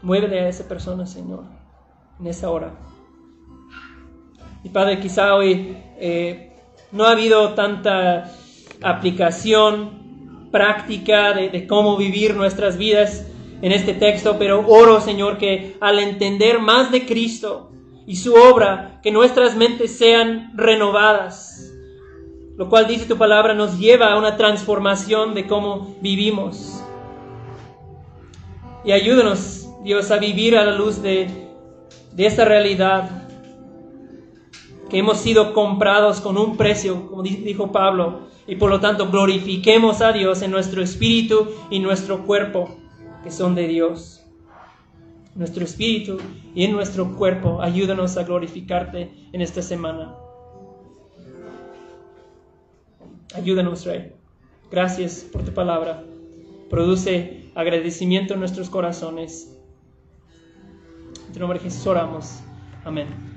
Muévele 0.03 0.41
a 0.41 0.49
esa 0.49 0.67
persona, 0.67 1.07
Señor, 1.07 1.45
en 2.19 2.27
esa 2.27 2.51
hora. 2.51 2.75
Y 4.65 4.71
Padre, 4.71 4.99
quizá 4.99 5.37
hoy 5.37 5.77
eh, 5.99 6.53
no 6.91 7.05
ha 7.05 7.13
habido 7.13 7.55
tanta 7.55 8.33
aplicación 8.83 10.49
práctica 10.51 11.33
de, 11.33 11.49
de 11.49 11.67
cómo 11.69 11.97
vivir 11.97 12.35
nuestras 12.35 12.77
vidas 12.77 13.25
en 13.63 13.71
este 13.71 13.95
texto, 13.95 14.37
pero 14.37 14.67
oro, 14.67 15.01
Señor, 15.01 15.39
que 15.39 15.77
al 15.81 16.01
entender 16.01 16.59
más 16.59 16.91
de 16.91 17.07
Cristo 17.07 17.71
y 18.05 18.17
su 18.17 18.35
obra, 18.35 18.99
que 19.01 19.13
nuestras 19.13 19.57
mentes 19.57 19.97
sean 19.97 20.53
renovadas, 20.57 21.68
lo 22.59 22.69
cual 22.69 22.89
dice 22.89 23.07
tu 23.07 23.17
palabra 23.17 23.55
nos 23.55 23.79
lleva 23.79 24.13
a 24.13 24.19
una 24.19 24.37
transformación 24.37 25.33
de 25.33 25.47
cómo 25.47 25.95
vivimos. 26.01 26.83
Y 28.85 28.91
ayúdanos, 28.91 29.71
Dios, 29.85 30.11
a 30.11 30.19
vivir 30.19 30.59
a 30.59 30.65
la 30.65 30.73
luz 30.73 31.01
de, 31.01 31.29
de 32.13 32.27
esta 32.27 32.45
realidad, 32.45 33.29
que 34.91 34.99
hemos 34.99 35.19
sido 35.19 35.55
comprados 35.55 36.21
con 36.21 36.37
un 36.37 36.57
precio, 36.57 37.09
como 37.09 37.23
dijo 37.23 37.71
Pablo, 37.71 38.23
y 38.49 38.57
por 38.57 38.71
lo 38.71 38.81
tanto 38.81 39.09
glorifiquemos 39.09 40.01
a 40.01 40.13
Dios 40.13 40.43
en 40.43 40.51
nuestro 40.51 40.83
espíritu 40.83 41.47
y 41.71 41.79
nuestro 41.79 42.25
cuerpo, 42.27 42.77
que 43.23 43.31
son 43.31 43.55
de 43.55 43.69
Dios. 43.69 44.25
Nuestro 45.37 45.63
espíritu 45.63 46.17
y 46.57 46.65
en 46.65 46.73
nuestro 46.73 47.15
cuerpo, 47.15 47.63
ayúdanos 47.63 48.17
a 48.17 48.25
glorificarte 48.25 49.13
en 49.33 49.43
esta 49.43 49.63
semana. 49.63 50.17
Ayúdanos, 53.35 53.85
Rey. 53.85 54.13
Gracias 54.71 55.27
por 55.33 55.45
tu 55.45 55.53
palabra. 55.53 56.05
Produce 56.71 57.51
agradecimiento 57.55 58.35
en 58.35 58.41
nuestros 58.41 58.71
corazones. 58.71 59.57
En 61.27 61.33
tu 61.33 61.41
nombre 61.41 61.59
Jesús 61.59 61.87
oramos. 61.87 62.41
Amén. 62.85 63.28